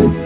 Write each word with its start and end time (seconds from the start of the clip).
Namaste, 0.00 0.16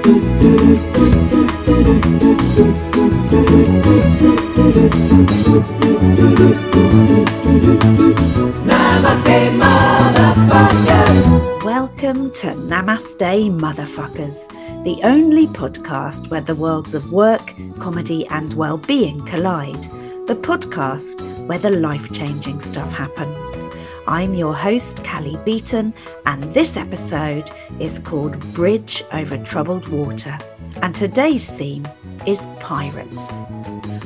motherfuckers. 9.58 11.64
Welcome 11.64 12.30
to 12.34 12.52
Namaste, 12.52 13.50
Motherfuckers, 13.58 14.48
the 14.84 15.00
only 15.02 15.48
podcast 15.48 16.30
where 16.30 16.40
the 16.40 16.54
worlds 16.54 16.94
of 16.94 17.10
work, 17.10 17.52
comedy, 17.80 18.24
and 18.28 18.54
well 18.54 18.78
being 18.78 19.20
collide. 19.22 19.82
The 20.28 20.36
podcast 20.40 21.20
where 21.48 21.58
the 21.58 21.70
life 21.70 22.12
changing 22.12 22.60
stuff 22.60 22.92
happens. 22.92 23.68
I'm 24.06 24.34
your 24.34 24.54
host, 24.54 25.02
Cally 25.02 25.38
Beaton, 25.46 25.94
and 26.26 26.42
this 26.42 26.76
episode 26.76 27.50
is 27.80 27.98
called 27.98 28.38
Bridge 28.52 29.02
Over 29.12 29.38
Troubled 29.38 29.88
Water. 29.88 30.36
And 30.82 30.94
today's 30.94 31.50
theme 31.50 31.86
is 32.26 32.46
pirates. 32.60 33.44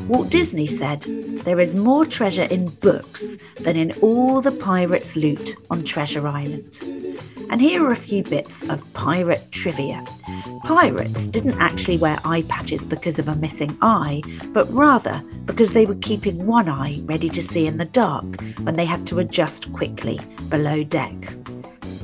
Walt 0.08 0.30
Disney 0.30 0.66
said, 0.66 1.02
There 1.02 1.60
is 1.60 1.76
more 1.76 2.06
treasure 2.06 2.44
in 2.44 2.70
books 2.76 3.36
than 3.60 3.76
in 3.76 3.92
all 4.00 4.40
the 4.40 4.52
pirates' 4.52 5.18
loot 5.18 5.54
on 5.70 5.84
Treasure 5.84 6.26
Island. 6.26 6.80
And 7.50 7.60
here 7.60 7.84
are 7.84 7.92
a 7.92 7.96
few 7.96 8.22
bits 8.22 8.66
of 8.70 8.90
pirate 8.94 9.42
trivia. 9.50 10.02
Pirates 10.64 11.26
didn't 11.26 11.60
actually 11.60 11.98
wear 11.98 12.18
eye 12.24 12.40
patches 12.48 12.86
because 12.86 13.18
of 13.18 13.28
a 13.28 13.36
missing 13.36 13.76
eye, 13.82 14.22
but 14.54 14.66
rather 14.70 15.22
because 15.44 15.74
they 15.74 15.84
were 15.84 15.94
keeping 15.96 16.46
one 16.46 16.70
eye 16.70 17.00
ready 17.04 17.28
to 17.28 17.42
see 17.42 17.66
in 17.66 17.76
the 17.76 17.84
dark 17.84 18.40
when 18.62 18.76
they 18.76 18.86
had 18.86 19.06
to 19.08 19.18
adjust 19.18 19.70
quickly 19.74 20.18
below 20.48 20.84
deck. 20.84 21.14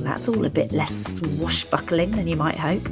That's 0.03 0.27
all 0.27 0.45
a 0.45 0.49
bit 0.49 0.71
less 0.71 1.17
swashbuckling 1.17 2.11
than 2.11 2.27
you 2.27 2.35
might 2.35 2.57
hope. 2.57 2.87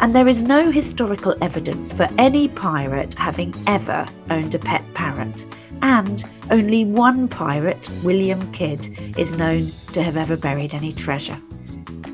And 0.00 0.14
there 0.14 0.28
is 0.28 0.42
no 0.42 0.70
historical 0.70 1.34
evidence 1.42 1.92
for 1.92 2.06
any 2.18 2.48
pirate 2.48 3.14
having 3.14 3.54
ever 3.66 4.06
owned 4.30 4.54
a 4.54 4.58
pet 4.58 4.82
parrot. 4.94 5.46
And 5.82 6.24
only 6.50 6.84
one 6.84 7.28
pirate, 7.28 7.90
William 8.02 8.50
Kidd, 8.52 9.18
is 9.18 9.34
known 9.34 9.72
to 9.92 10.02
have 10.02 10.16
ever 10.16 10.36
buried 10.36 10.74
any 10.74 10.92
treasure. 10.92 11.40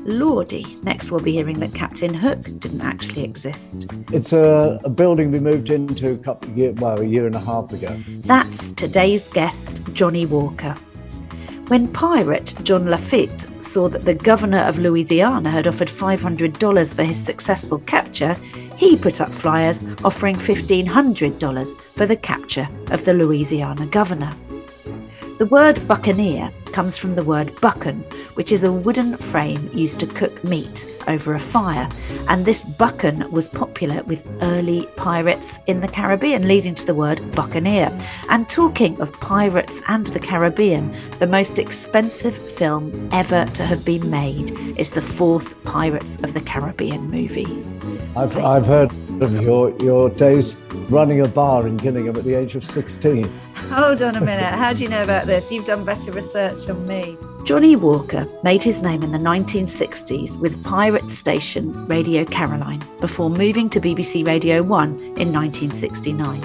Lordy, 0.05 0.65
next 0.83 1.11
we'll 1.11 1.21
be 1.21 1.31
hearing 1.31 1.59
that 1.59 1.73
Captain 1.73 2.13
Hook 2.13 2.41
didn't 2.59 2.81
actually 2.81 3.23
exist. 3.23 3.87
It's 4.11 4.33
a, 4.33 4.79
a 4.83 4.89
building 4.89 5.31
we 5.31 5.39
moved 5.39 5.69
into 5.69 6.11
a 6.11 6.17
couple 6.17 6.51
of 6.51 6.57
years, 6.57 6.75
well, 6.75 6.99
a 6.99 7.05
year 7.05 7.25
and 7.25 7.35
a 7.35 7.39
half 7.39 7.71
ago. 7.71 7.97
That's 8.19 8.73
today's 8.73 9.29
guest, 9.29 9.81
Johnnie 9.93 10.25
Walker. 10.25 10.75
When 11.73 11.87
pirate 11.87 12.53
John 12.61 12.85
Lafitte 12.85 13.47
saw 13.59 13.89
that 13.89 14.05
the 14.05 14.13
governor 14.13 14.59
of 14.59 14.77
Louisiana 14.77 15.49
had 15.49 15.67
offered 15.67 15.87
$500 15.87 16.95
for 16.95 17.03
his 17.03 17.19
successful 17.19 17.79
capture, 17.79 18.35
he 18.77 18.95
put 18.95 19.19
up 19.19 19.29
flyers 19.29 19.83
offering 20.05 20.35
$1,500 20.35 21.81
for 21.81 22.05
the 22.05 22.15
capture 22.15 22.69
of 22.91 23.03
the 23.05 23.15
Louisiana 23.15 23.87
governor. 23.87 24.31
The 25.39 25.47
word 25.47 25.81
buccaneer 25.87 26.51
comes 26.73 26.97
from 26.97 27.15
the 27.15 27.23
word 27.23 27.55
buccan, 27.61 28.03
which 28.35 28.51
is 28.51 28.63
a 28.63 28.71
wooden 28.71 29.15
frame 29.15 29.69
used 29.73 29.99
to 29.99 30.07
cook 30.07 30.43
meat 30.43 30.85
over 31.07 31.33
a 31.33 31.39
fire. 31.39 31.87
And 32.27 32.45
this 32.45 32.65
buccan 32.65 33.29
was 33.31 33.47
popular 33.47 34.03
with 34.03 34.27
early 34.41 34.87
pirates 34.97 35.59
in 35.67 35.79
the 35.79 35.87
Caribbean, 35.87 36.47
leading 36.47 36.75
to 36.75 36.85
the 36.85 36.95
word 36.95 37.31
buccaneer. 37.33 37.95
And 38.29 38.49
talking 38.49 38.99
of 38.99 39.13
pirates 39.13 39.81
and 39.87 40.07
the 40.07 40.19
Caribbean, 40.19 40.93
the 41.19 41.27
most 41.27 41.59
expensive 41.59 42.35
film 42.35 43.09
ever 43.11 43.45
to 43.45 43.63
have 43.65 43.85
been 43.85 44.09
made 44.09 44.51
is 44.77 44.91
the 44.91 45.01
fourth 45.01 45.61
Pirates 45.63 46.17
of 46.23 46.33
the 46.33 46.41
Caribbean 46.41 47.09
movie. 47.09 47.63
I've, 48.15 48.37
I've 48.37 48.65
heard 48.65 48.91
of 49.21 49.41
your, 49.41 49.75
your 49.81 50.09
days 50.09 50.57
running 50.89 51.21
a 51.21 51.27
bar 51.27 51.67
in 51.67 51.77
Gillingham 51.77 52.17
at 52.17 52.23
the 52.23 52.33
age 52.33 52.55
of 52.55 52.63
16. 52.63 53.23
Hold 53.69 54.01
on 54.01 54.15
a 54.15 54.21
minute. 54.21 54.43
How 54.43 54.73
do 54.73 54.83
you 54.83 54.89
know 54.89 55.03
about 55.03 55.25
this? 55.25 55.51
You've 55.51 55.65
done 55.65 55.83
better 55.83 56.11
research 56.11 56.62
me. 56.71 57.17
Johnnie 57.43 57.75
Walker 57.75 58.25
made 58.43 58.63
his 58.63 58.81
name 58.81 59.03
in 59.03 59.11
the 59.11 59.17
1960s 59.17 60.37
with 60.37 60.63
pirate 60.63 61.11
station 61.11 61.85
Radio 61.87 62.23
Caroline 62.23 62.81
before 63.01 63.29
moving 63.29 63.69
to 63.71 63.81
BBC 63.81 64.25
Radio 64.25 64.61
1 64.63 64.89
in 65.17 65.33
1969. 65.33 66.41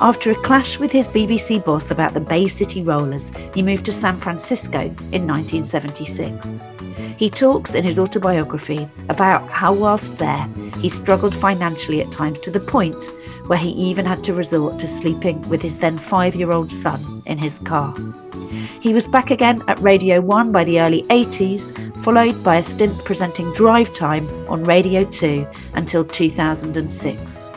After 0.00 0.30
a 0.30 0.42
clash 0.42 0.78
with 0.78 0.92
his 0.92 1.08
BBC 1.08 1.64
boss 1.64 1.90
about 1.90 2.14
the 2.14 2.20
Bay 2.20 2.46
City 2.46 2.84
Rollers, 2.84 3.32
he 3.52 3.62
moved 3.62 3.84
to 3.86 3.92
San 3.92 4.16
Francisco 4.16 4.78
in 4.78 5.26
1976. 5.26 6.62
He 7.16 7.28
talks 7.28 7.74
in 7.74 7.82
his 7.82 7.98
autobiography 7.98 8.88
about 9.08 9.48
how, 9.50 9.74
whilst 9.74 10.18
there, 10.18 10.48
he 10.78 10.88
struggled 10.88 11.34
financially 11.34 12.00
at 12.00 12.12
times 12.12 12.38
to 12.40 12.52
the 12.52 12.60
point 12.60 13.10
where 13.48 13.58
he 13.58 13.70
even 13.70 14.06
had 14.06 14.22
to 14.22 14.34
resort 14.34 14.78
to 14.78 14.86
sleeping 14.86 15.46
with 15.48 15.62
his 15.62 15.78
then 15.78 15.98
five 15.98 16.36
year 16.36 16.52
old 16.52 16.70
son 16.70 17.24
in 17.26 17.38
his 17.38 17.58
car. 17.58 17.92
He 18.80 18.94
was 18.94 19.06
back 19.06 19.30
again 19.30 19.62
at 19.68 19.80
Radio 19.80 20.20
1 20.20 20.52
by 20.52 20.64
the 20.64 20.80
early 20.80 21.02
80s, 21.04 21.96
followed 22.02 22.42
by 22.44 22.56
a 22.56 22.62
stint 22.62 22.96
presenting 23.04 23.52
Drive 23.52 23.92
Time 23.92 24.26
on 24.48 24.64
Radio 24.64 25.04
2 25.04 25.46
until 25.74 26.04
2006. 26.04 27.50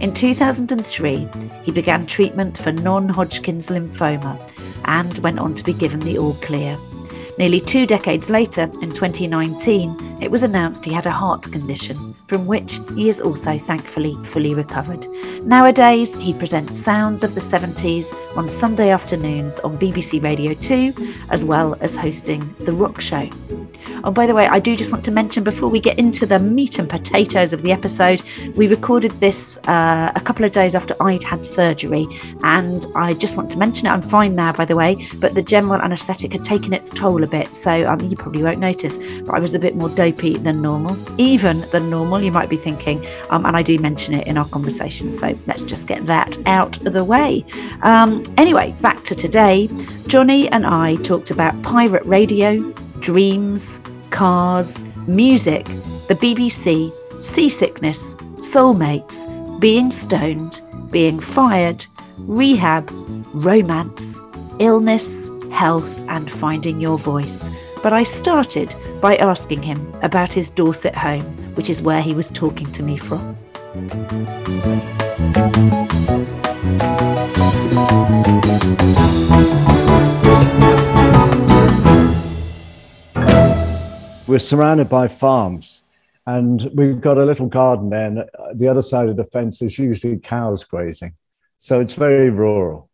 In 0.00 0.14
2003, 0.14 1.28
he 1.64 1.72
began 1.72 2.06
treatment 2.06 2.56
for 2.56 2.72
non 2.72 3.08
Hodgkin's 3.08 3.68
lymphoma 3.68 4.38
and 4.84 5.18
went 5.18 5.38
on 5.38 5.54
to 5.54 5.64
be 5.64 5.72
given 5.72 6.00
the 6.00 6.18
all 6.18 6.34
clear. 6.34 6.78
Nearly 7.38 7.60
two 7.60 7.86
decades 7.86 8.30
later, 8.30 8.62
in 8.82 8.90
2019, 8.90 10.18
it 10.20 10.30
was 10.30 10.42
announced 10.42 10.84
he 10.84 10.92
had 10.92 11.06
a 11.06 11.12
heart 11.12 11.50
condition, 11.52 12.14
from 12.28 12.46
which 12.46 12.78
he 12.94 13.08
is 13.08 13.20
also 13.20 13.58
thankfully 13.58 14.14
fully 14.22 14.54
recovered. 14.54 15.06
Nowadays, 15.42 16.14
he 16.14 16.32
presents 16.34 16.78
Sounds 16.78 17.24
of 17.24 17.34
the 17.34 17.40
70s 17.40 18.14
on 18.36 18.46
Sunday 18.46 18.90
afternoons 18.90 19.58
on 19.60 19.78
BBC 19.78 20.22
Radio 20.22 20.52
2, 20.52 20.92
as 21.30 21.44
well 21.44 21.76
as 21.80 21.96
hosting 21.96 22.54
The 22.60 22.72
Rock 22.72 23.00
Show. 23.00 23.28
Oh, 24.04 24.10
by 24.10 24.26
the 24.26 24.34
way, 24.34 24.46
I 24.46 24.60
do 24.60 24.76
just 24.76 24.92
want 24.92 25.04
to 25.06 25.10
mention 25.10 25.42
before 25.42 25.70
we 25.70 25.80
get 25.80 25.98
into 25.98 26.26
the 26.26 26.38
meat 26.38 26.78
and 26.78 26.88
potatoes 26.88 27.52
of 27.52 27.62
the 27.62 27.72
episode, 27.72 28.22
we 28.54 28.68
recorded 28.68 29.10
this 29.12 29.58
uh, 29.66 30.12
a 30.14 30.20
couple 30.20 30.44
of 30.44 30.52
days 30.52 30.74
after 30.74 30.94
I'd 31.02 31.24
had 31.24 31.44
surgery, 31.44 32.06
and 32.42 32.86
I 32.94 33.14
just 33.14 33.36
want 33.36 33.50
to 33.52 33.58
mention 33.58 33.86
it. 33.86 33.90
I'm 33.90 34.02
fine 34.02 34.34
now, 34.34 34.52
by 34.52 34.66
the 34.66 34.76
way, 34.76 35.08
but 35.16 35.34
the 35.34 35.42
general 35.42 35.80
anaesthetic 35.80 36.32
had 36.32 36.44
taken 36.44 36.72
its 36.72 36.92
toll 36.92 37.24
a 37.24 37.26
bit, 37.26 37.54
so 37.54 37.88
um, 37.88 38.00
you 38.00 38.16
probably 38.16 38.42
won't 38.42 38.60
notice, 38.60 38.98
but 39.22 39.34
I 39.34 39.38
was 39.38 39.54
a 39.54 39.58
bit 39.58 39.76
more 39.76 39.88
dopey 39.88 40.36
than 40.36 40.60
normal, 40.60 40.96
even 41.18 41.62
than 41.70 41.88
normal, 41.88 42.17
you 42.22 42.32
might 42.32 42.48
be 42.48 42.56
thinking, 42.56 43.06
um, 43.30 43.46
and 43.46 43.56
I 43.56 43.62
do 43.62 43.78
mention 43.78 44.14
it 44.14 44.26
in 44.26 44.36
our 44.36 44.48
conversation, 44.48 45.12
so 45.12 45.34
let's 45.46 45.62
just 45.62 45.86
get 45.86 46.06
that 46.06 46.38
out 46.46 46.84
of 46.86 46.92
the 46.92 47.04
way. 47.04 47.44
Um, 47.82 48.22
anyway, 48.36 48.74
back 48.80 49.04
to 49.04 49.14
today. 49.14 49.68
Johnnie 50.06 50.48
and 50.48 50.66
I 50.66 50.96
talked 50.96 51.30
about 51.30 51.60
pirate 51.62 52.04
radio, 52.04 52.72
dreams, 53.00 53.80
cars, 54.10 54.84
music, 55.06 55.64
the 56.08 56.14
BBC, 56.14 56.92
seasickness, 57.22 58.14
soulmates, 58.36 59.26
being 59.60 59.90
stoned, 59.90 60.60
being 60.90 61.20
fired, 61.20 61.86
rehab, 62.18 62.88
romance, 63.34 64.20
illness, 64.58 65.30
health, 65.52 66.00
and 66.08 66.30
finding 66.30 66.80
your 66.80 66.98
voice. 66.98 67.50
But 67.82 67.92
I 67.92 68.02
started 68.02 68.74
by 69.00 69.16
asking 69.16 69.62
him 69.62 69.94
about 70.02 70.32
his 70.32 70.50
Dorset 70.50 70.94
home, 70.94 71.22
which 71.54 71.70
is 71.70 71.80
where 71.80 72.02
he 72.02 72.12
was 72.12 72.28
talking 72.28 72.70
to 72.72 72.82
me 72.82 72.96
from. 72.96 73.36
We're 84.26 84.38
surrounded 84.38 84.88
by 84.88 85.08
farms 85.08 85.82
and 86.26 86.70
we've 86.74 87.00
got 87.00 87.16
a 87.16 87.24
little 87.24 87.46
garden 87.46 87.90
there. 87.90 88.06
And 88.06 88.24
the 88.54 88.68
other 88.68 88.82
side 88.82 89.08
of 89.08 89.16
the 89.16 89.24
fence 89.24 89.62
is 89.62 89.78
usually 89.78 90.18
cows 90.18 90.64
grazing. 90.64 91.14
So 91.56 91.80
it's 91.80 91.94
very 91.94 92.28
rural. 92.28 92.87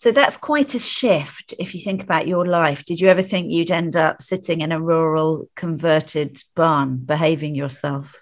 So 0.00 0.12
that's 0.12 0.38
quite 0.38 0.74
a 0.74 0.78
shift 0.78 1.52
if 1.58 1.74
you 1.74 1.80
think 1.82 2.02
about 2.02 2.26
your 2.26 2.46
life. 2.46 2.86
Did 2.86 3.02
you 3.02 3.08
ever 3.08 3.20
think 3.20 3.52
you'd 3.52 3.70
end 3.70 3.96
up 3.96 4.22
sitting 4.22 4.62
in 4.62 4.72
a 4.72 4.80
rural 4.80 5.46
converted 5.56 6.42
barn 6.56 6.96
behaving 6.96 7.54
yourself? 7.54 8.18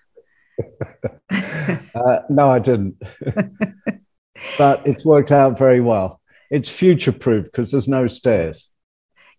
uh, 1.31 2.19
no, 2.29 2.49
I 2.49 2.59
didn't. 2.59 3.01
but 4.59 4.89
it's 4.89 5.05
worked 5.05 5.31
out 5.31 5.57
very 5.57 5.81
well. 5.81 6.21
It's 6.51 6.69
future 6.69 7.13
proof 7.13 7.45
because 7.45 7.71
there's 7.71 7.87
no 7.87 8.09
stairs. 8.09 8.75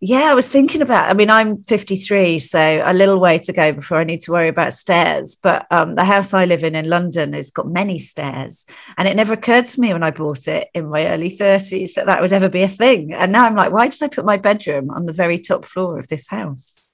Yeah, 0.01 0.31
I 0.31 0.33
was 0.33 0.47
thinking 0.47 0.81
about. 0.81 1.09
I 1.09 1.13
mean, 1.13 1.29
I'm 1.29 1.61
53, 1.63 2.39
so 2.39 2.81
a 2.85 2.93
little 2.93 3.19
way 3.19 3.37
to 3.39 3.51
go 3.51 3.73
before 3.73 3.97
I 3.97 4.05
need 4.05 4.21
to 4.21 4.31
worry 4.31 4.47
about 4.47 4.73
stairs. 4.73 5.35
But 5.41 5.67
um, 5.71 5.95
the 5.95 6.05
house 6.05 6.33
I 6.33 6.45
live 6.45 6.63
in 6.63 6.73
in 6.73 6.87
London 6.87 7.33
has 7.33 7.51
got 7.51 7.67
many 7.67 7.99
stairs, 7.99 8.65
and 8.97 9.09
it 9.09 9.17
never 9.17 9.33
occurred 9.33 9.65
to 9.67 9.81
me 9.81 9.91
when 9.91 10.03
I 10.03 10.11
bought 10.11 10.47
it 10.47 10.69
in 10.73 10.89
my 10.89 11.07
early 11.07 11.35
30s 11.35 11.95
that 11.95 12.05
that 12.05 12.21
would 12.21 12.31
ever 12.31 12.47
be 12.47 12.61
a 12.61 12.67
thing. 12.69 13.13
And 13.13 13.33
now 13.33 13.45
I'm 13.45 13.55
like, 13.55 13.73
why 13.73 13.89
did 13.89 14.01
I 14.01 14.07
put 14.07 14.23
my 14.23 14.37
bedroom 14.37 14.89
on 14.89 15.05
the 15.05 15.11
very 15.11 15.37
top 15.37 15.65
floor 15.65 15.99
of 15.99 16.07
this 16.07 16.27
house? 16.27 16.88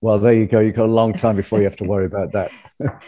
Well, 0.00 0.20
there 0.20 0.32
you 0.32 0.46
go. 0.46 0.60
You've 0.60 0.76
got 0.76 0.88
a 0.88 0.92
long 0.92 1.12
time 1.12 1.34
before 1.34 1.58
you 1.58 1.64
have 1.64 1.74
to 1.76 1.84
worry 1.84 2.06
about 2.06 2.30
that. 2.30 2.52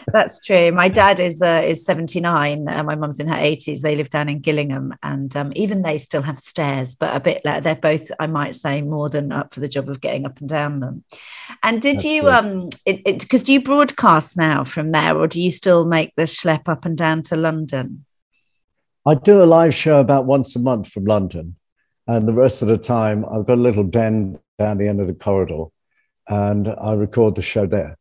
That's 0.12 0.40
true. 0.40 0.72
My 0.72 0.88
dad 0.88 1.20
is 1.20 1.40
uh, 1.40 1.62
is 1.64 1.84
79. 1.84 2.69
Uh, 2.69 2.82
my 2.82 2.96
mum's 2.96 3.20
in 3.20 3.28
her 3.28 3.37
80s. 3.37 3.81
They 3.81 3.94
live 3.94 4.10
down 4.10 4.28
in 4.28 4.40
Gillingham, 4.40 4.94
and 5.00 5.34
um, 5.37 5.52
even 5.54 5.82
they 5.82 5.98
still 5.98 6.22
have 6.22 6.40
stairs, 6.40 6.96
but 6.96 7.14
a 7.14 7.20
bit 7.20 7.42
like 7.44 7.62
they're 7.62 7.76
both, 7.76 8.10
I 8.19 8.26
might 8.26 8.56
say, 8.56 8.82
more 8.82 9.08
than 9.08 9.31
up 9.31 9.54
for 9.54 9.60
the 9.60 9.69
job 9.69 9.88
of 9.88 10.00
getting 10.00 10.26
up 10.26 10.40
and 10.40 10.48
down 10.48 10.81
them. 10.81 11.04
And 11.62 11.81
did 11.81 11.98
That's 11.98 12.06
you, 12.06 12.22
good. 12.22 12.32
um, 12.32 12.69
because 12.84 13.44
do 13.44 13.52
you 13.52 13.62
broadcast 13.62 14.37
now 14.37 14.64
from 14.64 14.90
there, 14.90 15.16
or 15.16 15.28
do 15.28 15.40
you 15.40 15.52
still 15.52 15.84
make 15.84 16.12
the 16.16 16.25
schlep 16.25 16.69
up 16.69 16.84
and 16.84 16.98
down 16.98 17.22
to 17.25 17.37
London? 17.37 18.04
I 19.06 19.14
do 19.14 19.44
a 19.44 19.46
live 19.46 19.75
show 19.75 20.00
about 20.00 20.26
once 20.26 20.56
a 20.56 20.58
month 20.58 20.88
from 20.88 21.04
London, 21.04 21.54
and 22.08 22.26
the 22.26 22.32
rest 22.32 22.62
of 22.62 22.69
the 22.69 22.78
time 22.78 23.25
I've 23.26 23.46
got 23.46 23.58
a 23.58 23.62
little 23.62 23.84
den 23.84 24.40
down 24.58 24.78
the 24.78 24.88
end 24.88 25.00
of 25.00 25.06
the 25.06 25.14
corridor 25.14 25.66
and 26.31 26.69
I 26.69 26.93
record 26.93 27.35
the 27.35 27.43
show 27.43 27.67
there. 27.67 27.99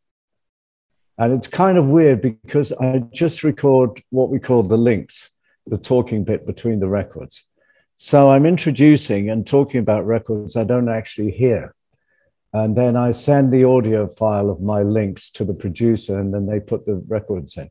And 1.18 1.34
it's 1.34 1.48
kind 1.48 1.76
of 1.76 1.88
weird 1.88 2.22
because 2.22 2.72
I 2.72 3.02
just 3.12 3.42
record 3.44 4.02
what 4.10 4.30
we 4.30 4.38
call 4.38 4.62
the 4.62 4.78
links, 4.78 5.36
the 5.66 5.76
talking 5.76 6.24
bit 6.24 6.46
between 6.46 6.78
the 6.78 6.88
records. 6.88 7.44
So 7.96 8.30
I'm 8.30 8.46
introducing 8.46 9.28
and 9.28 9.46
talking 9.46 9.80
about 9.80 10.06
records 10.06 10.56
I 10.56 10.64
don't 10.64 10.88
actually 10.88 11.32
hear. 11.32 11.74
And 12.52 12.76
then 12.76 12.96
I 12.96 13.10
send 13.10 13.52
the 13.52 13.64
audio 13.64 14.08
file 14.08 14.48
of 14.48 14.62
my 14.62 14.82
links 14.82 15.30
to 15.32 15.44
the 15.44 15.54
producer, 15.54 16.18
and 16.18 16.32
then 16.32 16.46
they 16.46 16.58
put 16.58 16.86
the 16.86 17.02
records 17.06 17.56
in 17.56 17.70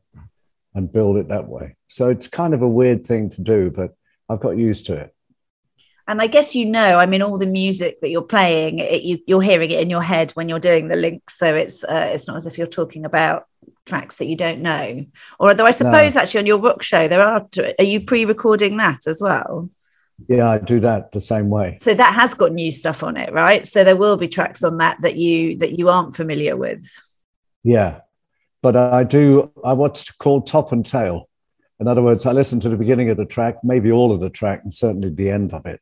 and 0.74 0.92
build 0.92 1.16
it 1.16 1.28
that 1.28 1.48
way. 1.48 1.76
So 1.88 2.10
it's 2.10 2.28
kind 2.28 2.54
of 2.54 2.62
a 2.62 2.68
weird 2.68 3.06
thing 3.06 3.28
to 3.30 3.42
do, 3.42 3.70
but 3.70 3.94
I've 4.28 4.40
got 4.40 4.56
used 4.56 4.86
to 4.86 4.94
it 4.94 5.14
and 6.10 6.20
I 6.20 6.26
guess 6.26 6.56
you 6.56 6.66
know, 6.66 6.98
I 6.98 7.06
mean, 7.06 7.22
all 7.22 7.38
the 7.38 7.46
music 7.46 8.00
that 8.00 8.10
you're 8.10 8.20
playing, 8.20 8.80
it, 8.80 9.02
you, 9.02 9.20
you're 9.28 9.40
hearing 9.40 9.70
it 9.70 9.78
in 9.78 9.90
your 9.90 10.02
head 10.02 10.32
when 10.32 10.48
you're 10.48 10.58
doing 10.58 10.88
the 10.88 10.96
links. 10.96 11.38
So 11.38 11.54
it's 11.54 11.84
uh, 11.84 12.10
it's 12.12 12.26
not 12.26 12.36
as 12.36 12.46
if 12.46 12.58
you're 12.58 12.66
talking 12.66 13.04
about 13.04 13.46
tracks 13.86 14.18
that 14.18 14.26
you 14.26 14.34
don't 14.34 14.60
know. 14.60 15.06
Or 15.38 15.50
although 15.50 15.66
I 15.66 15.70
suppose 15.70 16.16
no. 16.16 16.20
actually 16.20 16.40
on 16.40 16.46
your 16.46 16.58
rock 16.58 16.82
show 16.82 17.06
there 17.06 17.22
are. 17.22 17.46
Are 17.78 17.84
you 17.84 18.00
pre-recording 18.00 18.76
that 18.78 19.06
as 19.06 19.22
well? 19.22 19.70
Yeah, 20.26 20.50
I 20.50 20.58
do 20.58 20.80
that 20.80 21.12
the 21.12 21.20
same 21.20 21.48
way. 21.48 21.76
So 21.78 21.94
that 21.94 22.12
has 22.12 22.34
got 22.34 22.52
new 22.52 22.72
stuff 22.72 23.04
on 23.04 23.16
it, 23.16 23.32
right? 23.32 23.64
So 23.64 23.84
there 23.84 23.96
will 23.96 24.16
be 24.16 24.26
tracks 24.26 24.64
on 24.64 24.78
that 24.78 25.00
that 25.02 25.14
you 25.14 25.58
that 25.58 25.78
you 25.78 25.90
aren't 25.90 26.16
familiar 26.16 26.56
with. 26.56 26.90
Yeah, 27.62 28.00
but 28.62 28.76
I 28.76 29.04
do. 29.04 29.52
I 29.62 29.74
what's 29.74 30.10
called 30.10 30.48
top 30.48 30.72
and 30.72 30.84
tail. 30.84 31.28
In 31.78 31.86
other 31.86 32.02
words, 32.02 32.26
I 32.26 32.32
listen 32.32 32.58
to 32.60 32.68
the 32.68 32.76
beginning 32.76 33.10
of 33.10 33.16
the 33.16 33.24
track, 33.24 33.58
maybe 33.62 33.92
all 33.92 34.10
of 34.10 34.18
the 34.18 34.28
track, 34.28 34.62
and 34.64 34.74
certainly 34.74 35.10
the 35.10 35.30
end 35.30 35.54
of 35.54 35.66
it 35.66 35.80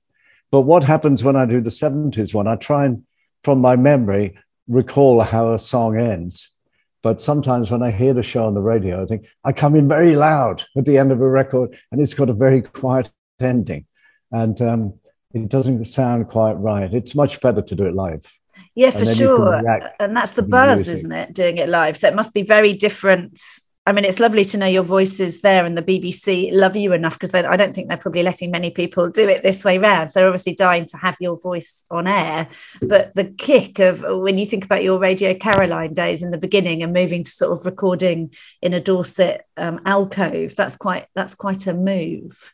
but 0.51 0.63
what 0.63 0.85
happens 0.85 1.23
when 1.23 1.37
I 1.37 1.47
do 1.47 1.61
the 1.61 1.71
70s 1.71 2.35
one? 2.35 2.47
I 2.47 2.57
try 2.57 2.87
and, 2.87 3.05
from 3.45 3.61
my 3.61 3.77
memory, 3.77 4.39
recall 4.67 5.23
how 5.23 5.53
a 5.53 5.59
song 5.59 5.99
ends. 5.99 6.55
But 7.03 7.21
sometimes 7.21 7.71
when 7.71 7.83
I 7.83 7.91
hear 7.91 8.13
the 8.13 8.23
show 8.23 8.47
on 8.47 8.55
the 8.55 8.61
radio, 8.61 9.03
I 9.03 9.07
think 9.07 9.27
I 9.45 9.53
come 9.53 9.77
in 9.77 9.89
very 9.89 10.17
loud 10.17 10.65
at 10.77 10.85
the 10.85 10.99
end 10.99 11.13
of 11.13 11.21
a 11.21 11.29
record 11.29 11.79
and 11.93 12.01
it's 12.01 12.15
got 12.15 12.29
a 12.29 12.35
very 12.35 12.63
quiet 12.63 13.11
ending. 13.41 13.87
And 14.33 14.61
um, 14.61 14.95
it 15.33 15.49
doesn't 15.49 15.85
sound 15.85 16.29
quite 16.29 16.55
right. 16.55 16.93
It's 16.93 17.15
much 17.15 17.41
better 17.41 17.63
to 17.63 17.75
do 17.75 17.87
it 17.87 17.95
live. 17.95 18.27
Yeah, 18.75 18.91
for 18.91 19.05
sure. 19.05 19.63
And 20.01 20.17
that's 20.17 20.33
the 20.33 20.43
buzz, 20.43 20.89
isn't 20.89 21.13
it? 21.13 21.35
Doing 21.35 21.59
it 21.59 21.69
live. 21.69 21.97
So 21.97 22.09
it 22.09 22.15
must 22.15 22.35
be 22.35 22.43
very 22.43 22.75
different 22.75 23.41
I 23.89 23.93
mean, 23.93 24.05
it's 24.05 24.21
lovely 24.21 24.45
to 24.45 24.59
know 24.59 24.67
your 24.67 24.83
voices 24.83 25.41
there 25.41 25.65
and 25.65 25.75
the 25.75 25.83
BBC 25.83 26.53
love 26.53 26.77
you 26.77 26.93
enough 26.93 27.15
because 27.15 27.35
I 27.35 27.57
don't 27.57 27.75
think 27.75 27.89
they're 27.89 27.97
probably 27.97 28.23
letting 28.23 28.51
many 28.51 28.69
people 28.69 29.09
do 29.09 29.27
it 29.27 29.43
this 29.43 29.65
way 29.65 29.79
round. 29.79 30.11
So 30.11 30.21
they're 30.21 30.29
obviously 30.29 30.55
dying 30.55 30.85
to 30.89 30.99
have 30.99 31.17
your 31.21 31.39
voice 31.39 31.87
on 31.91 32.07
air. 32.07 32.49
But 32.83 33.15
the 33.15 33.25
kick 33.25 33.79
of 33.79 34.05
when 34.07 34.37
you 34.37 34.45
think 34.45 34.67
about 34.67 34.85
your 34.85 34.99
Radio 34.99 35.33
Caroline 35.33 35.95
days 35.95 36.23
in 36.23 36.33
the 36.33 36.37
beginning 36.37 36.83
and 36.83 36.93
moving 36.93 37.25
to 37.25 37.31
sort 37.31 37.59
of 37.59 37.65
recording 37.65 38.35
in 38.61 38.75
a 38.75 38.81
Dorset 38.81 39.47
um, 39.57 39.81
alcove, 39.87 40.55
that's 40.55 40.77
quite 40.77 41.07
that's 41.15 41.35
quite 41.35 41.67
a 41.67 41.73
move. 41.73 42.53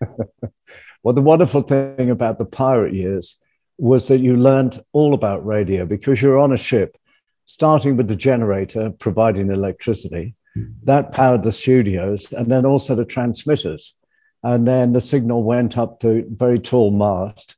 well, 1.02 1.14
the 1.14 1.20
wonderful 1.20 1.62
thing 1.62 2.10
about 2.10 2.38
the 2.38 2.44
pirate 2.44 2.94
years 2.94 3.42
was 3.76 4.06
that 4.06 4.20
you 4.20 4.36
learned 4.36 4.78
all 4.92 5.14
about 5.14 5.44
radio 5.44 5.84
because 5.84 6.22
you're 6.22 6.38
on 6.38 6.52
a 6.52 6.56
ship, 6.56 6.96
starting 7.44 7.96
with 7.96 8.06
the 8.06 8.14
generator 8.14 8.90
providing 8.90 9.50
electricity 9.50 10.36
that 10.84 11.12
powered 11.12 11.42
the 11.42 11.52
studios 11.52 12.32
and 12.32 12.50
then 12.50 12.64
also 12.64 12.94
the 12.94 13.04
transmitters. 13.04 13.98
And 14.42 14.66
then 14.66 14.92
the 14.92 15.00
signal 15.00 15.42
went 15.42 15.76
up 15.76 16.00
to 16.00 16.24
very 16.28 16.58
tall 16.58 16.90
mast 16.90 17.56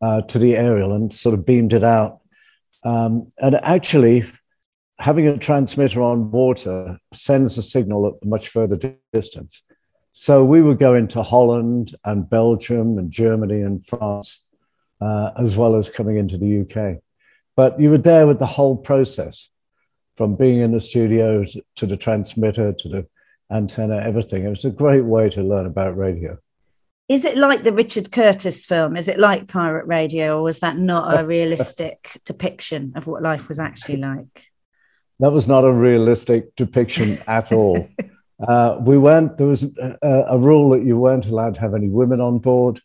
uh, 0.00 0.22
to 0.22 0.38
the 0.38 0.56
aerial 0.56 0.92
and 0.92 1.12
sort 1.12 1.34
of 1.34 1.46
beamed 1.46 1.72
it 1.72 1.84
out. 1.84 2.20
Um, 2.84 3.28
and 3.38 3.56
actually, 3.62 4.24
having 4.98 5.26
a 5.26 5.36
transmitter 5.36 6.02
on 6.02 6.30
water 6.30 6.98
sends 7.12 7.58
a 7.58 7.62
signal 7.62 8.06
at 8.06 8.14
a 8.22 8.26
much 8.26 8.48
further 8.48 8.78
distance. 9.12 9.62
So 10.12 10.44
we 10.44 10.60
would 10.60 10.78
go 10.78 10.94
into 10.94 11.22
Holland 11.22 11.94
and 12.04 12.28
Belgium 12.28 12.98
and 12.98 13.10
Germany 13.10 13.62
and 13.62 13.84
France, 13.84 14.46
uh, 15.00 15.30
as 15.36 15.56
well 15.56 15.74
as 15.74 15.88
coming 15.88 16.18
into 16.18 16.36
the 16.36 16.60
UK. 16.60 17.02
But 17.56 17.80
you 17.80 17.90
were 17.90 17.98
there 17.98 18.26
with 18.26 18.38
the 18.38 18.46
whole 18.46 18.76
process 18.76 19.48
from 20.16 20.36
being 20.36 20.60
in 20.60 20.72
the 20.72 20.80
studio 20.80 21.44
to 21.76 21.86
the 21.86 21.96
transmitter 21.96 22.72
to 22.72 22.88
the 22.88 23.06
antenna, 23.50 23.96
everything. 23.98 24.44
It 24.44 24.48
was 24.48 24.64
a 24.64 24.70
great 24.70 25.04
way 25.04 25.30
to 25.30 25.42
learn 25.42 25.66
about 25.66 25.96
radio. 25.96 26.38
Is 27.08 27.24
it 27.24 27.36
like 27.36 27.62
the 27.62 27.72
Richard 27.72 28.10
Curtis 28.10 28.64
film? 28.64 28.96
Is 28.96 29.08
it 29.08 29.18
like 29.18 29.48
Pirate 29.48 29.86
Radio, 29.86 30.38
or 30.38 30.42
was 30.42 30.60
that 30.60 30.78
not 30.78 31.18
a 31.18 31.26
realistic 31.36 32.20
depiction 32.24 32.92
of 32.96 33.06
what 33.06 33.22
life 33.22 33.48
was 33.48 33.58
actually 33.58 33.98
like? 33.98 34.50
That 35.20 35.32
was 35.32 35.46
not 35.46 35.64
a 35.64 35.72
realistic 35.72 36.54
depiction 36.56 37.18
at 37.26 37.52
all. 37.52 37.88
uh, 38.48 38.78
we 38.80 38.96
weren't. 38.98 39.36
There 39.36 39.46
was 39.46 39.76
a, 39.78 40.24
a, 40.28 40.38
rule 40.38 40.70
that 40.70 40.84
you 40.84 40.96
weren't 40.96 41.26
allowed 41.26 41.56
to 41.56 41.60
have 41.60 41.74
any 41.74 41.88
women 41.88 42.20
on 42.20 42.38
board. 42.38 42.80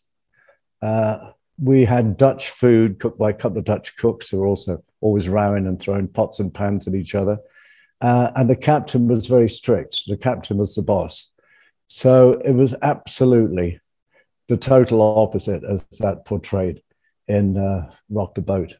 Uh, 0.82 1.30
we 1.60 1.84
had 1.84 2.16
Dutch 2.16 2.50
food 2.50 2.98
cooked 2.98 3.18
by 3.18 3.30
a 3.30 3.34
couple 3.34 3.58
of 3.58 3.64
Dutch 3.64 3.96
cooks 3.96 4.30
who 4.30 4.38
were 4.38 4.46
also 4.46 4.82
always 5.00 5.28
rowing 5.28 5.66
and 5.66 5.80
throwing 5.80 6.08
pots 6.08 6.40
and 6.40 6.52
pans 6.52 6.86
at 6.86 6.94
each 6.94 7.14
other. 7.14 7.38
Uh, 8.00 8.30
and 8.36 8.48
the 8.48 8.56
captain 8.56 9.08
was 9.08 9.26
very 9.26 9.48
strict. 9.48 10.06
The 10.06 10.16
captain 10.16 10.56
was 10.56 10.74
the 10.74 10.82
boss. 10.82 11.32
So 11.86 12.32
it 12.32 12.52
was 12.52 12.74
absolutely 12.82 13.80
the 14.46 14.56
total 14.56 15.02
opposite 15.02 15.64
as 15.64 15.84
that 15.98 16.24
portrayed 16.24 16.82
in 17.26 17.56
uh, 17.56 17.90
Rock 18.08 18.34
the 18.34 18.42
Boat 18.42 18.76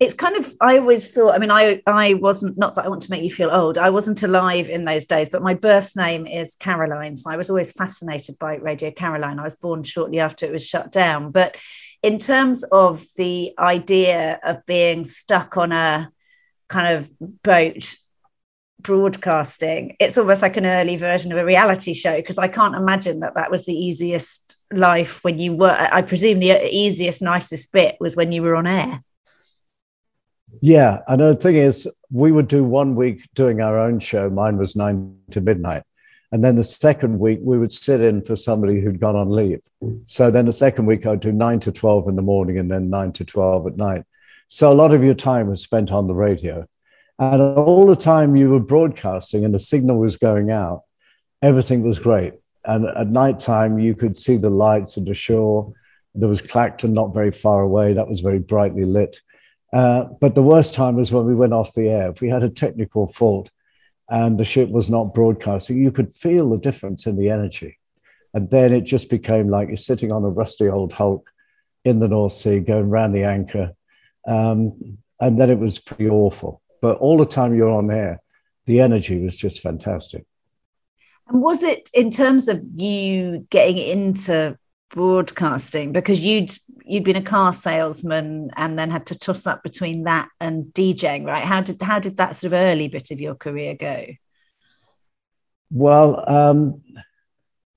it's 0.00 0.14
kind 0.14 0.36
of 0.36 0.52
i 0.60 0.78
always 0.78 1.10
thought 1.10 1.34
i 1.34 1.38
mean 1.38 1.50
i 1.50 1.80
i 1.86 2.14
wasn't 2.14 2.56
not 2.58 2.74
that 2.74 2.84
i 2.84 2.88
want 2.88 3.02
to 3.02 3.10
make 3.10 3.22
you 3.22 3.30
feel 3.30 3.50
old 3.50 3.78
i 3.78 3.90
wasn't 3.90 4.22
alive 4.22 4.68
in 4.68 4.84
those 4.84 5.04
days 5.04 5.28
but 5.28 5.42
my 5.42 5.54
birth 5.54 5.92
name 5.96 6.26
is 6.26 6.56
caroline 6.56 7.16
so 7.16 7.30
i 7.30 7.36
was 7.36 7.48
always 7.48 7.70
fascinated 7.72 8.36
by 8.38 8.56
radio 8.56 8.90
caroline 8.90 9.38
i 9.38 9.44
was 9.44 9.56
born 9.56 9.82
shortly 9.82 10.18
after 10.18 10.46
it 10.46 10.52
was 10.52 10.66
shut 10.66 10.90
down 10.90 11.30
but 11.30 11.56
in 12.04 12.18
terms 12.18 12.62
of 12.64 13.02
the 13.16 13.54
idea 13.58 14.38
of 14.42 14.64
being 14.66 15.06
stuck 15.06 15.56
on 15.56 15.72
a 15.72 16.10
kind 16.68 16.94
of 16.94 17.10
boat 17.42 17.96
broadcasting 18.80 19.96
it's 19.98 20.18
almost 20.18 20.42
like 20.42 20.58
an 20.58 20.66
early 20.66 20.96
version 20.96 21.32
of 21.32 21.38
a 21.38 21.44
reality 21.44 21.94
show 21.94 22.16
because 22.16 22.36
i 22.36 22.46
can't 22.46 22.74
imagine 22.74 23.20
that 23.20 23.34
that 23.34 23.50
was 23.50 23.64
the 23.64 23.72
easiest 23.72 24.58
life 24.70 25.24
when 25.24 25.38
you 25.38 25.54
were 25.54 25.74
i 25.90 26.02
presume 26.02 26.40
the 26.40 26.52
easiest 26.70 27.22
nicest 27.22 27.72
bit 27.72 27.96
was 27.98 28.14
when 28.14 28.30
you 28.30 28.42
were 28.42 28.54
on 28.54 28.66
air 28.66 29.02
yeah, 30.60 31.00
and 31.08 31.20
the 31.20 31.34
thing 31.34 31.56
is, 31.56 31.86
we 32.10 32.32
would 32.32 32.48
do 32.48 32.64
one 32.64 32.94
week 32.94 33.28
doing 33.34 33.60
our 33.60 33.78
own 33.78 33.98
show. 33.98 34.30
Mine 34.30 34.56
was 34.56 34.76
nine 34.76 35.18
to 35.32 35.40
midnight. 35.40 35.82
And 36.34 36.42
then 36.42 36.56
the 36.56 36.64
second 36.64 37.20
week, 37.20 37.38
we 37.42 37.58
would 37.58 37.70
sit 37.70 38.00
in 38.00 38.20
for 38.20 38.34
somebody 38.34 38.80
who'd 38.80 38.98
gone 38.98 39.14
on 39.14 39.30
leave. 39.30 39.60
So 40.04 40.32
then 40.32 40.46
the 40.46 40.52
second 40.52 40.86
week, 40.86 41.06
I'd 41.06 41.20
do 41.20 41.30
nine 41.30 41.60
to 41.60 41.70
12 41.70 42.08
in 42.08 42.16
the 42.16 42.22
morning 42.22 42.58
and 42.58 42.68
then 42.68 42.90
nine 42.90 43.12
to 43.12 43.24
12 43.24 43.68
at 43.68 43.76
night. 43.76 44.02
So 44.48 44.72
a 44.72 44.74
lot 44.74 44.92
of 44.92 45.04
your 45.04 45.14
time 45.14 45.46
was 45.46 45.62
spent 45.62 45.92
on 45.92 46.08
the 46.08 46.14
radio. 46.14 46.66
And 47.20 47.40
all 47.40 47.86
the 47.86 47.94
time 47.94 48.34
you 48.34 48.50
were 48.50 48.58
broadcasting 48.58 49.44
and 49.44 49.54
the 49.54 49.60
signal 49.60 49.98
was 49.98 50.16
going 50.16 50.50
out, 50.50 50.82
everything 51.40 51.82
was 51.82 52.00
great. 52.00 52.34
And 52.64 52.84
at 52.84 53.06
night 53.06 53.38
time, 53.38 53.78
you 53.78 53.94
could 53.94 54.16
see 54.16 54.36
the 54.36 54.50
lights 54.50 54.96
of 54.96 55.04
the 55.04 55.14
shore. 55.14 55.72
There 56.16 56.28
was 56.28 56.42
Clacton 56.42 56.94
not 56.94 57.14
very 57.14 57.30
far 57.30 57.60
away. 57.60 57.92
That 57.92 58.08
was 58.08 58.22
very 58.22 58.40
brightly 58.40 58.84
lit. 58.84 59.20
Uh, 59.72 60.06
but 60.20 60.34
the 60.34 60.42
worst 60.42 60.74
time 60.74 60.96
was 60.96 61.12
when 61.12 61.26
we 61.26 61.34
went 61.36 61.52
off 61.52 61.74
the 61.74 61.88
air. 61.88 62.10
If 62.10 62.20
we 62.20 62.28
had 62.28 62.42
a 62.42 62.50
technical 62.50 63.06
fault 63.06 63.52
and 64.08 64.38
the 64.38 64.44
ship 64.44 64.68
was 64.68 64.90
not 64.90 65.14
broadcasting, 65.14 65.82
you 65.82 65.90
could 65.90 66.12
feel 66.12 66.50
the 66.50 66.58
difference 66.58 67.06
in 67.06 67.16
the 67.16 67.30
energy. 67.30 67.78
And 68.32 68.50
then 68.50 68.72
it 68.72 68.82
just 68.82 69.08
became 69.10 69.48
like 69.48 69.68
you're 69.68 69.76
sitting 69.76 70.12
on 70.12 70.24
a 70.24 70.28
rusty 70.28 70.68
old 70.68 70.92
hulk 70.92 71.30
in 71.84 72.00
the 72.00 72.08
North 72.08 72.32
Sea 72.32 72.60
going 72.60 72.90
round 72.90 73.14
the 73.14 73.24
anchor. 73.24 73.72
Um, 74.26 74.98
and 75.20 75.40
then 75.40 75.50
it 75.50 75.58
was 75.58 75.78
pretty 75.78 76.08
awful. 76.08 76.60
But 76.82 76.98
all 76.98 77.16
the 77.16 77.24
time 77.24 77.54
you're 77.54 77.70
on 77.70 77.90
air, 77.90 78.20
the 78.66 78.80
energy 78.80 79.22
was 79.22 79.36
just 79.36 79.60
fantastic. 79.60 80.26
And 81.28 81.40
was 81.40 81.62
it 81.62 81.88
in 81.94 82.10
terms 82.10 82.48
of 82.48 82.62
you 82.74 83.46
getting 83.50 83.78
into 83.78 84.58
broadcasting 84.94 85.90
because 85.92 86.20
you'd 86.20 86.54
you'd 86.84 87.04
been 87.04 87.16
a 87.16 87.22
car 87.22 87.52
salesman 87.52 88.50
and 88.56 88.78
then 88.78 88.90
had 88.90 89.06
to 89.06 89.18
toss 89.18 89.46
up 89.46 89.62
between 89.62 90.04
that 90.04 90.28
and 90.40 90.66
DJing, 90.66 91.26
right? 91.26 91.42
How 91.42 91.60
did 91.60 91.82
how 91.82 91.98
did 91.98 92.16
that 92.18 92.36
sort 92.36 92.52
of 92.52 92.58
early 92.58 92.88
bit 92.88 93.10
of 93.10 93.20
your 93.20 93.34
career 93.34 93.74
go? 93.74 94.06
Well, 95.70 96.24
um, 96.30 96.82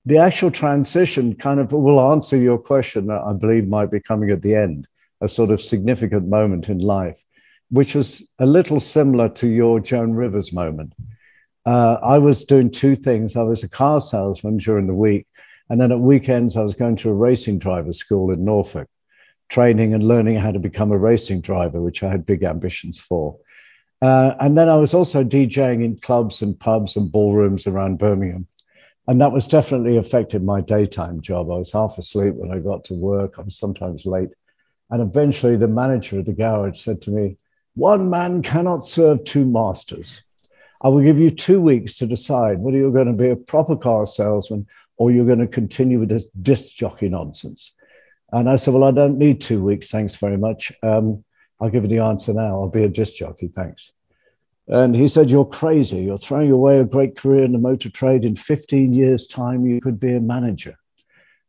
the 0.06 0.18
actual 0.18 0.52
transition 0.52 1.34
kind 1.34 1.58
of 1.58 1.72
will 1.72 2.12
answer 2.12 2.36
your 2.36 2.58
question 2.58 3.08
that 3.08 3.20
I 3.20 3.32
believe 3.32 3.66
might 3.66 3.90
be 3.90 4.00
coming 4.00 4.30
at 4.30 4.40
the 4.40 4.54
end, 4.54 4.86
a 5.20 5.28
sort 5.28 5.50
of 5.50 5.60
significant 5.60 6.28
moment 6.28 6.68
in 6.68 6.78
life, 6.78 7.24
which 7.70 7.96
was 7.96 8.32
a 8.38 8.46
little 8.46 8.78
similar 8.78 9.28
to 9.30 9.48
your 9.48 9.80
Joan 9.80 10.12
Rivers 10.12 10.52
moment. 10.52 10.94
Uh, 11.66 11.98
I 12.00 12.18
was 12.18 12.44
doing 12.44 12.70
two 12.70 12.94
things. 12.94 13.36
I 13.36 13.42
was 13.42 13.64
a 13.64 13.68
car 13.68 14.00
salesman 14.00 14.58
during 14.58 14.86
the 14.86 14.94
week, 14.94 15.26
and 15.70 15.80
then 15.80 15.92
at 15.92 16.00
weekends, 16.00 16.56
I 16.56 16.62
was 16.62 16.74
going 16.74 16.96
to 16.96 17.10
a 17.10 17.14
racing 17.14 17.58
driver 17.58 17.92
school 17.92 18.32
in 18.32 18.44
Norfolk, 18.44 18.88
training 19.48 19.94
and 19.94 20.02
learning 20.02 20.36
how 20.36 20.50
to 20.50 20.58
become 20.58 20.92
a 20.92 20.98
racing 20.98 21.42
driver, 21.42 21.80
which 21.80 22.02
I 22.02 22.10
had 22.10 22.24
big 22.24 22.42
ambitions 22.42 22.98
for. 22.98 23.38
Uh, 24.00 24.34
and 24.40 24.56
then 24.56 24.68
I 24.68 24.76
was 24.76 24.94
also 24.94 25.24
DJing 25.24 25.84
in 25.84 25.98
clubs 25.98 26.40
and 26.40 26.58
pubs 26.58 26.96
and 26.96 27.10
ballrooms 27.10 27.66
around 27.66 27.98
Birmingham. 27.98 28.46
And 29.06 29.20
that 29.20 29.32
was 29.32 29.46
definitely 29.46 29.96
affected 29.96 30.44
my 30.44 30.60
daytime 30.60 31.20
job. 31.20 31.50
I 31.50 31.56
was 31.56 31.72
half 31.72 31.98
asleep 31.98 32.34
when 32.34 32.52
I 32.52 32.58
got 32.58 32.84
to 32.84 32.94
work. 32.94 33.38
I 33.38 33.42
was 33.42 33.56
sometimes 33.56 34.06
late. 34.06 34.28
And 34.90 35.02
eventually, 35.02 35.56
the 35.56 35.68
manager 35.68 36.18
of 36.18 36.26
the 36.26 36.32
garage 36.32 36.78
said 36.78 37.02
to 37.02 37.10
me, 37.10 37.38
One 37.74 38.10
man 38.10 38.42
cannot 38.42 38.84
serve 38.84 39.24
two 39.24 39.46
masters. 39.46 40.22
I 40.80 40.88
will 40.88 41.02
give 41.02 41.18
you 41.18 41.30
two 41.30 41.60
weeks 41.60 41.96
to 41.96 42.06
decide 42.06 42.58
whether 42.58 42.76
you're 42.76 42.92
going 42.92 43.06
to 43.06 43.12
be 43.12 43.30
a 43.30 43.36
proper 43.36 43.76
car 43.76 44.06
salesman 44.06 44.66
or 44.98 45.10
you're 45.10 45.24
going 45.24 45.38
to 45.38 45.46
continue 45.46 45.98
with 45.98 46.10
this 46.10 46.28
disc 46.30 46.74
jockey 46.74 47.08
nonsense. 47.08 47.72
And 48.32 48.50
I 48.50 48.56
said, 48.56 48.74
Well, 48.74 48.84
I 48.84 48.90
don't 48.90 49.16
need 49.16 49.40
two 49.40 49.62
weeks. 49.62 49.90
Thanks 49.90 50.16
very 50.16 50.36
much. 50.36 50.72
Um, 50.82 51.24
I'll 51.60 51.70
give 51.70 51.84
you 51.84 51.88
the 51.88 52.00
answer 52.00 52.34
now. 52.34 52.60
I'll 52.60 52.68
be 52.68 52.84
a 52.84 52.88
disc 52.88 53.16
jockey. 53.16 53.48
Thanks. 53.48 53.92
And 54.66 54.94
he 54.94 55.08
said, 55.08 55.30
You're 55.30 55.46
crazy. 55.46 56.02
You're 56.02 56.18
throwing 56.18 56.50
away 56.50 56.78
a 56.78 56.84
great 56.84 57.16
career 57.16 57.44
in 57.44 57.52
the 57.52 57.58
motor 57.58 57.88
trade. 57.88 58.24
In 58.24 58.34
15 58.34 58.92
years' 58.92 59.26
time, 59.26 59.66
you 59.66 59.80
could 59.80 59.98
be 59.98 60.14
a 60.14 60.20
manager, 60.20 60.74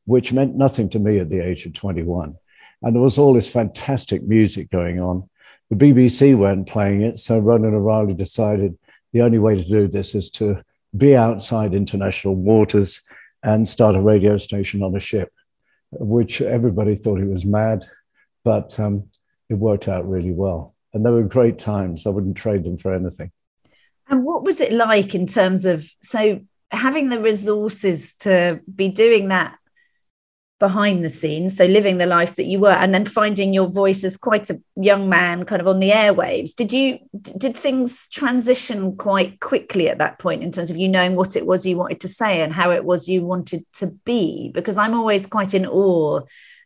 which 0.05 0.31
meant 0.31 0.55
nothing 0.55 0.89
to 0.91 0.99
me 0.99 1.19
at 1.19 1.27
the 1.27 1.39
age 1.39 1.65
of 1.65 1.73
21. 1.73 2.35
And 2.81 2.95
there 2.95 3.01
was 3.01 3.17
all 3.17 3.33
this 3.33 3.51
fantastic 3.51 4.23
music 4.23 4.69
going 4.69 5.01
on. 5.01 5.29
The 5.69 5.75
BBC 5.75 6.35
weren't 6.35 6.67
playing 6.67 7.01
it. 7.01 7.19
So 7.19 7.39
Ronan 7.39 7.75
O'Rahilly 7.75 8.13
decided 8.13 8.77
the 9.11 9.21
only 9.21 9.37
way 9.37 9.55
to 9.55 9.69
do 9.69 9.87
this 9.87 10.15
is 10.15 10.31
to 10.31 10.63
be 10.95 11.15
outside 11.15 11.73
international 11.75 12.35
waters 12.35 13.01
and 13.43 13.67
start 13.67 13.95
a 13.95 14.01
radio 14.01 14.37
station 14.37 14.83
on 14.83 14.95
a 14.95 14.99
ship, 14.99 15.31
which 15.91 16.41
everybody 16.41 16.95
thought 16.95 17.19
he 17.19 17.25
was 17.25 17.45
mad. 17.45 17.85
But 18.43 18.79
um, 18.79 19.05
it 19.49 19.55
worked 19.55 19.87
out 19.87 20.07
really 20.07 20.31
well. 20.31 20.75
And 20.93 21.05
they 21.05 21.09
were 21.09 21.23
great 21.23 21.57
times. 21.57 22.07
I 22.07 22.09
wouldn't 22.09 22.37
trade 22.37 22.63
them 22.63 22.77
for 22.77 22.93
anything. 22.93 23.31
And 24.07 24.23
what 24.23 24.43
was 24.43 24.59
it 24.59 24.73
like 24.73 25.13
in 25.13 25.27
terms 25.27 25.65
of 25.65 25.87
so 26.01 26.41
having 26.71 27.09
the 27.09 27.19
resources 27.19 28.13
to 28.13 28.59
be 28.73 28.89
doing 28.89 29.27
that 29.27 29.58
behind 30.59 31.03
the 31.03 31.09
scenes 31.09 31.55
so 31.57 31.65
living 31.65 31.97
the 31.97 32.05
life 32.05 32.35
that 32.35 32.45
you 32.45 32.59
were 32.59 32.69
and 32.69 32.93
then 32.93 33.05
finding 33.05 33.53
your 33.53 33.67
voice 33.67 34.03
as 34.03 34.17
quite 34.17 34.49
a 34.49 34.61
young 34.75 35.07
man 35.09 35.45
kind 35.45 35.61
of 35.61 35.67
on 35.67 35.79
the 35.79 35.89
airwaves 35.89 36.53
did 36.53 36.73
you 36.73 36.99
did 37.37 37.55
things 37.55 38.07
transition 38.09 38.95
quite 38.97 39.39
quickly 39.39 39.87
at 39.89 39.97
that 39.97 40.19
point 40.19 40.43
in 40.43 40.51
terms 40.51 40.69
of 40.69 40.77
you 40.77 40.87
knowing 40.87 41.15
what 41.15 41.35
it 41.35 41.45
was 41.45 41.65
you 41.65 41.77
wanted 41.77 41.99
to 41.99 42.07
say 42.07 42.41
and 42.41 42.53
how 42.53 42.71
it 42.71 42.83
was 42.83 43.07
you 43.07 43.25
wanted 43.25 43.65
to 43.73 43.87
be 44.05 44.51
because 44.53 44.77
i'm 44.77 44.93
always 44.93 45.25
quite 45.25 45.53
in 45.53 45.65
awe 45.65 46.19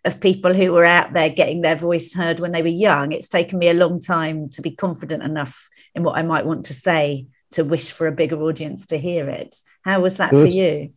of 0.06 0.20
people 0.20 0.54
who 0.54 0.72
were 0.72 0.86
out 0.86 1.14
there 1.14 1.30
getting 1.30 1.62
their 1.62 1.76
voice 1.76 2.14
heard 2.14 2.40
when 2.40 2.52
they 2.52 2.62
were 2.62 2.68
young. 2.68 3.12
It's 3.12 3.30
taken 3.30 3.58
me 3.58 3.70
a 3.70 3.74
long 3.74 4.00
time 4.00 4.50
to 4.50 4.62
be 4.62 4.72
confident 4.72 5.24
enough 5.24 5.70
in 5.96 6.04
what 6.04 6.18
I 6.18 6.24
might 6.24 6.46
want 6.46 6.66
to 6.66 6.74
say 6.74 7.28
to 7.52 7.64
wish 7.64 7.92
for 7.92 8.08
a 8.08 8.12
bigger 8.12 8.42
audience 8.42 8.88
to 8.88 8.98
hear 8.98 9.30
it. 9.30 9.56
How 9.84 10.02
was 10.02 10.18
that 10.18 10.32
for 10.32 10.46
you? 10.46 10.94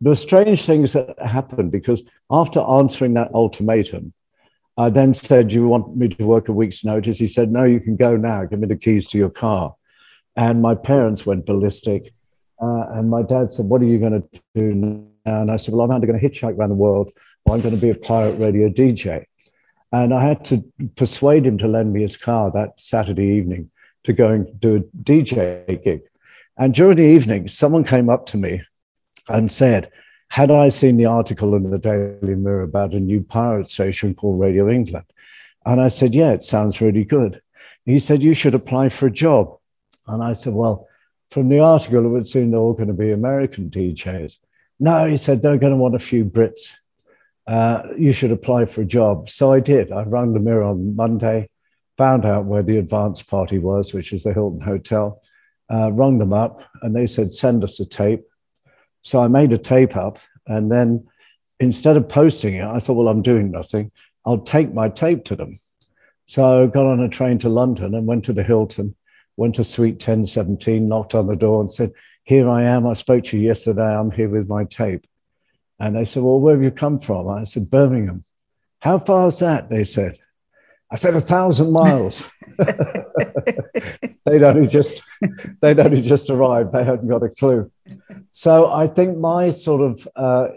There 0.00 0.10
were 0.10 0.16
strange 0.16 0.64
things 0.64 0.92
that 0.92 1.18
happened 1.20 1.72
because 1.72 2.08
after 2.30 2.60
answering 2.60 3.14
that 3.14 3.32
ultimatum, 3.34 4.12
I 4.76 4.90
then 4.90 5.12
said, 5.12 5.52
you 5.52 5.66
want 5.66 5.96
me 5.96 6.08
to 6.08 6.26
work 6.26 6.48
a 6.48 6.52
week's 6.52 6.84
notice? 6.84 7.18
He 7.18 7.26
said, 7.26 7.50
No, 7.50 7.64
you 7.64 7.80
can 7.80 7.96
go 7.96 8.16
now. 8.16 8.44
Give 8.44 8.60
me 8.60 8.68
the 8.68 8.76
keys 8.76 9.08
to 9.08 9.18
your 9.18 9.30
car. 9.30 9.74
And 10.36 10.62
my 10.62 10.76
parents 10.76 11.26
went 11.26 11.46
ballistic. 11.46 12.12
Uh, 12.60 12.86
and 12.90 13.10
my 13.10 13.22
dad 13.22 13.50
said, 13.52 13.66
What 13.66 13.82
are 13.82 13.86
you 13.86 13.98
going 13.98 14.22
to 14.22 14.40
do 14.54 14.74
now? 14.74 15.02
and 15.28 15.50
I 15.50 15.56
said, 15.56 15.74
Well, 15.74 15.82
I'm 15.82 15.92
either 15.92 16.06
going 16.06 16.18
to 16.18 16.28
hitchhike 16.28 16.56
around 16.56 16.70
the 16.70 16.76
world 16.76 17.12
or 17.44 17.54
I'm 17.54 17.60
going 17.60 17.74
to 17.74 17.80
be 17.80 17.90
a 17.90 17.98
pirate 17.98 18.38
radio 18.38 18.68
DJ. 18.68 19.24
And 19.92 20.12
I 20.12 20.22
had 20.22 20.44
to 20.46 20.64
persuade 20.96 21.46
him 21.46 21.58
to 21.58 21.68
lend 21.68 21.92
me 21.92 22.02
his 22.02 22.16
car 22.16 22.50
that 22.52 22.78
Saturday 22.78 23.26
evening 23.26 23.70
to 24.04 24.12
go 24.12 24.28
and 24.28 24.60
do 24.60 24.76
a 24.76 24.80
DJ 25.02 25.82
gig. 25.82 26.02
And 26.56 26.74
during 26.74 26.96
the 26.96 27.04
evening, 27.04 27.48
someone 27.48 27.84
came 27.84 28.10
up 28.10 28.26
to 28.26 28.36
me 28.36 28.62
and 29.28 29.50
said, 29.50 29.90
Had 30.30 30.50
I 30.50 30.68
seen 30.68 30.96
the 30.96 31.06
article 31.06 31.54
in 31.54 31.70
the 31.70 31.78
Daily 31.78 32.34
Mirror 32.34 32.62
about 32.62 32.94
a 32.94 33.00
new 33.00 33.22
pirate 33.22 33.68
station 33.68 34.14
called 34.14 34.40
Radio 34.40 34.68
England? 34.68 35.06
And 35.64 35.80
I 35.80 35.88
said, 35.88 36.14
Yeah, 36.14 36.32
it 36.32 36.42
sounds 36.42 36.80
really 36.80 37.04
good. 37.04 37.40
He 37.84 37.98
said, 37.98 38.22
You 38.22 38.34
should 38.34 38.54
apply 38.54 38.88
for 38.88 39.06
a 39.06 39.10
job. 39.10 39.58
And 40.06 40.22
I 40.22 40.32
said, 40.32 40.54
Well, 40.54 40.88
from 41.30 41.48
the 41.48 41.60
article, 41.60 42.04
it 42.04 42.08
would 42.08 42.26
seem 42.26 42.50
they're 42.50 42.60
all 42.60 42.72
going 42.72 42.88
to 42.88 42.94
be 42.94 43.12
American 43.12 43.68
DJs. 43.70 44.38
No, 44.80 45.06
he 45.06 45.16
said, 45.16 45.42
they're 45.42 45.58
going 45.58 45.72
to 45.72 45.76
want 45.76 45.94
a 45.94 45.98
few 45.98 46.24
Brits. 46.24 46.76
Uh, 47.46 47.82
you 47.98 48.12
should 48.12 48.30
apply 48.30 48.64
for 48.66 48.82
a 48.82 48.86
job. 48.86 49.28
So 49.28 49.52
I 49.52 49.60
did. 49.60 49.90
I 49.90 50.04
rang 50.04 50.32
the 50.32 50.40
mirror 50.40 50.64
on 50.64 50.94
Monday, 50.94 51.48
found 51.96 52.24
out 52.24 52.44
where 52.44 52.62
the 52.62 52.76
advance 52.78 53.22
party 53.22 53.58
was, 53.58 53.92
which 53.92 54.12
is 54.12 54.22
the 54.22 54.32
Hilton 54.32 54.60
Hotel, 54.60 55.20
uh, 55.70 55.90
rung 55.92 56.18
them 56.18 56.32
up, 56.32 56.62
and 56.82 56.94
they 56.94 57.06
said, 57.06 57.30
send 57.30 57.64
us 57.64 57.80
a 57.80 57.86
tape. 57.86 58.24
So 59.02 59.20
I 59.20 59.28
made 59.28 59.52
a 59.52 59.58
tape 59.58 59.96
up, 59.96 60.18
and 60.46 60.70
then 60.70 61.06
instead 61.60 61.96
of 61.96 62.08
posting 62.08 62.54
it, 62.54 62.64
I 62.64 62.78
thought, 62.78 62.94
well, 62.94 63.08
I'm 63.08 63.22
doing 63.22 63.50
nothing. 63.50 63.90
I'll 64.24 64.38
take 64.38 64.72
my 64.72 64.88
tape 64.88 65.24
to 65.26 65.36
them. 65.36 65.54
So 66.26 66.64
I 66.64 66.66
got 66.66 66.86
on 66.86 67.00
a 67.00 67.08
train 67.08 67.38
to 67.38 67.48
London 67.48 67.94
and 67.94 68.06
went 68.06 68.24
to 68.24 68.32
the 68.32 68.42
Hilton, 68.42 68.94
went 69.36 69.54
to 69.54 69.64
suite 69.64 69.94
1017, 69.94 70.86
knocked 70.88 71.14
on 71.14 71.26
the 71.26 71.36
door 71.36 71.60
and 71.60 71.70
said, 71.70 71.92
here 72.28 72.46
I 72.50 72.64
am. 72.64 72.86
I 72.86 72.92
spoke 72.92 73.24
to 73.24 73.38
you 73.38 73.44
yesterday. 73.44 73.96
I'm 73.96 74.10
here 74.10 74.28
with 74.28 74.50
my 74.50 74.64
tape. 74.64 75.06
And 75.80 75.96
they 75.96 76.04
said, 76.04 76.22
Well, 76.22 76.38
where 76.38 76.54
have 76.54 76.62
you 76.62 76.70
come 76.70 76.98
from? 76.98 77.26
I 77.26 77.44
said, 77.44 77.70
Birmingham. 77.70 78.22
How 78.80 78.98
far 78.98 79.28
is 79.28 79.38
that? 79.38 79.70
They 79.70 79.82
said. 79.82 80.18
I 80.90 80.96
said, 80.96 81.14
A 81.14 81.22
thousand 81.22 81.72
miles. 81.72 82.30
they'd 84.24 84.42
only 84.42 84.66
just 84.66 85.02
they'd 85.60 85.78
only 85.78 86.02
just 86.02 86.28
arrived. 86.30 86.72
They 86.72 86.84
hadn't 86.84 87.08
got 87.08 87.22
a 87.22 87.28
clue. 87.28 87.70
So 88.30 88.70
I 88.72 88.86
think 88.86 89.16
my 89.18 89.50
sort 89.50 89.80
of 89.80 90.08
uh, 90.16 90.48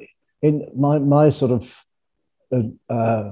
in 0.41 0.67
my 0.75 0.99
my 0.99 1.29
sort 1.29 1.51
of 1.51 1.85
uh, 2.51 2.93
uh, 2.93 3.31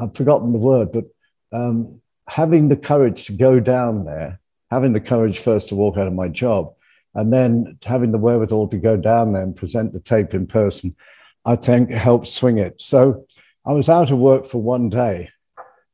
I've 0.00 0.14
forgotten 0.14 0.52
the 0.52 0.58
word, 0.58 0.92
but 0.92 1.04
um, 1.52 2.00
having 2.28 2.68
the 2.68 2.76
courage 2.76 3.26
to 3.26 3.32
go 3.32 3.60
down 3.60 4.04
there, 4.04 4.40
having 4.70 4.92
the 4.92 5.00
courage 5.00 5.38
first 5.38 5.68
to 5.68 5.74
walk 5.74 5.96
out 5.96 6.06
of 6.06 6.12
my 6.12 6.28
job, 6.28 6.74
and 7.14 7.32
then 7.32 7.78
having 7.84 8.12
the 8.12 8.18
wherewithal 8.18 8.68
to 8.68 8.78
go 8.78 8.96
down 8.96 9.32
there 9.32 9.42
and 9.42 9.56
present 9.56 9.92
the 9.92 10.00
tape 10.00 10.34
in 10.34 10.46
person, 10.46 10.96
I 11.44 11.56
think 11.56 11.90
helped 11.90 12.26
swing 12.26 12.58
it. 12.58 12.80
So 12.80 13.26
I 13.66 13.72
was 13.72 13.88
out 13.88 14.10
of 14.10 14.18
work 14.18 14.46
for 14.46 14.60
one 14.62 14.88
day. 14.88 15.30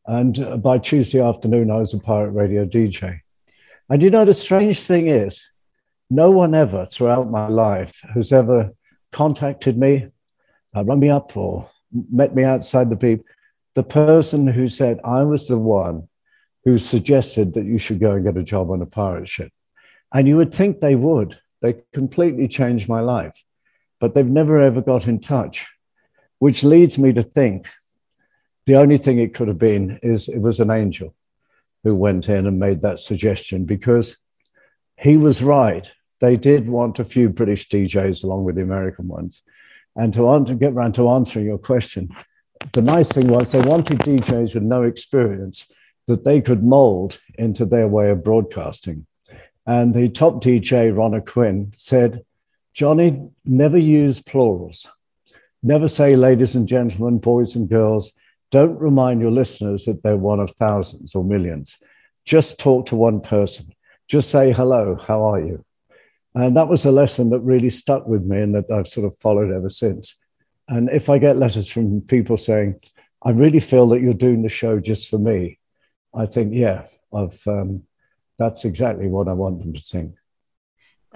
And 0.07 0.63
by 0.63 0.79
Tuesday 0.79 1.21
afternoon, 1.21 1.71
I 1.71 1.79
was 1.79 1.93
a 1.93 1.99
pirate 1.99 2.31
radio 2.31 2.65
DJ. 2.65 3.21
And 3.89 4.03
you 4.03 4.11
know, 4.11 4.25
the 4.25 4.35
strange 4.35 4.81
thing 4.81 5.09
is, 5.09 5.49
no 6.09 6.31
one 6.31 6.55
ever 6.55 6.85
throughout 6.85 7.31
my 7.31 7.49
life 7.49 8.01
has 8.15 8.33
ever 8.33 8.73
contacted 9.11 9.77
me, 9.77 10.09
uh, 10.77 10.85
run 10.85 11.01
me 11.01 11.11
up, 11.11 11.37
or 11.37 11.69
met 12.13 12.35
me 12.35 12.45
outside 12.45 12.91
the 12.91 12.97
beep. 12.97 13.25
The 13.75 13.83
person 13.83 14.47
who 14.47 14.69
said 14.69 15.01
I 15.05 15.25
was 15.25 15.49
the 15.49 15.59
one 15.59 16.09
who 16.65 16.79
suggested 16.79 17.55
that 17.55 17.65
you 17.65 17.79
should 17.79 17.99
go 17.99 18.13
and 18.13 18.25
get 18.25 18.37
a 18.37 18.43
job 18.43 18.71
on 18.71 18.83
a 18.83 18.87
pirate 18.87 19.29
ship. 19.29 19.51
And 20.13 20.29
you 20.29 20.37
would 20.37 20.55
think 20.55 20.81
they 20.81 20.95
would. 20.95 21.39
They 21.63 21.83
completely 21.93 22.47
changed 22.49 22.89
my 22.89 23.01
life, 23.01 23.45
but 23.99 24.15
they've 24.15 24.27
never 24.27 24.61
ever 24.61 24.81
got 24.81 25.09
in 25.09 25.19
touch, 25.19 25.67
which 26.39 26.63
leads 26.63 26.99
me 26.99 27.13
to 27.13 27.23
think 27.23 27.69
the 28.67 28.77
only 28.77 28.99
thing 28.99 29.19
it 29.19 29.35
could 29.35 29.49
have 29.49 29.59
been 29.59 29.99
is 30.03 30.29
it 30.29 30.41
was 30.41 30.61
an 30.61 30.71
angel 30.71 31.15
who 31.85 31.95
went 31.95 32.29
in 32.29 32.47
and 32.47 32.59
made 32.59 32.83
that 32.83 32.99
suggestion 32.99 33.65
because 33.65 34.19
he 34.97 35.17
was 35.17 35.43
right. 35.43 35.93
They 36.21 36.37
did 36.37 36.69
want 36.69 36.99
a 36.99 37.05
few 37.05 37.29
British 37.29 37.69
DJs 37.69 38.25
along 38.25 38.45
with 38.45 38.57
the 38.57 38.63
American 38.63 39.07
ones. 39.07 39.43
And 39.95 40.13
to, 40.15 40.29
answer, 40.31 40.55
get 40.55 40.73
around 40.73 40.95
to 40.97 41.09
answering 41.09 41.47
your 41.47 41.59
question, 41.59 42.11
the 42.73 42.83
nice 42.83 43.13
thing 43.13 43.29
was 43.29 43.53
they 43.53 43.61
wanted 43.61 43.99
DJs 43.99 44.55
with 44.55 44.63
no 44.63 44.83
experience 44.83 45.73
that 46.07 46.25
they 46.25 46.41
could 46.41 46.63
mold 46.63 47.21
into 47.39 47.65
their 47.65 47.89
way 47.89 48.11
of 48.11 48.25
broadcasting. 48.25 49.07
And 49.67 49.95
the 49.95 50.09
top 50.09 50.43
DJ, 50.43 50.97
Ron 50.97 51.21
Quinn, 51.23 51.73
said, 51.77 52.25
Johnnie, 52.73 53.31
never 53.45 53.79
use 53.79 54.21
plurals. 54.21 54.89
Never 55.63 55.89
say, 55.89 56.15
ladies 56.15 56.55
and 56.55 56.69
gentlemen, 56.69 57.19
boys 57.19 57.57
and 57.57 57.69
girls. 57.69 58.13
Don't 58.51 58.79
remind 58.79 59.21
your 59.21 59.31
listeners 59.31 59.85
that 59.85 60.03
they're 60.03 60.17
one 60.17 60.41
of 60.41 60.51
thousands 60.53 61.15
or 61.15 61.25
millions. 61.25 61.79
Just 62.25 62.59
talk 62.59 62.87
to 62.87 62.97
one 62.97 63.21
person. 63.21 63.67
Just 64.09 64.31
say, 64.31 64.53
hello, 64.53 64.97
how 64.97 65.23
are 65.23 65.41
you? 65.41 65.65
And 66.35 66.57
that 66.57 66.69
was 66.69 66.85
a 66.85 66.93
lesson 66.93 67.31
that 67.31 67.41
really 67.41 67.71
stuck 67.71 68.07
with 68.07 68.25
me 68.25 68.41
and 68.41 68.55
that 68.55 68.71
I've 68.71 68.87
sort 68.87 69.07
of 69.07 69.17
followed 69.19 69.51
ever 69.51 69.69
since. 69.69 70.17
And 70.69 70.91
if 70.91 71.09
I 71.09 71.19
get 71.19 71.39
letters 71.39 71.71
from 71.71 72.03
people 72.03 72.37
saying, 72.37 72.81
I 73.23 73.31
really 73.31 73.61
feel 73.61 73.89
that 73.89 74.01
you're 74.01 74.13
doing 74.13 74.43
the 74.43 74.49
show 74.49 74.79
just 74.79 75.09
for 75.09 75.19
me, 75.19 75.59
I 76.15 76.27
think, 76.27 76.53
yeah, 76.55 76.87
I've, 77.13 77.41
um, 77.47 77.85
that's 78.39 78.65
exactly 78.65 79.09
what 79.09 79.29
I 79.29 79.33
want 79.33 79.61
them 79.61 79.73
to 79.73 79.81
think. 79.81 80.15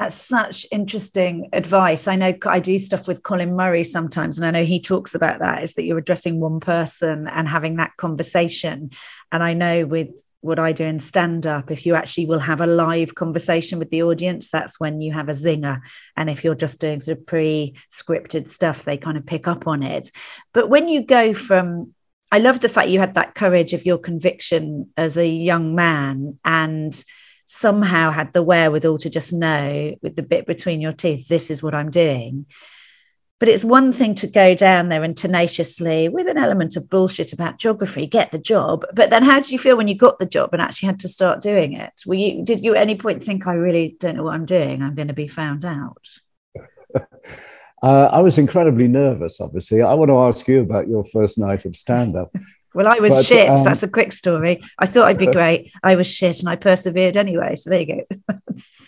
That's 0.00 0.14
such 0.14 0.64
interesting 0.72 1.50
advice. 1.52 2.08
I 2.08 2.16
know 2.16 2.32
I 2.46 2.58
do 2.58 2.78
stuff 2.78 3.06
with 3.06 3.22
Colin 3.22 3.54
Murray 3.54 3.84
sometimes, 3.84 4.38
and 4.38 4.46
I 4.46 4.50
know 4.50 4.64
he 4.64 4.80
talks 4.80 5.14
about 5.14 5.40
that 5.40 5.62
is 5.62 5.74
that 5.74 5.82
you're 5.82 5.98
addressing 5.98 6.40
one 6.40 6.58
person 6.58 7.28
and 7.28 7.46
having 7.46 7.76
that 7.76 7.98
conversation. 7.98 8.92
And 9.30 9.42
I 9.42 9.52
know 9.52 9.84
with 9.84 10.26
what 10.40 10.58
I 10.58 10.72
do 10.72 10.86
in 10.86 11.00
stand 11.00 11.46
up, 11.46 11.70
if 11.70 11.84
you 11.84 11.96
actually 11.96 12.24
will 12.24 12.38
have 12.38 12.62
a 12.62 12.66
live 12.66 13.14
conversation 13.14 13.78
with 13.78 13.90
the 13.90 14.02
audience, 14.02 14.48
that's 14.48 14.80
when 14.80 15.02
you 15.02 15.12
have 15.12 15.28
a 15.28 15.32
zinger. 15.32 15.82
And 16.16 16.30
if 16.30 16.44
you're 16.44 16.54
just 16.54 16.80
doing 16.80 17.00
sort 17.00 17.18
of 17.18 17.26
pre 17.26 17.76
scripted 17.90 18.48
stuff, 18.48 18.84
they 18.84 18.96
kind 18.96 19.18
of 19.18 19.26
pick 19.26 19.46
up 19.46 19.66
on 19.66 19.82
it. 19.82 20.10
But 20.54 20.70
when 20.70 20.88
you 20.88 21.04
go 21.04 21.34
from, 21.34 21.94
I 22.32 22.38
love 22.38 22.60
the 22.60 22.70
fact 22.70 22.88
you 22.88 23.00
had 23.00 23.16
that 23.16 23.34
courage 23.34 23.74
of 23.74 23.84
your 23.84 23.98
conviction 23.98 24.88
as 24.96 25.18
a 25.18 25.28
young 25.28 25.74
man 25.74 26.38
and 26.42 27.04
somehow 27.52 28.12
had 28.12 28.32
the 28.32 28.44
wherewithal 28.44 28.96
to 28.96 29.10
just 29.10 29.32
know 29.32 29.96
with 30.02 30.14
the 30.14 30.22
bit 30.22 30.46
between 30.46 30.80
your 30.80 30.92
teeth, 30.92 31.26
this 31.26 31.50
is 31.50 31.64
what 31.64 31.74
I'm 31.74 31.90
doing. 31.90 32.46
But 33.40 33.48
it's 33.48 33.64
one 33.64 33.90
thing 33.90 34.14
to 34.16 34.28
go 34.28 34.54
down 34.54 34.88
there 34.88 35.02
and 35.02 35.16
tenaciously, 35.16 36.08
with 36.08 36.28
an 36.28 36.38
element 36.38 36.76
of 36.76 36.88
bullshit 36.88 37.32
about 37.32 37.58
geography, 37.58 38.06
get 38.06 38.30
the 38.30 38.38
job. 38.38 38.84
But 38.92 39.10
then, 39.10 39.24
how 39.24 39.40
did 39.40 39.50
you 39.50 39.58
feel 39.58 39.76
when 39.76 39.88
you 39.88 39.96
got 39.96 40.20
the 40.20 40.26
job 40.26 40.50
and 40.52 40.62
actually 40.62 40.86
had 40.86 41.00
to 41.00 41.08
start 41.08 41.40
doing 41.40 41.72
it? 41.72 41.92
Were 42.06 42.14
you 42.14 42.44
did 42.44 42.62
you 42.62 42.76
at 42.76 42.82
any 42.82 42.94
point 42.94 43.22
think, 43.22 43.46
I 43.46 43.54
really 43.54 43.96
don't 43.98 44.16
know 44.16 44.24
what 44.24 44.34
I'm 44.34 44.44
doing? 44.44 44.82
I'm 44.82 44.94
going 44.94 45.08
to 45.08 45.14
be 45.14 45.28
found 45.28 45.64
out. 45.64 46.06
Uh, 47.82 48.10
I 48.12 48.20
was 48.20 48.36
incredibly 48.36 48.88
nervous. 48.88 49.40
Obviously, 49.40 49.80
I 49.80 49.94
want 49.94 50.10
to 50.10 50.18
ask 50.18 50.46
you 50.46 50.60
about 50.60 50.86
your 50.86 51.02
first 51.02 51.38
night 51.38 51.64
of 51.64 51.74
stand-up. 51.74 52.28
Well, 52.74 52.86
I 52.86 52.98
was 53.00 53.16
but, 53.16 53.24
shit. 53.24 53.48
Um, 53.48 53.64
That's 53.64 53.82
a 53.82 53.88
quick 53.88 54.12
story. 54.12 54.60
I 54.78 54.86
thought 54.86 55.06
I'd 55.06 55.18
be 55.18 55.26
great. 55.38 55.72
I 55.82 55.96
was 55.96 56.06
shit 56.06 56.40
and 56.40 56.48
I 56.48 56.56
persevered 56.56 57.16
anyway. 57.16 57.56
So 57.56 57.70
there 57.70 57.80
you 57.80 57.86
go. 57.86 58.16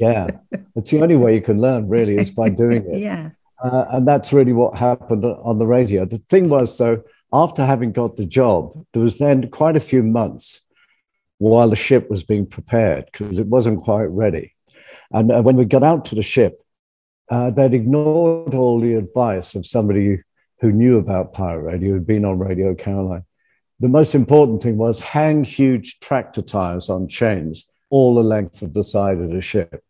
yeah. 0.00 0.28
It's 0.76 0.90
the 0.90 1.02
only 1.02 1.16
way 1.16 1.34
you 1.34 1.42
can 1.42 1.60
learn, 1.60 1.88
really, 1.88 2.16
is 2.16 2.30
by 2.30 2.48
doing 2.48 2.86
it. 2.88 2.98
yeah. 3.00 3.30
Uh, 3.62 3.84
and 3.90 4.08
that's 4.08 4.32
really 4.32 4.52
what 4.52 4.76
happened 4.76 5.24
on 5.24 5.58
the 5.58 5.66
radio. 5.66 6.04
The 6.04 6.18
thing 6.28 6.48
was, 6.48 6.76
though, 6.78 7.02
after 7.32 7.64
having 7.64 7.92
got 7.92 8.16
the 8.16 8.26
job, 8.26 8.72
there 8.92 9.02
was 9.02 9.18
then 9.18 9.50
quite 9.50 9.76
a 9.76 9.80
few 9.80 10.02
months 10.02 10.66
while 11.38 11.68
the 11.68 11.76
ship 11.76 12.08
was 12.10 12.22
being 12.22 12.46
prepared 12.46 13.06
because 13.10 13.38
it 13.38 13.46
wasn't 13.46 13.80
quite 13.80 14.04
ready. 14.04 14.54
And 15.12 15.30
uh, 15.30 15.42
when 15.42 15.56
we 15.56 15.64
got 15.64 15.82
out 15.82 16.04
to 16.06 16.14
the 16.14 16.22
ship, 16.22 16.62
uh, 17.30 17.50
they'd 17.50 17.74
ignored 17.74 18.54
all 18.54 18.80
the 18.80 18.94
advice 18.94 19.54
of 19.54 19.66
somebody 19.66 20.22
who 20.60 20.72
knew 20.72 20.98
about 20.98 21.32
pirate 21.32 21.62
radio, 21.62 21.94
who'd 21.94 22.06
been 22.06 22.24
on 22.24 22.38
Radio 22.38 22.74
Caroline 22.74 23.24
the 23.82 23.88
most 23.88 24.14
important 24.14 24.62
thing 24.62 24.76
was 24.76 25.00
hang 25.00 25.42
huge 25.42 25.98
tractor 25.98 26.40
tires 26.40 26.88
on 26.88 27.08
chains 27.08 27.68
all 27.90 28.14
the 28.14 28.22
length 28.22 28.62
of 28.62 28.74
the 28.74 28.84
side 28.84 29.18
of 29.18 29.30
the 29.30 29.40
ship. 29.40 29.84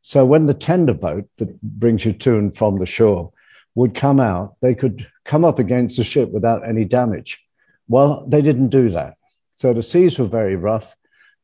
So 0.00 0.24
when 0.24 0.46
the 0.46 0.54
tender 0.54 0.94
boat 0.94 1.28
that 1.36 1.60
brings 1.60 2.06
you 2.06 2.14
to 2.14 2.38
and 2.38 2.56
from 2.56 2.78
the 2.78 2.86
shore 2.86 3.30
would 3.74 3.94
come 3.94 4.18
out, 4.18 4.56
they 4.62 4.74
could 4.74 5.06
come 5.26 5.44
up 5.44 5.58
against 5.58 5.98
the 5.98 6.04
ship 6.04 6.30
without 6.30 6.66
any 6.66 6.86
damage. 6.86 7.46
Well, 7.86 8.24
they 8.26 8.40
didn't 8.40 8.70
do 8.70 8.88
that. 8.88 9.18
So 9.50 9.74
the 9.74 9.82
seas 9.82 10.18
were 10.18 10.24
very 10.24 10.56
rough. 10.56 10.96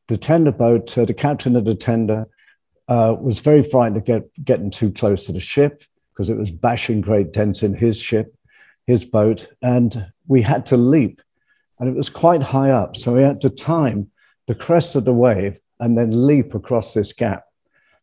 The 0.07 0.17
tender 0.17 0.51
boat, 0.51 0.97
uh, 0.97 1.05
the 1.05 1.13
captain 1.13 1.55
of 1.55 1.65
the 1.65 1.75
tender, 1.75 2.25
uh, 2.87 3.15
was 3.21 3.41
very 3.41 3.61
frightened 3.61 3.97
of 3.97 4.05
get, 4.05 4.43
getting 4.43 4.71
too 4.71 4.91
close 4.91 5.27
to 5.27 5.33
the 5.33 5.39
ship 5.39 5.83
because 6.13 6.31
it 6.31 6.37
was 6.37 6.49
bashing 6.49 7.01
great 7.01 7.31
dents 7.31 7.61
in 7.61 7.75
his 7.75 8.01
ship, 8.01 8.35
his 8.87 9.05
boat, 9.05 9.49
and 9.61 10.11
we 10.27 10.41
had 10.41 10.65
to 10.65 10.77
leap 10.77 11.21
and 11.79 11.89
it 11.89 11.95
was 11.95 12.09
quite 12.09 12.41
high 12.41 12.71
up. 12.71 12.95
So 12.95 13.13
we 13.13 13.21
had 13.21 13.41
to 13.41 13.49
time 13.49 14.11
the 14.47 14.55
crest 14.55 14.95
of 14.95 15.05
the 15.05 15.13
wave 15.13 15.59
and 15.79 15.97
then 15.97 16.27
leap 16.27 16.53
across 16.53 16.93
this 16.93 17.13
gap, 17.13 17.45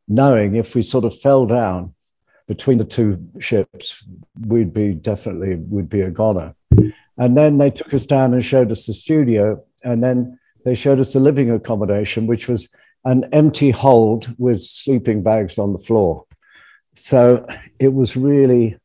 knowing 0.08 0.56
if 0.56 0.74
we 0.74 0.82
sort 0.82 1.04
of 1.04 1.18
fell 1.18 1.46
down 1.46 1.94
between 2.46 2.78
the 2.78 2.84
two 2.84 3.24
ships, 3.38 4.04
we'd 4.46 4.72
be 4.72 4.92
definitely 4.92 5.54
would 5.54 5.88
be 5.88 6.02
a 6.02 6.10
goner. 6.10 6.54
And 7.16 7.36
then 7.36 7.58
they 7.58 7.70
took 7.70 7.94
us 7.94 8.06
down 8.06 8.34
and 8.34 8.44
showed 8.44 8.72
us 8.72 8.86
the 8.86 8.92
studio, 8.92 9.62
and 9.84 10.02
then 10.02 10.38
they 10.64 10.74
showed 10.74 11.00
us 11.00 11.12
the 11.12 11.20
living 11.20 11.50
accommodation, 11.50 12.26
which 12.26 12.48
was 12.48 12.68
an 13.04 13.28
empty 13.32 13.70
hold 13.70 14.34
with 14.38 14.60
sleeping 14.60 15.22
bags 15.22 15.58
on 15.58 15.72
the 15.72 15.78
floor. 15.78 16.24
So 16.94 17.46
it 17.78 17.92
was 17.94 18.16
really, 18.16 18.76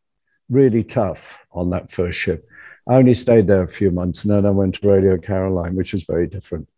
really 0.49 0.83
tough 0.83 1.45
on 1.51 1.69
that 1.71 1.91
first 1.91 2.19
ship. 2.19 2.45
I 2.89 2.95
only 2.95 3.13
stayed 3.13 3.47
there 3.47 3.63
a 3.63 3.67
few 3.67 3.91
months 3.91 4.23
and 4.23 4.33
then 4.33 4.45
I 4.45 4.51
went 4.51 4.75
to 4.75 4.89
Radio 4.89 5.17
Caroline, 5.17 5.75
which 5.75 5.93
is 5.93 6.05
very 6.05 6.27
different. 6.27 6.69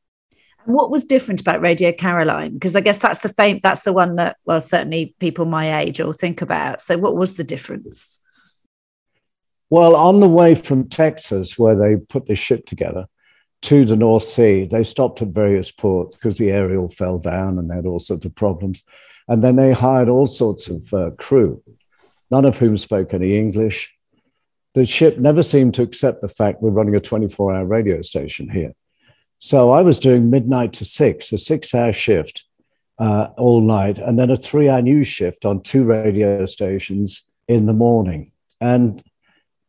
What 0.65 0.91
was 0.91 1.04
different 1.04 1.39
about 1.39 1.62
Radio 1.62 1.91
Caroline? 1.91 2.54
Because 2.54 2.76
I 2.76 2.82
guess 2.82 2.98
that's 2.98 3.19
the 3.19 3.30
fame, 3.30 3.60
that's 3.62 3.82
the 3.82 3.93
one 3.93 4.15
that, 4.15 4.38
well, 4.45 4.62
certainly 4.62 5.15
people 5.19 5.45
my 5.45 5.82
age 5.82 6.02
all 6.02 6.12
think 6.12 6.41
about. 6.41 6.82
So, 6.82 6.98
what 6.98 7.15
was 7.15 7.36
the 7.36 7.43
difference? 7.43 8.22
Well, 9.69 9.95
on 9.95 10.19
the 10.19 10.28
way 10.28 10.56
from 10.56 10.89
Texas, 10.89 11.58
where 11.58 11.76
they 11.76 11.95
put 11.95 12.26
the 12.26 12.36
ship 12.36 12.65
together, 12.65 13.06
to 13.63 13.86
the 13.86 13.95
North 13.95 14.24
Sea, 14.24 14.65
they 14.65 14.84
stopped 14.84 15.22
at 15.22 15.30
various 15.30 15.72
ports 15.72 16.15
because 16.15 16.38
the 16.38 16.50
aerial 16.50 16.89
fell 16.89 17.19
down 17.19 17.60
and 17.60 17.69
they 17.69 17.76
had 17.76 17.86
all 17.86 18.00
sorts 18.00 18.26
of 18.26 18.34
problems. 18.34 18.84
And 19.28 19.43
then 19.43 19.58
they 19.58 19.74
hired 19.74 20.10
all 20.10 20.26
sorts 20.26 20.69
of 20.69 20.93
uh, 20.93 21.12
crew, 21.17 21.62
none 22.32 22.45
of 22.45 22.58
whom 22.58 22.78
spoke 22.78 23.13
any 23.13 23.38
English 23.38 23.93
the 24.73 24.86
ship 24.86 25.17
never 25.17 25.43
seemed 25.43 25.73
to 25.75 25.82
accept 25.82 26.21
the 26.21 26.27
fact 26.27 26.62
we're 26.62 26.69
running 26.69 26.95
a 26.95 26.99
24 26.99 27.55
hour 27.55 27.65
radio 27.65 28.01
station 28.01 28.49
here. 28.49 28.73
So 29.39 29.71
I 29.71 29.82
was 29.82 29.99
doing 29.99 30.29
midnight 30.29 30.73
to 30.73 30.86
six, 30.86 31.32
a 31.32 31.38
six 31.38 31.73
hour 31.73 31.93
shift 31.93 32.45
uh, 32.99 33.29
all 33.38 33.62
night, 33.62 33.97
and 33.97 34.19
then 34.19 34.29
a 34.29 34.36
three 34.36 34.69
hour 34.69 34.82
news 34.82 35.08
shift 35.08 35.45
on 35.45 35.62
two 35.62 35.86
radio 35.86 36.45
stations 36.45 37.23
in 37.47 37.65
the 37.65 37.73
morning. 37.73 38.32
And 38.62 39.01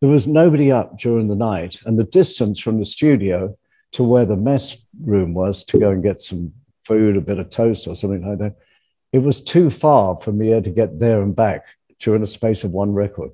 there 0.00 0.10
was 0.10 0.26
nobody 0.26 0.72
up 0.72 0.98
during 0.98 1.28
the 1.28 1.36
night. 1.36 1.80
And 1.86 1.98
the 1.98 2.04
distance 2.04 2.58
from 2.58 2.78
the 2.78 2.84
studio 2.84 3.56
to 3.92 4.04
where 4.04 4.26
the 4.26 4.36
mess 4.36 4.76
room 5.00 5.34
was 5.34 5.64
to 5.64 5.78
go 5.78 5.90
and 5.90 6.02
get 6.02 6.20
some 6.20 6.52
food, 6.82 7.16
a 7.16 7.20
bit 7.20 7.38
of 7.38 7.50
toast 7.50 7.86
or 7.86 7.94
something 7.94 8.26
like 8.26 8.38
that, 8.38 8.56
it 9.12 9.18
was 9.18 9.40
too 9.40 9.70
far 9.70 10.16
for 10.16 10.32
me 10.32 10.60
to 10.60 10.70
get 10.70 10.98
there 10.98 11.22
and 11.22 11.34
back 11.34 11.66
during 11.98 12.20
the 12.20 12.26
space 12.26 12.64
of 12.64 12.70
one 12.70 12.92
record. 12.92 13.30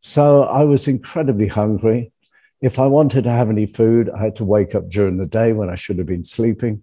So 0.00 0.44
I 0.44 0.64
was 0.64 0.88
incredibly 0.88 1.48
hungry. 1.48 2.12
If 2.60 2.78
I 2.78 2.86
wanted 2.86 3.24
to 3.24 3.30
have 3.30 3.50
any 3.50 3.66
food, 3.66 4.10
I 4.10 4.22
had 4.22 4.36
to 4.36 4.44
wake 4.44 4.74
up 4.74 4.88
during 4.88 5.16
the 5.16 5.26
day 5.26 5.52
when 5.52 5.70
I 5.70 5.74
should 5.74 5.98
have 5.98 6.06
been 6.06 6.24
sleeping. 6.24 6.82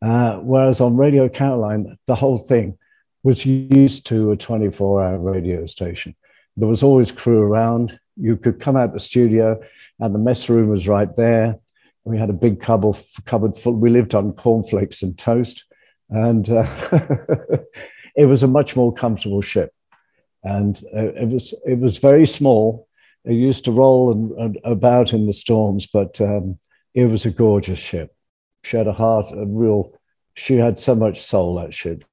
Uh, 0.00 0.38
whereas 0.38 0.80
on 0.80 0.96
Radio 0.96 1.28
Caroline, 1.28 1.98
the 2.06 2.14
whole 2.14 2.38
thing 2.38 2.78
was 3.22 3.44
used 3.44 4.06
to 4.06 4.30
a 4.30 4.36
24 4.36 5.02
hour 5.02 5.18
radio 5.18 5.66
station. 5.66 6.14
There 6.56 6.68
was 6.68 6.82
always 6.82 7.12
crew 7.12 7.40
around. 7.40 7.98
You 8.16 8.36
could 8.36 8.60
come 8.60 8.76
out 8.76 8.92
the 8.92 9.00
studio, 9.00 9.60
and 10.00 10.14
the 10.14 10.18
mess 10.18 10.48
room 10.48 10.68
was 10.68 10.88
right 10.88 11.14
there. 11.16 11.58
We 12.04 12.18
had 12.18 12.30
a 12.30 12.32
big 12.32 12.60
cupboard, 12.60 12.96
full. 13.56 13.74
We 13.74 13.90
lived 13.90 14.14
on 14.14 14.32
cornflakes 14.32 15.02
and 15.02 15.16
toast, 15.18 15.64
and 16.10 16.48
uh, 16.50 16.66
it 18.16 18.26
was 18.26 18.42
a 18.42 18.48
much 18.48 18.76
more 18.76 18.92
comfortable 18.92 19.42
ship 19.42 19.72
and 20.48 20.82
uh, 20.96 21.12
it 21.22 21.28
was 21.28 21.54
it 21.66 21.78
was 21.78 21.98
very 21.98 22.26
small. 22.26 22.88
It 23.24 23.34
used 23.34 23.64
to 23.64 23.72
roll 23.72 24.12
and, 24.12 24.30
and 24.32 24.58
about 24.64 25.12
in 25.12 25.26
the 25.26 25.32
storms, 25.32 25.86
but 25.86 26.20
um, 26.20 26.58
it 26.94 27.06
was 27.06 27.26
a 27.26 27.30
gorgeous 27.30 27.78
ship. 27.78 28.14
She 28.64 28.76
had 28.76 28.86
a 28.86 28.92
heart, 28.92 29.26
a 29.32 29.44
real. 29.46 29.92
She 30.34 30.56
had 30.56 30.78
so 30.78 30.94
much 30.94 31.20
soul. 31.20 31.56
That 31.56 31.74
ship. 31.74 32.04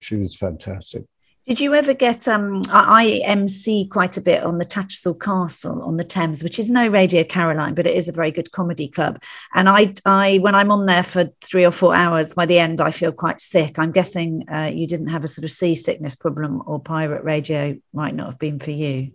She 0.00 0.16
was 0.16 0.36
fantastic. 0.36 1.04
Did 1.46 1.60
you 1.60 1.74
ever 1.74 1.94
get? 1.94 2.26
Um, 2.26 2.60
I 2.70 3.22
MC 3.24 3.86
quite 3.86 4.16
a 4.16 4.20
bit 4.20 4.42
on 4.42 4.58
the 4.58 4.64
Tattershall 4.64 5.20
Castle 5.20 5.80
on 5.80 5.96
the 5.96 6.02
Thames, 6.02 6.42
which 6.42 6.58
is 6.58 6.72
no 6.72 6.88
Radio 6.88 7.22
Caroline, 7.22 7.74
but 7.76 7.86
it 7.86 7.94
is 7.94 8.08
a 8.08 8.12
very 8.12 8.32
good 8.32 8.50
comedy 8.50 8.88
club. 8.88 9.22
And 9.54 9.68
I, 9.68 9.94
I, 10.04 10.38
when 10.38 10.56
I'm 10.56 10.72
on 10.72 10.86
there 10.86 11.04
for 11.04 11.30
three 11.40 11.64
or 11.64 11.70
four 11.70 11.94
hours, 11.94 12.34
by 12.34 12.46
the 12.46 12.58
end 12.58 12.80
I 12.80 12.90
feel 12.90 13.12
quite 13.12 13.40
sick. 13.40 13.78
I'm 13.78 13.92
guessing 13.92 14.44
uh, 14.48 14.72
you 14.74 14.88
didn't 14.88 15.06
have 15.06 15.22
a 15.22 15.28
sort 15.28 15.44
of 15.44 15.52
seasickness 15.52 16.16
problem, 16.16 16.64
or 16.66 16.80
pirate 16.80 17.22
radio 17.22 17.76
might 17.92 18.16
not 18.16 18.26
have 18.26 18.40
been 18.40 18.58
for 18.58 18.72
you. 18.72 19.12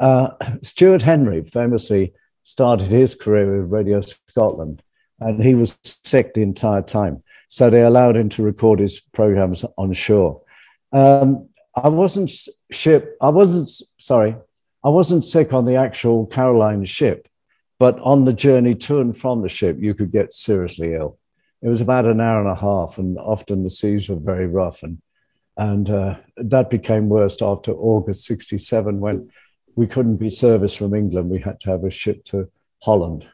Uh, 0.00 0.30
Stuart 0.62 1.02
Henry 1.02 1.44
famously 1.44 2.12
started 2.42 2.88
his 2.88 3.14
career 3.14 3.62
with 3.62 3.70
Radio 3.70 4.00
Scotland, 4.00 4.82
and 5.20 5.44
he 5.44 5.54
was 5.54 5.78
sick 5.84 6.34
the 6.34 6.42
entire 6.42 6.82
time. 6.82 7.22
So 7.46 7.70
they 7.70 7.82
allowed 7.82 8.16
him 8.16 8.30
to 8.30 8.42
record 8.42 8.80
his 8.80 8.98
programs 9.00 9.64
on 9.76 9.92
shore. 9.92 10.42
Um, 10.92 11.48
I 11.74 11.88
wasn't 11.88 12.30
ship. 12.70 13.16
I 13.20 13.28
wasn't 13.28 13.68
sorry. 13.98 14.36
I 14.84 14.90
wasn't 14.90 15.24
sick 15.24 15.52
on 15.52 15.64
the 15.64 15.76
actual 15.76 16.26
Caroline 16.26 16.84
ship, 16.84 17.28
but 17.78 17.98
on 18.00 18.24
the 18.24 18.32
journey 18.32 18.74
to 18.74 19.00
and 19.00 19.16
from 19.16 19.42
the 19.42 19.48
ship, 19.48 19.76
you 19.80 19.94
could 19.94 20.12
get 20.12 20.34
seriously 20.34 20.94
ill. 20.94 21.18
It 21.60 21.68
was 21.68 21.80
about 21.80 22.06
an 22.06 22.20
hour 22.20 22.40
and 22.40 22.48
a 22.48 22.54
half, 22.54 22.98
and 22.98 23.18
often 23.18 23.64
the 23.64 23.70
seas 23.70 24.08
were 24.08 24.16
very 24.16 24.46
rough. 24.46 24.82
And, 24.82 25.02
and 25.56 25.90
uh, 25.90 26.16
that 26.36 26.70
became 26.70 27.08
worse 27.08 27.42
after 27.42 27.72
August 27.72 28.24
67 28.24 29.00
when 29.00 29.30
we 29.74 29.86
couldn't 29.86 30.16
be 30.16 30.28
serviced 30.28 30.78
from 30.78 30.94
England. 30.94 31.30
We 31.30 31.40
had 31.40 31.60
to 31.60 31.70
have 31.70 31.84
a 31.84 31.90
ship 31.90 32.24
to 32.26 32.48
Holland. 32.82 33.28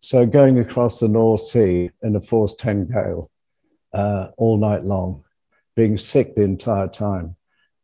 So 0.00 0.26
going 0.26 0.58
across 0.58 1.00
the 1.00 1.08
North 1.08 1.40
Sea 1.40 1.90
in 2.02 2.14
a 2.14 2.20
force 2.20 2.54
10 2.54 2.88
gale 2.92 3.30
uh, 3.92 4.28
all 4.36 4.58
night 4.58 4.84
long, 4.84 5.24
being 5.76 5.96
sick 5.96 6.34
the 6.34 6.42
entire 6.42 6.88
time, 6.88 7.36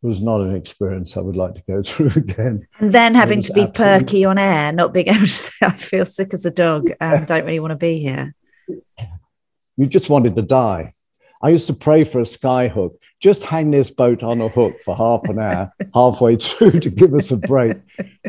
was 0.03 0.21
not 0.21 0.41
an 0.41 0.57
experience 0.57 1.17
I 1.17 1.21
would 1.21 1.37
like 1.37 1.55
to 1.55 1.63
go 1.63 1.81
through 1.85 2.11
again. 2.17 2.67
And 2.81 2.93
then 2.93 3.15
having 3.15 3.41
to 3.43 3.53
be 3.53 3.63
absolutely... 3.63 4.01
perky 4.01 4.25
on 4.25 4.39
air, 4.39 4.73
not 4.73 4.93
being 4.93 5.09
able 5.09 5.21
to 5.21 5.27
say, 5.29 5.53
I 5.63 5.77
feel 5.77 6.05
sick 6.05 6.35
as 6.35 6.45
a 6.45 6.51
dog 6.51 6.91
and 7.01 7.27
don't 7.27 7.45
really 7.45 7.61
want 7.61 7.71
to 7.71 7.77
be 7.77 8.01
here. 8.01 8.35
You 9.77 9.87
just 9.87 10.11
wanted 10.11 10.37
to 10.37 10.43
die. 10.43 10.93
I 11.45 11.49
used 11.49 11.67
to 11.67 11.75
pray 11.75 12.05
for 12.05 12.21
a 12.21 12.27
sky 12.27 12.69
hook. 12.69 13.01
Just 13.21 13.43
hang 13.43 13.73
this 13.73 13.91
boat 13.91 14.23
on 14.23 14.41
a 14.41 14.49
hook 14.49 14.81
for 14.85 14.97
half 14.97 15.25
an 15.25 15.41
hour, 15.41 15.73
halfway 15.93 16.37
through 16.37 16.79
to 16.81 16.91
give 16.91 17.15
us 17.15 17.33
a 17.33 17.37
break. 17.37 17.77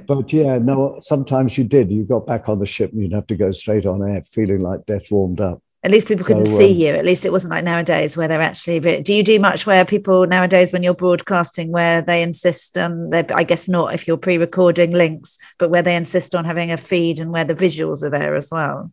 But 0.08 0.34
yeah, 0.34 0.58
no, 0.58 0.98
sometimes 1.02 1.58
you 1.58 1.64
did. 1.64 1.92
You 1.92 2.06
got 2.06 2.26
back 2.26 2.50
on 2.50 2.58
the 2.58 2.66
ship 2.66 2.92
and 2.92 3.02
you'd 3.02 3.14
have 3.14 3.28
to 3.28 3.36
go 3.36 3.52
straight 3.52 3.86
on 3.86 4.08
air, 4.08 4.22
feeling 4.24 4.62
like 4.62 4.88
death 4.88 5.12
warmed 5.12 5.42
up. 5.42 5.62
At 5.84 5.92
least 5.92 6.08
people 6.08 6.26
couldn't 6.26 6.46
so, 6.46 6.58
see 6.58 6.72
um, 6.72 6.78
you. 6.78 6.88
At 7.00 7.06
least 7.06 7.26
it 7.26 7.32
wasn't 7.32 7.52
like 7.52 7.66
nowadays 7.66 8.16
where 8.16 8.30
they're 8.30 8.42
actually. 8.42 8.80
Do 9.02 9.14
you 9.14 9.24
do 9.24 9.38
much 9.40 9.66
where 9.66 9.84
people 9.84 10.26
nowadays, 10.26 10.72
when 10.72 10.82
you're 10.82 10.94
broadcasting, 10.94 11.72
where 11.72 12.02
they 12.02 12.24
insist 12.24 12.78
on? 12.78 13.10
Their, 13.10 13.26
I 13.36 13.44
guess 13.44 13.68
not 13.68 13.94
if 13.94 14.08
you're 14.08 14.18
pre-recording 14.18 14.92
links, 14.92 15.38
but 15.60 15.70
where 15.70 15.82
they 15.82 15.96
insist 15.96 16.36
on 16.36 16.46
having 16.46 16.72
a 16.72 16.78
feed 16.78 17.20
and 17.20 17.32
where 17.32 17.44
the 17.44 17.54
visuals 17.54 18.02
are 18.02 18.10
there 18.10 18.36
as 18.36 18.50
well. 18.50 18.92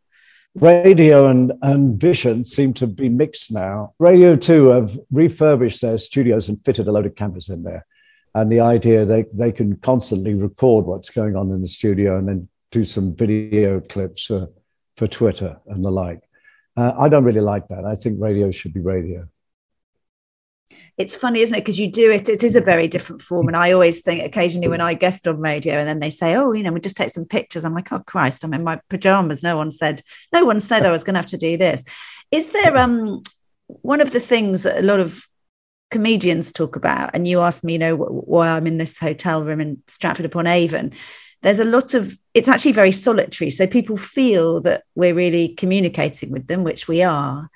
Radio 0.57 1.29
and, 1.29 1.53
and 1.63 2.01
vision 2.01 2.45
seem 2.45 2.75
to 2.75 2.89
be 2.89 3.09
mixed 3.09 3.53
now. 3.53 3.95
Radio 4.01 4.35
2 4.35 4.67
have 4.67 4.99
refurbished 5.13 5.81
their 5.81 5.97
studios 5.97 6.49
and 6.49 6.61
fitted 6.65 6.89
a 6.89 6.93
load 6.93 7.07
of 7.07 7.15
cameras 7.15 7.49
in 7.49 7.63
there. 7.63 7.87
And 8.35 8.51
the 8.51 8.61
idea 8.61 9.05
they, 9.05 9.27
they 9.33 9.53
can 9.53 9.77
constantly 9.77 10.35
record 10.35 10.87
what's 10.87 11.11
going 11.11 11.37
on 11.37 11.53
in 11.53 11.61
the 11.61 11.69
studio 11.69 12.19
and 12.19 12.29
then 12.29 12.49
do 12.73 12.83
some 12.83 13.15
video 13.15 13.79
clips 13.79 14.27
for, 14.27 14.49
for 14.97 15.07
Twitter 15.07 15.59
and 15.67 15.85
the 15.85 15.91
like. 15.91 16.23
Uh, 16.77 16.93
I 16.99 17.09
don't 17.09 17.25
really 17.25 17.41
like 17.41 17.69
that. 17.69 17.85
I 17.85 17.95
think 17.95 18.21
radio 18.21 18.51
should 18.51 18.73
be 18.73 18.81
radio. 18.81 19.29
It's 20.97 21.17
funny, 21.17 21.41
isn't 21.41 21.55
it? 21.55 21.61
Because 21.61 21.81
you 21.81 21.91
do 21.91 22.11
it, 22.11 22.29
it 22.29 22.45
is 22.45 22.57
a 22.57 22.61
very 22.61 22.87
different 22.87 23.23
form. 23.23 23.49
And 23.49 23.57
I 23.57 23.73
always 23.73 24.03
think 24.03 24.23
occasionally 24.23 24.69
when 24.69 24.81
I 24.81 24.95
guest 24.95 25.27
on 25.27 25.39
radio 25.39 25.75
and 25.75 25.89
then 25.89 25.99
they 25.99 26.11
say, 26.11 26.37
oh, 26.37 26.53
you 26.53 26.63
know, 26.63 26.73
we 26.73 26.81
just 26.81 26.97
take 26.97 27.11
some 27.11 27.25
pictures. 27.25 27.65
I'm 27.65 27.75
like, 27.75 27.91
oh, 27.91 28.01
Christ, 28.01 28.45
I'm 28.45 28.55
in 28.55 28.65
my 28.65 28.81
pajamas. 28.89 29.43
No 29.43 29.57
one 29.57 29.71
said, 29.71 30.03
no 30.33 30.45
one 30.45 30.61
said 30.61 30.85
I 30.85 30.93
was 30.93 31.03
going 31.03 31.15
to 31.15 31.19
have 31.21 31.27
to 31.27 31.39
do 31.39 31.57
this. 31.57 31.85
Is 32.31 32.53
there 32.53 32.77
um 32.77 33.23
one 33.67 34.01
of 34.01 34.11
the 34.11 34.21
things 34.21 34.65
that 34.65 34.79
a 34.79 34.87
lot 34.87 35.01
of 35.01 35.27
comedians 35.91 36.53
talk 36.53 36.77
about, 36.77 37.11
and 37.15 37.27
you 37.27 37.41
asked 37.41 37.65
me, 37.65 37.73
you 37.73 37.79
know, 37.79 37.97
why 37.97 38.49
I'm 38.49 38.67
in 38.67 38.79
this 38.79 38.99
hotel 38.99 39.43
room 39.43 39.61
in 39.61 39.83
Stratford 39.89 40.27
upon 40.27 40.47
Avon 40.47 40.93
there's 41.43 41.61
a 41.61 41.65
lot 41.65 41.95
of 41.95 42.17
it's 42.35 42.49
actually 42.49 42.73
very 42.73 42.93
solitary. 42.93 43.51
So 43.51 43.67
people 43.67 43.97
feel 43.97 44.61
that 44.63 44.85
we're 44.95 45.15
really 45.15 45.49
communicating 45.49 46.31
with 46.31 46.47
them 46.47 46.65
which 46.65 46.87
we 46.87 47.03
are 47.03 47.51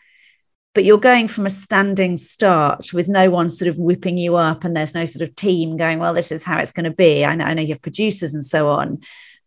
but 0.74 0.84
you're 0.84 0.98
going 0.98 1.28
from 1.28 1.46
a 1.46 1.50
standing 1.50 2.16
start 2.16 2.92
with 2.92 3.08
no 3.08 3.30
one 3.30 3.48
sort 3.48 3.68
of 3.68 3.78
whipping 3.78 4.18
you 4.18 4.34
up 4.34 4.64
and 4.64 4.76
there's 4.76 4.94
no 4.94 5.04
sort 5.04 5.26
of 5.26 5.34
team 5.36 5.76
going 5.76 6.00
well 6.00 6.12
this 6.12 6.32
is 6.32 6.42
how 6.42 6.58
it's 6.58 6.72
going 6.72 6.84
to 6.84 6.90
be. 6.90 7.24
I 7.24 7.36
know, 7.36 7.44
I 7.44 7.54
know 7.54 7.62
you 7.62 7.68
have 7.68 7.82
producers 7.82 8.34
and 8.34 8.44
so 8.44 8.68
on. 8.68 9.00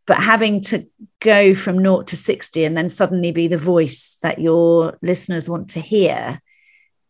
But 0.06 0.23
having 0.23 0.62
to 0.62 0.88
go 1.19 1.54
from 1.54 1.80
naught 1.80 2.08
to 2.08 2.15
60 2.15 2.63
and 2.63 2.78
then 2.78 2.89
suddenly 2.89 3.34
be 3.34 3.50
the 3.50 3.58
voice 3.58 4.17
that 4.23 4.39
your 4.39 4.97
listeners 5.02 5.50
want 5.50 5.71
to 5.71 5.82
hear 5.82 6.41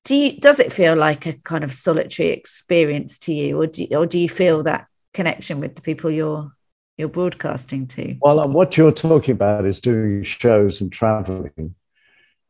do 0.03 0.15
you, 0.15 0.39
does 0.39 0.61
it 0.61 0.71
feel 0.71 0.95
like 0.95 1.25
a 1.25 1.33
kind 1.33 1.65
of 1.65 1.73
solitary 1.73 2.29
experience 2.29 3.17
to 3.19 3.33
you? 3.33 3.61
Or 3.61 3.67
do, 3.67 3.85
or 3.91 4.05
do 4.05 4.17
you 4.17 4.29
feel 4.29 4.63
that 4.63 4.87
connection 5.13 5.59
with 5.59 5.75
the 5.75 5.81
people 5.81 6.09
you're 6.09 6.49
you're 6.97 7.07
broadcasting 7.07 7.87
to? 7.87 8.15
Well, 8.21 8.39
uh, 8.39 8.47
what 8.47 8.77
you're 8.77 8.91
talking 8.91 9.33
about 9.33 9.65
is 9.65 9.79
doing 9.79 10.23
shows 10.23 10.81
and 10.81 10.91
traveling. 10.91 11.75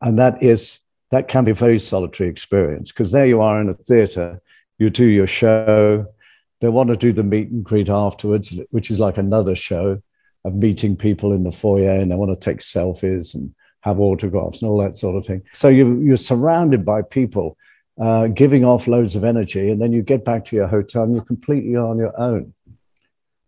And 0.00 0.18
that 0.18 0.42
is 0.42 0.80
that 1.10 1.28
can 1.28 1.44
be 1.44 1.52
a 1.52 1.54
very 1.54 1.78
solitary 1.78 2.28
experience 2.28 2.92
because 2.92 3.12
there 3.12 3.26
you 3.26 3.40
are 3.40 3.60
in 3.60 3.68
a 3.68 3.72
theater, 3.72 4.40
you 4.78 4.90
do 4.90 5.06
your 5.06 5.26
show, 5.26 6.06
they 6.60 6.68
want 6.68 6.90
to 6.90 6.96
do 6.96 7.12
the 7.12 7.22
meet 7.22 7.48
and 7.48 7.64
greet 7.64 7.88
afterwards, 7.88 8.58
which 8.70 8.90
is 8.90 9.00
like 9.00 9.16
another 9.16 9.54
show 9.54 10.02
of 10.44 10.54
meeting 10.54 10.96
people 10.96 11.32
in 11.32 11.44
the 11.44 11.50
foyer 11.50 11.92
and 11.92 12.10
they 12.10 12.16
want 12.16 12.30
to 12.30 12.44
take 12.44 12.58
selfies 12.58 13.34
and 13.34 13.54
have 13.80 14.00
autographs 14.00 14.60
and 14.60 14.70
all 14.70 14.78
that 14.78 14.94
sort 14.94 15.16
of 15.16 15.24
thing. 15.24 15.42
So 15.52 15.68
you, 15.68 16.00
you're 16.00 16.16
surrounded 16.16 16.84
by 16.84 17.02
people 17.02 17.56
uh, 17.98 18.28
giving 18.28 18.64
off 18.64 18.86
loads 18.86 19.16
of 19.16 19.24
energy, 19.24 19.70
and 19.70 19.82
then 19.82 19.92
you 19.92 20.02
get 20.02 20.24
back 20.24 20.44
to 20.44 20.56
your 20.56 20.68
hotel 20.68 21.02
and 21.02 21.14
you're 21.14 21.24
completely 21.24 21.74
on 21.74 21.98
your 21.98 22.18
own. 22.20 22.54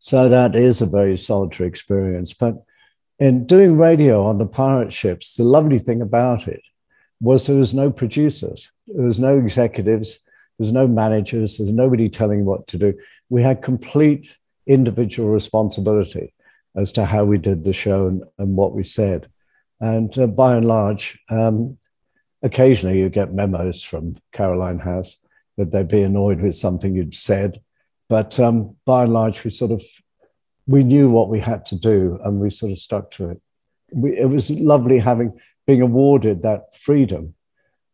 So 0.00 0.30
that 0.30 0.56
is 0.56 0.80
a 0.80 0.86
very 0.86 1.16
solitary 1.18 1.68
experience. 1.68 2.32
But 2.32 2.56
in 3.18 3.44
doing 3.46 3.76
radio 3.76 4.24
on 4.24 4.38
the 4.38 4.46
pirate 4.46 4.92
ships, 4.92 5.36
the 5.36 5.44
lovely 5.44 5.78
thing 5.78 6.00
about 6.00 6.48
it 6.48 6.62
was 7.20 7.46
there 7.46 7.56
was 7.56 7.74
no 7.74 7.90
producers, 7.90 8.72
there 8.86 9.04
was 9.04 9.20
no 9.20 9.38
executives, 9.38 10.20
there 10.58 10.64
was 10.64 10.72
no 10.72 10.88
managers, 10.88 11.58
there's 11.58 11.72
nobody 11.72 12.08
telling 12.08 12.46
what 12.46 12.66
to 12.68 12.78
do. 12.78 12.94
We 13.28 13.42
had 13.42 13.60
complete 13.60 14.38
individual 14.66 15.28
responsibility 15.28 16.32
as 16.74 16.92
to 16.92 17.04
how 17.04 17.24
we 17.24 17.36
did 17.36 17.62
the 17.62 17.74
show 17.74 18.06
and, 18.06 18.22
and 18.38 18.56
what 18.56 18.72
we 18.72 18.82
said. 18.82 19.28
And 19.80 20.16
uh, 20.18 20.28
by 20.28 20.56
and 20.56 20.64
large, 20.64 21.18
um, 21.28 21.76
occasionally 22.42 23.00
you 23.00 23.10
get 23.10 23.34
memos 23.34 23.82
from 23.82 24.16
Caroline 24.32 24.78
House 24.78 25.18
that 25.58 25.72
they'd 25.72 25.88
be 25.88 26.00
annoyed 26.00 26.40
with 26.40 26.56
something 26.56 26.94
you'd 26.94 27.12
said 27.12 27.60
but 28.10 28.40
um, 28.40 28.76
by 28.84 29.04
and 29.04 29.12
large, 29.12 29.44
we 29.44 29.50
sort 29.50 29.70
of 29.70 29.82
we 30.66 30.82
knew 30.82 31.08
what 31.08 31.30
we 31.30 31.38
had 31.38 31.64
to 31.66 31.76
do, 31.76 32.18
and 32.24 32.40
we 32.40 32.50
sort 32.50 32.72
of 32.72 32.78
stuck 32.78 33.10
to 33.12 33.30
it. 33.30 33.40
We, 33.92 34.18
it 34.18 34.28
was 34.28 34.50
lovely 34.50 34.98
having 34.98 35.38
being 35.66 35.80
awarded 35.80 36.42
that 36.42 36.76
freedom 36.76 37.34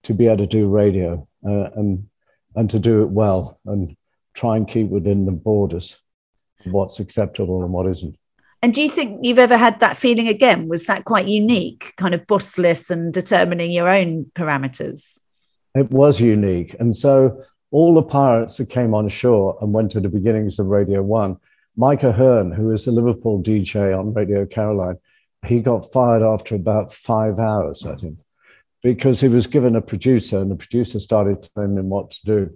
to 0.04 0.14
be 0.14 0.26
able 0.26 0.38
to 0.38 0.46
do 0.46 0.68
radio 0.68 1.28
uh, 1.46 1.68
and 1.76 2.08
and 2.54 2.70
to 2.70 2.78
do 2.78 3.02
it 3.02 3.10
well 3.10 3.60
and 3.66 3.94
try 4.32 4.56
and 4.56 4.66
keep 4.66 4.88
within 4.88 5.26
the 5.26 5.32
borders 5.32 5.98
of 6.64 6.72
what's 6.72 6.98
acceptable 6.98 7.62
and 7.62 7.72
what 7.72 7.86
isn't. 7.86 8.16
And 8.62 8.72
do 8.72 8.82
you 8.82 8.88
think 8.88 9.20
you've 9.22 9.38
ever 9.38 9.58
had 9.58 9.80
that 9.80 9.98
feeling 9.98 10.28
again? 10.28 10.66
Was 10.66 10.86
that 10.86 11.04
quite 11.04 11.28
unique, 11.28 11.92
kind 11.98 12.14
of 12.14 12.26
bossless 12.26 12.90
and 12.90 13.12
determining 13.12 13.70
your 13.70 13.88
own 13.88 14.30
parameters? 14.34 15.18
It 15.74 15.90
was 15.90 16.22
unique. 16.22 16.74
And 16.80 16.96
so 16.96 17.44
all 17.70 17.94
the 17.94 18.02
pirates 18.02 18.56
that 18.56 18.70
came 18.70 18.94
on 18.94 19.08
shore 19.08 19.58
and 19.60 19.72
went 19.72 19.90
to 19.92 20.00
the 20.00 20.08
beginnings 20.08 20.58
of 20.58 20.66
Radio 20.66 21.02
One, 21.02 21.38
Mike 21.76 22.02
Ahern, 22.02 22.52
who 22.52 22.72
is 22.72 22.86
a 22.86 22.92
Liverpool 22.92 23.42
DJ 23.42 23.98
on 23.98 24.14
Radio 24.14 24.46
Caroline, 24.46 24.98
he 25.46 25.60
got 25.60 25.90
fired 25.92 26.22
after 26.22 26.54
about 26.54 26.92
five 26.92 27.38
hours, 27.38 27.86
I 27.86 27.94
think, 27.96 28.18
because 28.82 29.20
he 29.20 29.28
was 29.28 29.46
given 29.46 29.76
a 29.76 29.82
producer 29.82 30.38
and 30.38 30.50
the 30.50 30.56
producer 30.56 30.98
started 31.00 31.48
telling 31.54 31.76
him 31.76 31.88
what 31.88 32.10
to 32.12 32.24
do. 32.24 32.50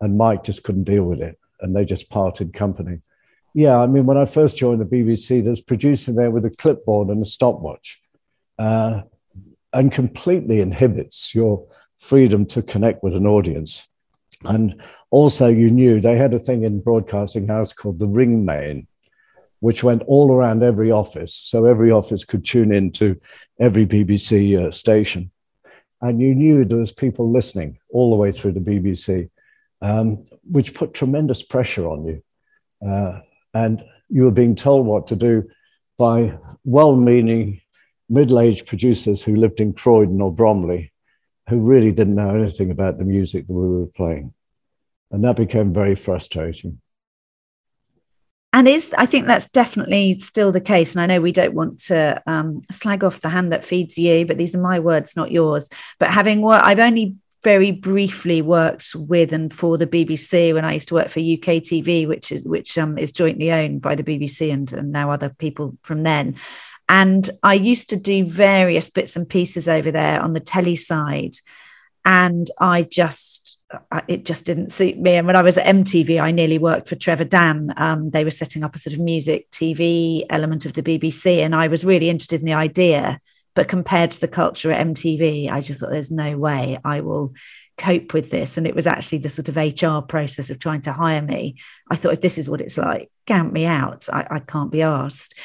And 0.00 0.18
Mike 0.18 0.44
just 0.44 0.62
couldn't 0.62 0.84
deal 0.84 1.04
with 1.04 1.20
it. 1.20 1.38
And 1.60 1.74
they 1.74 1.86
just 1.86 2.10
parted 2.10 2.52
company. 2.52 3.00
Yeah, 3.54 3.78
I 3.78 3.86
mean, 3.86 4.04
when 4.04 4.18
I 4.18 4.26
first 4.26 4.58
joined 4.58 4.82
the 4.82 4.84
BBC, 4.84 5.42
there's 5.42 5.62
producer 5.62 6.12
there 6.12 6.30
with 6.30 6.44
a 6.44 6.50
clipboard 6.50 7.08
and 7.08 7.22
a 7.22 7.24
stopwatch 7.24 8.02
uh, 8.58 9.02
and 9.72 9.90
completely 9.90 10.60
inhibits 10.60 11.34
your 11.34 11.66
freedom 11.96 12.44
to 12.46 12.60
connect 12.60 13.02
with 13.02 13.14
an 13.14 13.26
audience. 13.26 13.88
And 14.44 14.80
also, 15.10 15.48
you 15.48 15.70
knew 15.70 16.00
they 16.00 16.16
had 16.16 16.34
a 16.34 16.38
thing 16.38 16.64
in 16.64 16.80
Broadcasting 16.80 17.48
House 17.48 17.72
called 17.72 17.98
the 17.98 18.08
ring 18.08 18.44
main, 18.44 18.86
which 19.60 19.82
went 19.82 20.02
all 20.06 20.32
around 20.32 20.62
every 20.62 20.90
office. 20.90 21.34
So 21.34 21.66
every 21.66 21.90
office 21.90 22.24
could 22.24 22.44
tune 22.44 22.72
in 22.72 22.92
to 22.92 23.18
every 23.58 23.86
BBC 23.86 24.58
uh, 24.58 24.70
station. 24.70 25.30
And 26.00 26.20
you 26.20 26.34
knew 26.34 26.64
there 26.64 26.78
was 26.78 26.92
people 26.92 27.30
listening 27.30 27.78
all 27.88 28.10
the 28.10 28.16
way 28.16 28.30
through 28.30 28.52
the 28.52 28.60
BBC, 28.60 29.30
um, 29.80 30.24
which 30.42 30.74
put 30.74 30.92
tremendous 30.92 31.42
pressure 31.42 31.88
on 31.88 32.04
you. 32.04 32.22
Uh, 32.86 33.20
and 33.54 33.82
you 34.08 34.24
were 34.24 34.30
being 34.30 34.54
told 34.54 34.86
what 34.86 35.06
to 35.08 35.16
do 35.16 35.48
by 35.96 36.38
well 36.64 36.94
meaning 36.94 37.60
middle 38.08 38.38
aged 38.38 38.66
producers 38.66 39.22
who 39.22 39.34
lived 39.34 39.60
in 39.60 39.72
Croydon 39.72 40.20
or 40.20 40.32
Bromley 40.32 40.92
who 41.48 41.60
really 41.60 41.92
didn't 41.92 42.16
know 42.16 42.34
anything 42.34 42.70
about 42.70 42.98
the 42.98 43.04
music 43.04 43.46
that 43.46 43.52
we 43.52 43.68
were 43.68 43.86
playing. 43.86 44.34
And 45.10 45.22
that 45.24 45.36
became 45.36 45.72
very 45.72 45.94
frustrating. 45.94 46.80
And 48.52 48.66
is 48.66 48.94
I 48.96 49.06
think 49.06 49.26
that's 49.26 49.50
definitely 49.50 50.18
still 50.18 50.50
the 50.50 50.62
case. 50.62 50.94
And 50.94 51.02
I 51.02 51.06
know 51.06 51.20
we 51.20 51.30
don't 51.30 51.54
want 51.54 51.78
to 51.82 52.22
um, 52.26 52.62
slag 52.70 53.04
off 53.04 53.20
the 53.20 53.28
hand 53.28 53.52
that 53.52 53.64
feeds 53.64 53.98
you, 53.98 54.24
but 54.24 54.38
these 54.38 54.54
are 54.54 54.60
my 54.60 54.80
words, 54.80 55.14
not 55.14 55.30
yours. 55.30 55.68
But 55.98 56.10
having 56.10 56.40
worked, 56.40 56.64
I've 56.64 56.78
only 56.78 57.16
very 57.44 57.70
briefly 57.70 58.42
worked 58.42 58.92
with 58.96 59.32
and 59.32 59.52
for 59.52 59.78
the 59.78 59.86
BBC 59.86 60.52
when 60.54 60.64
I 60.64 60.72
used 60.72 60.88
to 60.88 60.94
work 60.94 61.08
for 61.08 61.20
UK 61.20 61.62
TV, 61.62 62.08
which 62.08 62.32
is 62.32 62.46
which 62.46 62.76
um, 62.78 62.98
is 62.98 63.12
jointly 63.12 63.52
owned 63.52 63.82
by 63.82 63.94
the 63.94 64.02
BBC 64.02 64.52
and, 64.52 64.72
and 64.72 64.90
now 64.90 65.10
other 65.10 65.28
people 65.28 65.76
from 65.82 66.02
then. 66.02 66.36
And 66.88 67.28
I 67.42 67.54
used 67.54 67.90
to 67.90 67.96
do 67.96 68.28
various 68.28 68.90
bits 68.90 69.16
and 69.16 69.28
pieces 69.28 69.68
over 69.68 69.90
there 69.90 70.20
on 70.20 70.32
the 70.32 70.40
telly 70.40 70.76
side. 70.76 71.34
And 72.04 72.46
I 72.60 72.82
just 72.82 73.46
it 74.06 74.24
just 74.24 74.46
didn't 74.46 74.70
suit 74.70 74.98
me. 74.98 75.16
And 75.16 75.26
when 75.26 75.36
I 75.36 75.42
was 75.42 75.58
at 75.58 75.66
MTV, 75.66 76.20
I 76.20 76.30
nearly 76.30 76.58
worked 76.58 76.88
for 76.88 76.94
Trevor 76.94 77.24
Dann. 77.24 77.74
Um, 77.76 78.10
they 78.10 78.24
were 78.24 78.30
setting 78.30 78.62
up 78.62 78.74
a 78.74 78.78
sort 78.78 78.94
of 78.94 79.00
music 79.00 79.50
TV 79.50 80.24
element 80.30 80.66
of 80.66 80.74
the 80.74 80.82
BBC, 80.82 81.38
and 81.38 81.54
I 81.54 81.66
was 81.66 81.84
really 81.84 82.08
interested 82.08 82.40
in 82.40 82.46
the 82.46 82.54
idea. 82.54 83.20
But 83.54 83.68
compared 83.68 84.10
to 84.12 84.20
the 84.20 84.28
culture 84.28 84.70
at 84.70 84.86
MTV, 84.86 85.50
I 85.50 85.60
just 85.60 85.80
thought 85.80 85.90
there's 85.90 86.10
no 86.10 86.36
way 86.36 86.78
I 86.84 87.00
will 87.00 87.32
cope 87.78 88.12
with 88.12 88.30
this. 88.30 88.58
And 88.58 88.66
it 88.66 88.74
was 88.74 88.86
actually 88.86 89.18
the 89.18 89.30
sort 89.30 89.48
of 89.48 89.56
HR 89.56 90.04
process 90.06 90.50
of 90.50 90.58
trying 90.58 90.82
to 90.82 90.92
hire 90.92 91.22
me. 91.22 91.56
I 91.90 91.96
thought, 91.96 92.12
if 92.12 92.20
this 92.20 92.36
is 92.36 92.50
what 92.50 92.60
it's 92.60 92.76
like, 92.76 93.10
count 93.26 93.54
me 93.54 93.64
out. 93.64 94.08
I, 94.12 94.26
I 94.30 94.38
can't 94.40 94.70
be 94.70 94.82
asked. 94.82 95.38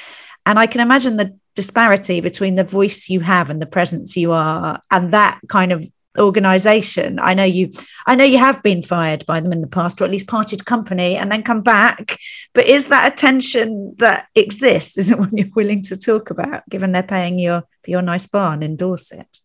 And 0.45 0.57
I 0.57 0.67
can 0.67 0.81
imagine 0.81 1.17
the 1.17 1.37
disparity 1.55 2.21
between 2.21 2.55
the 2.55 2.63
voice 2.63 3.09
you 3.09 3.19
have 3.19 3.49
and 3.49 3.61
the 3.61 3.65
presence 3.65 4.15
you 4.15 4.31
are, 4.31 4.79
and 4.89 5.11
that 5.11 5.39
kind 5.47 5.71
of 5.71 5.85
organization. 6.17 7.19
I 7.21 7.33
know 7.33 7.43
you 7.43 7.71
i 8.05 8.15
know 8.15 8.23
you 8.23 8.37
have 8.37 8.61
been 8.63 8.83
fired 8.83 9.25
by 9.25 9.39
them 9.39 9.53
in 9.53 9.61
the 9.61 9.67
past 9.67 10.01
or 10.01 10.05
at 10.05 10.11
least 10.11 10.27
parted 10.27 10.65
company 10.65 11.15
and 11.15 11.31
then 11.31 11.43
come 11.43 11.61
back. 11.61 12.17
But 12.53 12.65
is 12.65 12.87
that 12.87 13.11
a 13.11 13.15
tension 13.15 13.95
that 13.99 14.27
exists? 14.35 14.97
Is 14.97 15.11
it 15.11 15.19
one 15.19 15.31
you're 15.31 15.47
willing 15.55 15.81
to 15.83 15.95
talk 15.95 16.29
about 16.29 16.67
given 16.69 16.91
they're 16.91 17.03
paying 17.03 17.39
you 17.39 17.63
for 17.83 17.91
your 17.91 18.01
nice 18.01 18.27
barn 18.27 18.63
in 18.63 18.75
dorset? 18.75 19.39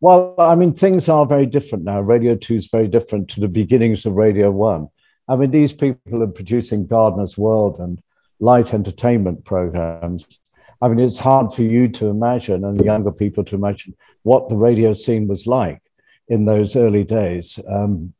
Well 0.00 0.34
i 0.38 0.54
mean 0.54 0.74
things 0.74 1.08
are 1.08 1.26
very 1.26 1.46
different 1.46 1.84
now. 1.84 2.00
Radio 2.00 2.34
2 2.34 2.54
is 2.54 2.66
very 2.66 2.88
different 2.88 3.28
to 3.28 3.40
the 3.40 3.48
beginnings 3.48 4.04
of 4.04 4.14
radio 4.14 4.50
1 4.50 4.88
i 5.28 5.36
mean 5.36 5.50
these 5.50 5.72
people 5.72 6.22
are 6.22 6.26
producing 6.26 6.86
gardener's 6.86 7.38
world 7.38 7.78
and 7.78 8.02
light 8.42 8.74
entertainment 8.74 9.44
programs 9.44 10.40
I 10.82 10.88
mean, 10.88 10.98
it's 10.98 11.18
hard 11.18 11.52
for 11.54 11.62
you 11.62 11.86
to 11.88 12.08
imagine 12.08 12.64
and 12.64 12.84
younger 12.84 13.12
people 13.12 13.44
to 13.44 13.54
imagine 13.54 13.94
what 14.24 14.48
the 14.48 14.56
radio 14.56 14.92
scene 14.92 15.28
was 15.28 15.46
like 15.46 15.80
in 16.26 16.44
those 16.44 16.74
early 16.74 17.04
days. 17.04 17.60
Um, 17.68 18.14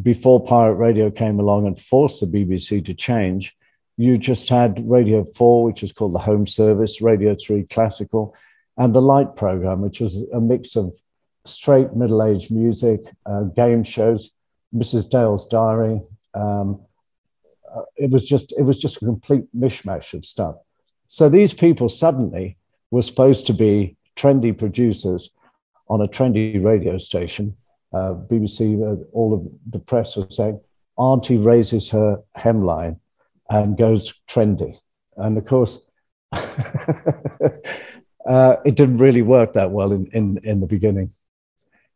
before 0.00 0.44
pirate 0.44 0.74
radio 0.74 1.10
came 1.10 1.40
along 1.40 1.66
and 1.66 1.78
forced 1.78 2.20
the 2.20 2.26
BBC 2.26 2.84
to 2.84 2.92
change, 2.92 3.56
you 3.96 4.18
just 4.18 4.50
had 4.50 4.86
Radio 4.86 5.24
4, 5.24 5.64
which 5.64 5.82
is 5.82 5.92
called 5.92 6.14
the 6.14 6.18
Home 6.18 6.46
Service, 6.46 7.00
Radio 7.00 7.34
3 7.34 7.64
Classical, 7.64 8.36
and 8.76 8.94
the 8.94 9.02
Light 9.02 9.34
program, 9.34 9.80
which 9.80 10.00
was 10.00 10.22
a 10.34 10.40
mix 10.40 10.76
of 10.76 10.94
straight 11.46 11.94
middle 11.94 12.22
aged 12.22 12.50
music, 12.50 13.00
uh, 13.24 13.44
game 13.44 13.84
shows, 13.84 14.34
Mrs. 14.74 15.08
Dale's 15.08 15.46
Diary. 15.46 16.00
Um, 16.34 16.80
it 17.96 18.10
was 18.10 18.28
just 18.28 18.52
it 18.52 18.62
was 18.62 18.80
just 18.80 19.02
a 19.02 19.04
complete 19.04 19.44
mishmash 19.56 20.14
of 20.14 20.24
stuff. 20.24 20.56
So 21.06 21.28
these 21.28 21.52
people 21.54 21.88
suddenly 21.88 22.56
were 22.90 23.02
supposed 23.02 23.46
to 23.46 23.52
be 23.52 23.96
trendy 24.16 24.56
producers 24.56 25.30
on 25.88 26.00
a 26.00 26.08
trendy 26.08 26.62
radio 26.62 26.98
station. 26.98 27.56
Uh, 27.92 28.14
BBC, 28.14 28.80
uh, 28.80 28.96
all 29.12 29.34
of 29.34 29.46
the 29.68 29.78
press 29.78 30.16
was 30.16 30.34
saying, 30.34 30.58
Auntie 30.96 31.36
raises 31.36 31.90
her 31.90 32.22
hemline 32.36 32.98
and 33.50 33.76
goes 33.76 34.14
trendy. 34.28 34.74
And 35.16 35.36
of 35.36 35.44
course, 35.44 35.86
uh, 36.32 36.46
it 38.64 38.76
didn't 38.76 38.98
really 38.98 39.22
work 39.22 39.52
that 39.52 39.70
well 39.70 39.92
in, 39.92 40.06
in, 40.12 40.38
in 40.42 40.60
the 40.60 40.66
beginning. 40.66 41.10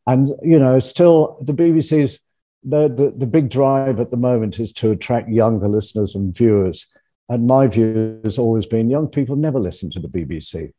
And, 0.07 0.29
you 0.43 0.59
know, 0.59 0.79
still 0.79 1.39
the 1.41 1.55
BBC's, 1.55 2.19
the, 2.64 2.88
the, 2.88 3.14
the 3.16 3.27
big 3.27 3.49
drive 3.49 4.01
at 4.01 4.11
the 4.11 4.16
moment 4.16 4.59
is 4.59 4.73
to 4.75 4.90
attract 4.90 5.29
younger 5.29 5.69
listeners 5.69 6.14
and 6.14 6.37
viewers 6.37 6.87
and 7.29 7.47
my 7.47 7.66
view 7.66 8.21
has 8.25 8.38
always 8.38 8.66
been 8.66 8.90
young 8.90 9.09
people 9.09 9.37
never 9.37 9.59
listen 9.59 9.90
to 9.90 10.01
the 10.01 10.09
BBC. 10.09 10.73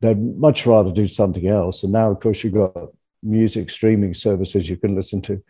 They'd 0.00 0.20
much 0.38 0.66
rather 0.66 0.92
do 0.92 1.06
something 1.06 1.46
else. 1.48 1.82
And 1.82 1.92
now, 1.92 2.10
of 2.10 2.20
course, 2.20 2.44
you've 2.44 2.54
got 2.54 2.74
music 3.22 3.70
streaming 3.70 4.14
services 4.14 4.68
you 4.68 4.76
can 4.76 4.94
listen 4.94 5.22
to. 5.22 5.42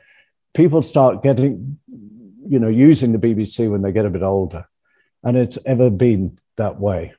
People 0.55 0.81
start 0.81 1.23
getting, 1.23 1.79
you 2.47 2.59
know, 2.59 2.69
using 2.69 3.13
the 3.13 3.19
BBC 3.19 3.71
when 3.71 3.83
they 3.83 3.93
get 3.93 4.07
a 4.07 4.11
bit 4.11 4.23
older. 4.23 4.67
And 5.23 5.37
it's 5.37 5.59
ever 5.67 5.91
been 5.91 6.39
that 6.57 6.81
way. 6.81 7.13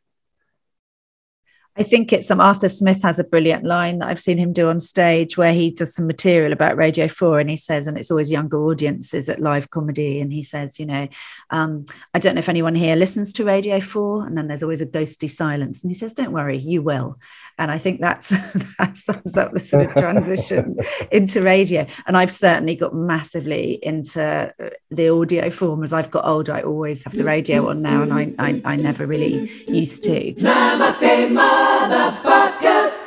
I 1.77 1.83
think 1.83 2.11
it's 2.11 2.27
some 2.27 2.41
um, 2.41 2.47
Arthur 2.47 2.67
Smith 2.67 3.01
has 3.03 3.19
a 3.19 3.23
brilliant 3.23 3.63
line 3.63 3.99
that 3.99 4.09
I've 4.09 4.19
seen 4.19 4.37
him 4.37 4.51
do 4.51 4.69
on 4.69 4.79
stage 4.79 5.37
where 5.37 5.53
he 5.53 5.71
does 5.71 5.95
some 5.95 6.07
material 6.07 6.51
about 6.51 6.75
Radio 6.75 7.07
4 7.07 7.39
and 7.39 7.49
he 7.49 7.55
says, 7.55 7.87
and 7.87 7.97
it's 7.97 8.11
always 8.11 8.29
younger 8.29 8.61
audiences 8.61 9.29
at 9.29 9.39
live 9.39 9.69
comedy. 9.69 10.19
And 10.19 10.33
he 10.33 10.43
says, 10.43 10.79
you 10.79 10.85
know, 10.85 11.07
um, 11.51 11.85
I 12.13 12.19
don't 12.19 12.35
know 12.35 12.39
if 12.39 12.49
anyone 12.49 12.75
here 12.75 12.95
listens 12.95 13.31
to 13.33 13.45
Radio 13.45 13.79
4. 13.79 14.25
And 14.25 14.37
then 14.37 14.47
there's 14.47 14.63
always 14.63 14.81
a 14.81 14.85
ghostly 14.85 15.29
silence. 15.29 15.81
And 15.81 15.89
he 15.89 15.93
says, 15.93 16.13
don't 16.13 16.33
worry, 16.33 16.57
you 16.57 16.81
will. 16.81 17.17
And 17.57 17.71
I 17.71 17.77
think 17.77 18.01
that's 18.01 18.29
that 18.77 18.97
sums 18.97 19.37
up 19.37 19.53
the 19.53 19.59
sort 19.59 19.85
of 19.85 19.93
transition 19.93 20.77
into 21.11 21.41
radio. 21.41 21.85
And 22.07 22.17
I've 22.17 22.31
certainly 22.31 22.75
got 22.75 22.93
massively 22.93 23.79
into 23.83 24.53
the 24.91 25.09
audio 25.09 25.49
form 25.49 25.83
as 25.83 25.93
I've 25.93 26.11
got 26.11 26.25
older. 26.25 26.53
I 26.53 26.63
always 26.63 27.03
have 27.03 27.13
the 27.13 27.23
radio 27.23 27.69
on 27.69 27.81
now 27.81 28.01
and 28.01 28.13
I, 28.13 28.33
I, 28.37 28.61
I 28.65 28.75
never 28.75 29.05
really 29.05 29.49
used 29.67 30.03
to. 30.03 30.33
Namaste, 30.33 31.29
motherfuckers. 31.59 32.99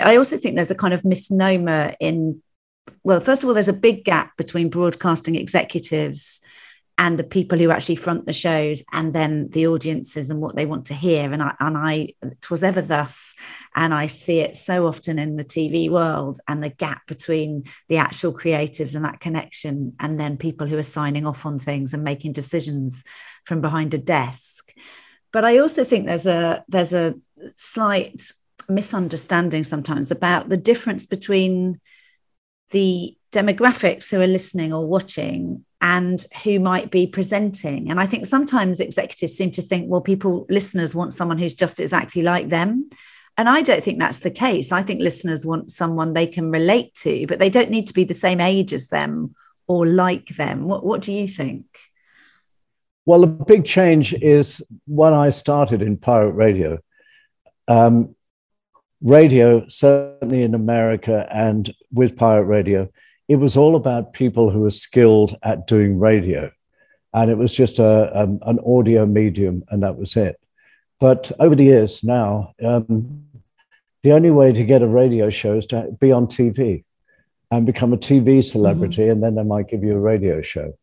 I 0.00 0.16
also 0.16 0.36
think 0.36 0.56
there's 0.56 0.70
a 0.70 0.76
kind 0.76 0.94
of 0.94 1.04
misnomer 1.04 1.94
in, 2.00 2.42
well, 3.02 3.20
first 3.20 3.42
of 3.42 3.48
all, 3.48 3.54
there's 3.54 3.68
a 3.68 3.72
big 3.72 4.04
gap 4.04 4.36
between 4.36 4.70
broadcasting 4.70 5.34
executives 5.34 6.40
and 6.98 7.16
the 7.16 7.24
people 7.24 7.56
who 7.56 7.70
actually 7.70 7.94
front 7.94 8.26
the 8.26 8.32
shows 8.32 8.82
and 8.92 9.12
then 9.12 9.48
the 9.50 9.68
audiences 9.68 10.30
and 10.30 10.40
what 10.40 10.56
they 10.56 10.66
want 10.66 10.86
to 10.86 10.94
hear. 10.94 11.32
And 11.32 11.42
i 11.42 11.54
and 11.60 11.78
i 11.78 12.08
was 12.50 12.64
ever 12.64 12.82
thus. 12.82 13.34
And 13.76 13.94
i 13.94 14.06
see 14.06 14.40
it 14.40 14.56
so 14.56 14.86
often 14.86 15.18
in 15.18 15.36
the 15.36 15.44
tv 15.44 15.88
world 15.88 16.40
and 16.48 16.62
the 16.62 16.70
gap 16.70 17.06
between 17.06 17.62
the 17.88 17.98
actual 17.98 18.34
creatives 18.34 18.96
and 18.96 19.04
that 19.04 19.20
connection 19.20 19.94
and 20.00 20.18
then 20.18 20.36
people 20.36 20.66
who 20.66 20.76
are 20.76 20.82
signing 20.82 21.24
off 21.24 21.46
on 21.46 21.58
things 21.58 21.94
and 21.94 22.02
making 22.02 22.32
decisions 22.32 23.04
from 23.44 23.60
behind 23.60 23.94
a 23.94 23.98
desk. 23.98 24.72
But 25.32 25.44
i 25.44 25.58
also 25.58 25.84
think 25.84 26.06
there's 26.06 26.26
a 26.26 26.64
there's 26.68 26.92
a 26.92 27.14
slight 27.54 28.22
misunderstanding 28.68 29.64
sometimes 29.64 30.10
about 30.10 30.48
the 30.48 30.56
difference 30.56 31.06
between 31.06 31.80
the 32.70 33.16
demographics 33.32 34.10
who 34.10 34.20
are 34.20 34.26
listening 34.26 34.72
or 34.72 34.86
watching 34.86 35.64
and 35.80 36.26
who 36.44 36.58
might 36.58 36.90
be 36.90 37.06
presenting. 37.06 37.90
And 37.90 38.00
I 38.00 38.06
think 38.06 38.26
sometimes 38.26 38.80
executives 38.80 39.36
seem 39.36 39.50
to 39.52 39.62
think, 39.62 39.88
well, 39.88 40.00
people, 40.00 40.46
listeners 40.50 40.94
want 40.94 41.14
someone 41.14 41.38
who's 41.38 41.54
just 41.54 41.80
exactly 41.80 42.22
like 42.22 42.48
them. 42.48 42.90
And 43.36 43.48
I 43.48 43.62
don't 43.62 43.84
think 43.84 44.00
that's 44.00 44.18
the 44.18 44.30
case. 44.30 44.72
I 44.72 44.82
think 44.82 45.00
listeners 45.00 45.46
want 45.46 45.70
someone 45.70 46.12
they 46.12 46.26
can 46.26 46.50
relate 46.50 46.94
to, 46.96 47.26
but 47.28 47.38
they 47.38 47.50
don't 47.50 47.70
need 47.70 47.86
to 47.86 47.94
be 47.94 48.04
the 48.04 48.14
same 48.14 48.40
age 48.40 48.72
as 48.72 48.88
them 48.88 49.34
or 49.68 49.86
like 49.86 50.28
them. 50.30 50.64
What, 50.64 50.84
what 50.84 51.02
do 51.02 51.12
you 51.12 51.28
think? 51.28 51.64
Well, 53.06 53.20
the 53.20 53.28
big 53.28 53.64
change 53.64 54.12
is 54.14 54.60
when 54.86 55.14
I 55.14 55.30
started 55.30 55.80
in 55.80 55.96
pirate 55.96 56.32
radio. 56.32 56.78
Um, 57.68 58.16
radio, 59.00 59.66
certainly 59.68 60.42
in 60.42 60.54
America 60.54 61.28
and 61.30 61.72
with 61.92 62.16
pirate 62.16 62.44
radio, 62.46 62.90
it 63.28 63.36
was 63.36 63.56
all 63.56 63.76
about 63.76 64.12
people 64.12 64.50
who 64.50 64.60
were 64.60 64.70
skilled 64.70 65.36
at 65.42 65.66
doing 65.66 65.98
radio. 65.98 66.50
And 67.14 67.30
it 67.30 67.38
was 67.38 67.54
just 67.54 67.78
a, 67.78 68.18
um, 68.18 68.38
an 68.42 68.58
audio 68.66 69.06
medium, 69.06 69.64
and 69.68 69.82
that 69.82 69.96
was 69.96 70.16
it. 70.16 70.40
But 71.00 71.30
over 71.38 71.54
the 71.54 71.64
years 71.64 72.02
now, 72.02 72.54
um, 72.62 73.24
the 74.02 74.12
only 74.12 74.30
way 74.30 74.52
to 74.52 74.64
get 74.64 74.82
a 74.82 74.86
radio 74.86 75.30
show 75.30 75.54
is 75.54 75.66
to 75.66 75.96
be 76.00 76.12
on 76.12 76.26
TV 76.26 76.84
and 77.50 77.66
become 77.66 77.92
a 77.92 77.98
TV 77.98 78.44
celebrity, 78.44 79.02
mm-hmm. 79.02 79.12
and 79.12 79.22
then 79.22 79.34
they 79.36 79.42
might 79.42 79.68
give 79.68 79.82
you 79.82 79.94
a 79.94 80.00
radio 80.00 80.42
show. 80.42 80.76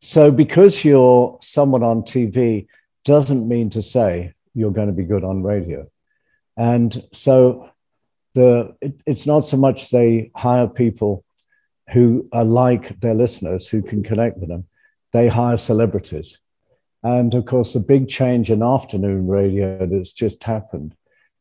So, 0.00 0.30
because 0.30 0.84
you're 0.84 1.38
someone 1.40 1.82
on 1.82 2.02
TV 2.02 2.66
doesn't 3.04 3.48
mean 3.48 3.70
to 3.70 3.82
say 3.82 4.34
you're 4.54 4.70
going 4.70 4.88
to 4.88 4.92
be 4.92 5.04
good 5.04 5.24
on 5.24 5.42
radio. 5.42 5.88
And 6.56 7.02
so, 7.12 7.70
the 8.34 8.74
it, 8.80 9.02
it's 9.06 9.26
not 9.26 9.40
so 9.40 9.56
much 9.56 9.90
they 9.90 10.30
hire 10.34 10.68
people 10.68 11.24
who 11.92 12.28
are 12.32 12.44
like 12.44 13.00
their 13.00 13.14
listeners, 13.14 13.68
who 13.68 13.82
can 13.82 14.02
connect 14.02 14.38
with 14.38 14.48
them. 14.48 14.66
They 15.12 15.28
hire 15.28 15.56
celebrities. 15.56 16.38
And 17.02 17.34
of 17.34 17.44
course, 17.44 17.74
the 17.74 17.80
big 17.80 18.08
change 18.08 18.50
in 18.50 18.62
afternoon 18.62 19.26
radio 19.26 19.86
that's 19.86 20.12
just 20.12 20.42
happened 20.44 20.96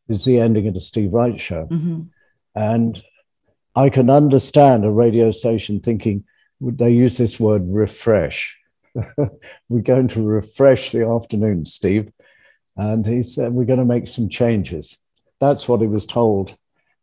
is 0.09 0.25
the 0.25 0.39
ending 0.39 0.67
of 0.67 0.73
the 0.73 0.81
Steve 0.81 1.13
Wright 1.13 1.39
show. 1.39 1.67
Mm-hmm. 1.71 2.01
And 2.55 3.01
I 3.75 3.89
can 3.89 4.09
understand 4.09 4.85
a 4.85 4.91
radio 4.91 5.31
station 5.31 5.79
thinking, 5.79 6.25
would 6.59 6.77
they 6.77 6.91
use 6.91 7.17
this 7.17 7.39
word 7.39 7.63
refresh? 7.65 8.59
we're 9.69 9.81
going 9.81 10.09
to 10.09 10.21
refresh 10.21 10.91
the 10.91 11.07
afternoon, 11.07 11.65
Steve. 11.65 12.11
And 12.75 13.05
he 13.05 13.23
said, 13.23 13.53
we're 13.53 13.65
going 13.65 13.79
to 13.79 13.85
make 13.85 14.07
some 14.07 14.29
changes. 14.29 14.97
That's 15.43 15.67
what 15.67 15.81
he 15.81 15.87
was 15.87 16.05
told 16.05 16.55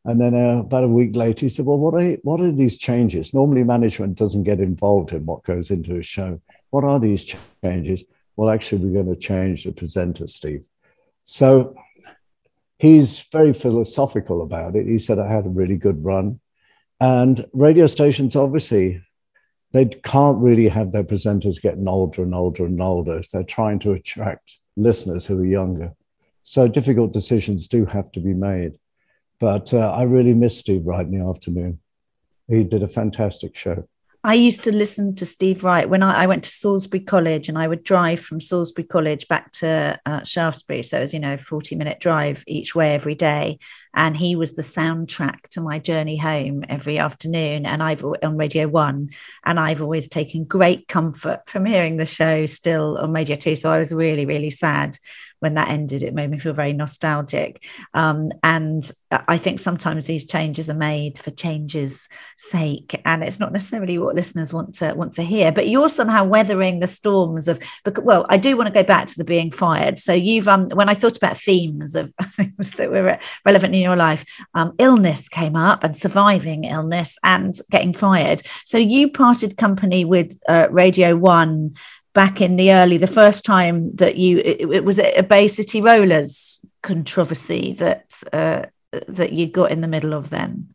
And 0.07 0.18
then 0.18 0.35
uh, 0.35 0.61
about 0.61 0.85
a 0.85 0.88
week 0.88 1.14
later, 1.14 1.42
he 1.42 1.50
said, 1.50 1.66
Well, 1.66 1.76
what 1.76 1.92
are, 1.92 2.12
what 2.22 2.40
are 2.40 2.50
these 2.50 2.79
changes? 2.79 3.35
Normally, 3.35 3.64
management 3.64 4.16
doesn't 4.16 4.44
get 4.44 4.61
involved 4.61 5.12
in 5.12 5.26
what 5.26 5.42
goes 5.42 5.70
into 5.70 5.98
a 5.98 6.03
show. 6.03 6.40
What 6.70 6.85
are 6.85 6.98
these 6.98 7.37
changes? 7.62 8.05
Well, 8.37 8.48
actually, 8.48 8.79
we're 8.83 9.03
going 9.03 9.14
to 9.14 9.20
change 9.20 9.64
the 9.64 9.72
presenter, 9.72 10.26
Steve. 10.26 10.64
So 11.22 11.74
he's 12.79 13.29
very 13.31 13.53
philosophical 13.53 14.40
about 14.40 14.74
it. 14.74 14.87
He 14.87 14.98
said, 14.98 15.18
I 15.18 15.29
had 15.29 15.44
a 15.44 15.50
really 15.61 15.76
good 15.76 16.03
run. 16.03 16.40
And 16.98 17.44
radio 17.53 17.87
stations, 17.87 18.37
obviously, 18.37 19.03
they 19.72 19.85
can't 19.85 20.38
really 20.38 20.68
have 20.68 20.92
their 20.92 21.05
presenters 21.05 21.61
getting 21.61 21.87
older 21.87 22.22
and 22.22 22.35
older 22.35 22.64
and 22.64 22.81
older 22.81 23.18
if 23.18 23.31
they're 23.31 23.55
trying 23.59 23.81
to 23.81 23.92
attract 23.92 24.61
listeners 24.79 25.26
who 25.26 25.42
are 25.42 25.44
younger. 25.61 25.92
So 26.42 26.68
difficult 26.68 27.12
decisions 27.12 27.68
do 27.68 27.85
have 27.87 28.11
to 28.12 28.20
be 28.20 28.35
made. 28.35 28.72
But 29.38 29.72
uh, 29.72 29.90
I 29.90 30.03
really 30.03 30.35
miss 30.35 30.59
Steve 30.59 30.87
Wright 30.87 31.07
in 31.07 31.18
the 31.18 31.26
afternoon. 31.26 31.81
He 32.48 32.64
did 32.64 32.83
a 32.83 32.88
fantastic 32.88 33.57
show. 33.57 33.88
I 34.22 34.35
used 34.35 34.64
to 34.64 34.76
listen 34.76 35.14
to 35.14 35.24
Steve 35.24 35.64
Wright 35.64 35.88
when 35.88 36.03
I, 36.03 36.24
I, 36.24 36.26
went 36.26 36.44
to 36.44 36.50
Salisbury 36.50 37.00
College 37.00 37.48
and 37.48 37.57
I 37.57 37.66
would 37.66 37.83
drive 37.83 38.20
from 38.20 38.38
Salisbury 38.38 38.87
College 38.87 39.26
back 39.29 39.50
to 39.53 39.98
uh, 40.05 40.24
Shaftesbury. 40.24 40.83
So 40.83 40.98
it 40.98 41.00
was, 41.00 41.14
you 41.14 41.20
know, 41.20 41.38
40 41.38 41.74
minute 41.74 42.00
drive 42.00 42.44
each 42.46 42.74
way 42.74 42.92
every 42.92 43.14
day. 43.14 43.59
And 43.94 44.14
he 44.14 44.37
was 44.37 44.53
the 44.53 44.62
soundtrack 44.62 45.48
to 45.53 45.62
my 45.62 45.79
journey 45.79 46.18
home 46.18 46.64
every 46.68 46.98
afternoon. 46.98 47.64
And 47.64 47.83
I've 47.83 48.05
on 48.05 48.37
Radio 48.37 48.68
One. 48.68 49.09
And 49.42 49.59
I've 49.59 49.81
always 49.81 50.07
taken 50.07 50.44
great 50.44 50.87
comfort 50.87 51.40
from 51.46 51.64
hearing 51.64 51.96
the 51.96 52.05
show 52.05 52.44
still 52.44 52.98
on 52.98 53.12
Radio 53.12 53.37
Two. 53.37 53.57
So 53.57 53.72
I 53.72 53.79
was 53.79 53.90
really, 53.90 54.26
really 54.26 54.50
sad 54.50 54.98
when 55.40 55.55
that 55.55 55.68
ended. 55.68 56.03
It 56.03 56.14
made 56.14 56.31
me 56.31 56.38
feel 56.38 56.53
very 56.53 56.72
nostalgic. 56.72 57.64
Um, 57.92 58.31
and 58.42 58.88
I 59.11 59.37
think 59.37 59.59
sometimes 59.59 60.07
these 60.07 60.24
changes 60.24 60.70
are 60.70 60.74
made 60.74 61.18
for 61.18 61.31
change's 61.33 62.09
sake, 62.38 63.00
and 63.05 63.24
it's 63.24 63.40
not 63.40 63.53
necessarily 63.53 63.98
what 63.98 64.14
listeners 64.14 64.53
want 64.53 64.74
to 64.76 64.94
want 64.94 65.14
to 65.14 65.22
hear. 65.22 65.50
But 65.50 65.68
you're 65.68 65.88
somehow 65.88 66.24
weathering 66.24 66.79
the 66.79 66.87
storms 66.87 67.48
of. 67.48 67.61
Well, 67.96 68.26
I 68.29 68.37
do 68.37 68.57
want 68.57 68.68
to 68.68 68.72
go 68.74 68.85
back 68.85 69.07
to 69.09 69.16
the 69.16 69.24
being 69.24 69.50
fired. 69.50 69.98
So 69.98 70.12
you've 70.12 70.48
um, 70.48 70.68
when 70.68 70.88
I 70.88 70.94
thought 70.94 71.16
about 71.16 71.37
themes 71.37 71.94
of 71.94 72.12
things 72.22 72.72
that 72.72 72.90
were 72.90 73.18
relevant 73.44 73.74
in 73.74 73.83
your 73.83 73.96
life, 73.96 74.24
um, 74.55 74.74
illness 74.79 75.29
came 75.29 75.57
up 75.57 75.83
and 75.83 75.96
surviving 75.96 76.64
illness 76.64 77.18
and 77.24 77.55
getting 77.70 77.92
fired. 77.92 78.42
So 78.64 78.79
you 78.79 79.11
parted 79.11 79.57
company 79.57 80.05
with 80.05 80.38
uh, 80.48 80.68
Radio 80.70 81.16
One 81.16 81.74
back 82.12 82.40
in 82.40 82.57
the 82.57 82.73
early, 82.73 82.96
the 82.96 83.07
first 83.07 83.44
time 83.44 83.94
that 83.96 84.16
you, 84.16 84.38
it, 84.38 84.61
it 84.70 84.85
was 84.85 84.99
a 84.99 85.23
Bay 85.23 85.49
City 85.49 85.81
Rollers 85.81 86.64
controversy 86.83 87.73
that 87.75 88.12
uh, 88.33 88.66
that 89.07 89.33
you 89.33 89.46
got 89.46 89.70
in 89.70 89.81
the 89.81 89.88
middle 89.88 90.14
of 90.14 90.31
then. 90.31 90.75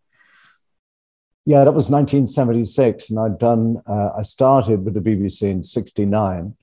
Yeah, 1.45 1.63
that 1.63 1.74
was 1.74 1.91
1976, 1.91 3.12
and 3.12 3.19
I'd 3.19 3.38
done. 3.38 3.82
Uh, 3.86 4.12
I 4.17 4.24
started 4.24 4.84
with 4.84 4.95
the 4.95 5.00
BBC 5.00 5.43
in 5.43 5.63
'69, 5.63 6.56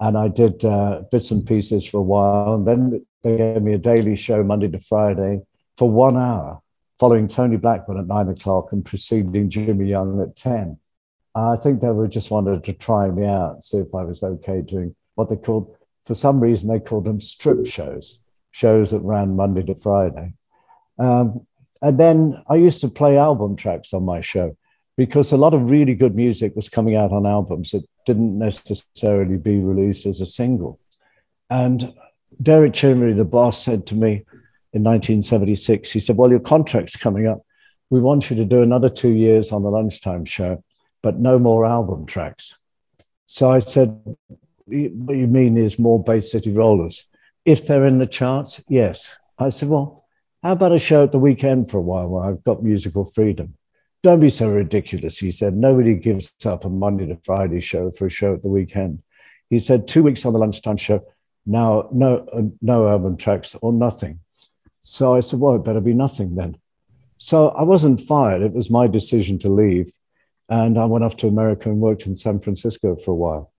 and 0.00 0.18
I 0.18 0.28
did 0.28 0.64
uh, 0.64 1.02
bits 1.10 1.30
and 1.30 1.46
pieces 1.46 1.86
for 1.86 1.98
a 1.98 2.02
while, 2.02 2.54
and 2.54 2.66
then 2.66 3.06
they 3.22 3.36
gave 3.36 3.62
me 3.62 3.74
a 3.74 3.78
daily 3.78 4.16
show 4.16 4.42
Monday 4.42 4.68
to 4.68 4.78
Friday 4.78 5.40
for 5.76 5.90
one 5.90 6.18
hour, 6.18 6.60
following 6.98 7.28
Tony 7.28 7.56
Blackburn 7.56 7.98
at 7.98 8.06
nine 8.06 8.28
o'clock 8.28 8.72
and 8.72 8.84
preceding 8.84 9.48
Jimmy 9.48 9.88
Young 9.88 10.20
at 10.20 10.36
ten. 10.36 10.78
I 11.34 11.56
think 11.56 11.80
they 11.80 11.90
were 11.90 12.08
just 12.08 12.30
wanted 12.30 12.64
to 12.64 12.72
try 12.72 13.08
me 13.08 13.24
out, 13.24 13.62
see 13.64 13.78
if 13.78 13.94
I 13.94 14.02
was 14.02 14.22
okay 14.22 14.62
doing 14.62 14.94
what 15.14 15.28
they 15.28 15.36
called, 15.36 15.74
for 16.04 16.14
some 16.14 16.40
reason, 16.40 16.68
they 16.68 16.80
called 16.80 17.04
them 17.04 17.20
strip 17.20 17.66
shows, 17.66 18.20
shows 18.50 18.90
that 18.90 19.00
ran 19.00 19.36
Monday 19.36 19.62
to 19.62 19.74
Friday. 19.74 20.34
Um, 20.98 21.46
and 21.82 21.98
then 21.98 22.42
I 22.48 22.56
used 22.56 22.80
to 22.80 22.88
play 22.88 23.16
album 23.16 23.56
tracks 23.56 23.94
on 23.94 24.04
my 24.04 24.20
show 24.20 24.56
because 24.96 25.32
a 25.32 25.36
lot 25.36 25.54
of 25.54 25.70
really 25.70 25.94
good 25.94 26.14
music 26.14 26.54
was 26.56 26.68
coming 26.68 26.96
out 26.96 27.12
on 27.12 27.26
albums 27.26 27.70
that 27.70 27.84
didn't 28.06 28.38
necessarily 28.38 29.36
be 29.36 29.58
released 29.58 30.04
as 30.06 30.20
a 30.20 30.26
single. 30.26 30.80
And 31.48 31.94
Derek 32.42 32.74
Chinnery, 32.74 33.12
the 33.12 33.24
boss, 33.24 33.62
said 33.62 33.86
to 33.86 33.94
me 33.94 34.24
in 34.72 34.82
1976, 34.82 35.90
he 35.90 36.00
said, 36.00 36.16
Well, 36.16 36.30
your 36.30 36.40
contract's 36.40 36.96
coming 36.96 37.26
up. 37.26 37.40
We 37.88 38.00
want 38.00 38.30
you 38.30 38.36
to 38.36 38.44
do 38.44 38.62
another 38.62 38.88
two 38.88 39.12
years 39.12 39.52
on 39.52 39.62
the 39.62 39.70
lunchtime 39.70 40.24
show 40.24 40.62
but 41.02 41.18
no 41.18 41.38
more 41.38 41.66
album 41.66 42.06
tracks. 42.06 42.56
So 43.26 43.50
I 43.50 43.60
said, 43.60 44.00
What 44.66 45.16
you 45.16 45.26
mean 45.26 45.56
is 45.56 45.78
more 45.78 46.02
Bay 46.02 46.20
City 46.20 46.52
Rollers? 46.52 47.06
If 47.44 47.66
they're 47.66 47.86
in 47.86 47.98
the 47.98 48.06
charts, 48.06 48.62
yes. 48.68 49.18
I 49.38 49.48
said, 49.48 49.68
Well, 49.68 50.04
how 50.42 50.52
about 50.52 50.72
a 50.72 50.78
show 50.78 51.04
at 51.04 51.12
the 51.12 51.18
weekend 51.18 51.70
for 51.70 51.78
a 51.78 51.82
while 51.82 52.08
where 52.08 52.24
I've 52.24 52.44
got 52.44 52.62
musical 52.62 53.04
freedom? 53.04 53.56
Don't 54.02 54.20
be 54.20 54.30
so 54.30 54.48
ridiculous, 54.48 55.18
he 55.18 55.30
said. 55.30 55.54
Nobody 55.54 55.94
gives 55.94 56.32
up 56.46 56.64
a 56.64 56.70
Monday 56.70 57.06
to 57.06 57.18
Friday 57.22 57.60
show 57.60 57.90
for 57.90 58.06
a 58.06 58.10
show 58.10 58.34
at 58.34 58.42
the 58.42 58.48
weekend. 58.48 59.02
He 59.50 59.58
said, 59.58 59.86
Two 59.86 60.02
weeks 60.02 60.24
on 60.24 60.32
the 60.32 60.38
lunchtime 60.38 60.78
show, 60.78 61.04
now 61.44 61.88
no, 61.92 62.26
uh, 62.32 62.42
no 62.62 62.88
album 62.88 63.16
tracks 63.16 63.54
or 63.60 63.72
nothing. 63.72 64.20
So 64.80 65.14
I 65.14 65.20
said, 65.20 65.40
Well, 65.40 65.56
it 65.56 65.64
better 65.64 65.80
be 65.80 65.94
nothing 65.94 66.36
then. 66.36 66.56
So 67.16 67.50
I 67.50 67.62
wasn't 67.62 68.00
fired. 68.00 68.40
It 68.40 68.54
was 68.54 68.70
my 68.70 68.86
decision 68.86 69.38
to 69.40 69.50
leave. 69.50 69.92
And 70.50 70.76
I 70.78 70.84
went 70.84 71.04
off 71.04 71.16
to 71.18 71.28
America 71.28 71.70
and 71.70 71.80
worked 71.80 72.06
in 72.06 72.16
San 72.16 72.40
Francisco 72.40 72.96
for 72.96 73.12
a 73.12 73.14
while. 73.14 73.52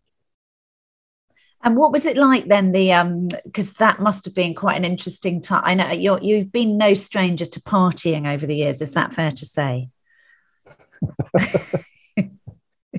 And 1.63 1.77
what 1.77 1.91
was 1.91 2.05
it 2.05 2.17
like 2.17 2.47
then? 2.47 2.71
The 2.71 2.91
um, 2.91 3.27
because 3.45 3.73
that 3.75 3.99
must 4.01 4.25
have 4.25 4.33
been 4.33 4.55
quite 4.55 4.77
an 4.77 4.85
interesting 4.85 5.41
time. 5.41 5.61
I 5.63 5.73
know 5.75 5.91
you 5.91 6.19
you've 6.21 6.51
been 6.51 6.77
no 6.77 6.93
stranger 6.93 7.45
to 7.45 7.61
partying 7.61 8.27
over 8.27 8.45
the 8.45 8.55
years. 8.55 8.81
Is 8.81 8.93
that 8.93 9.13
fair 9.13 9.31
to 9.31 9.45
say? 9.45 9.89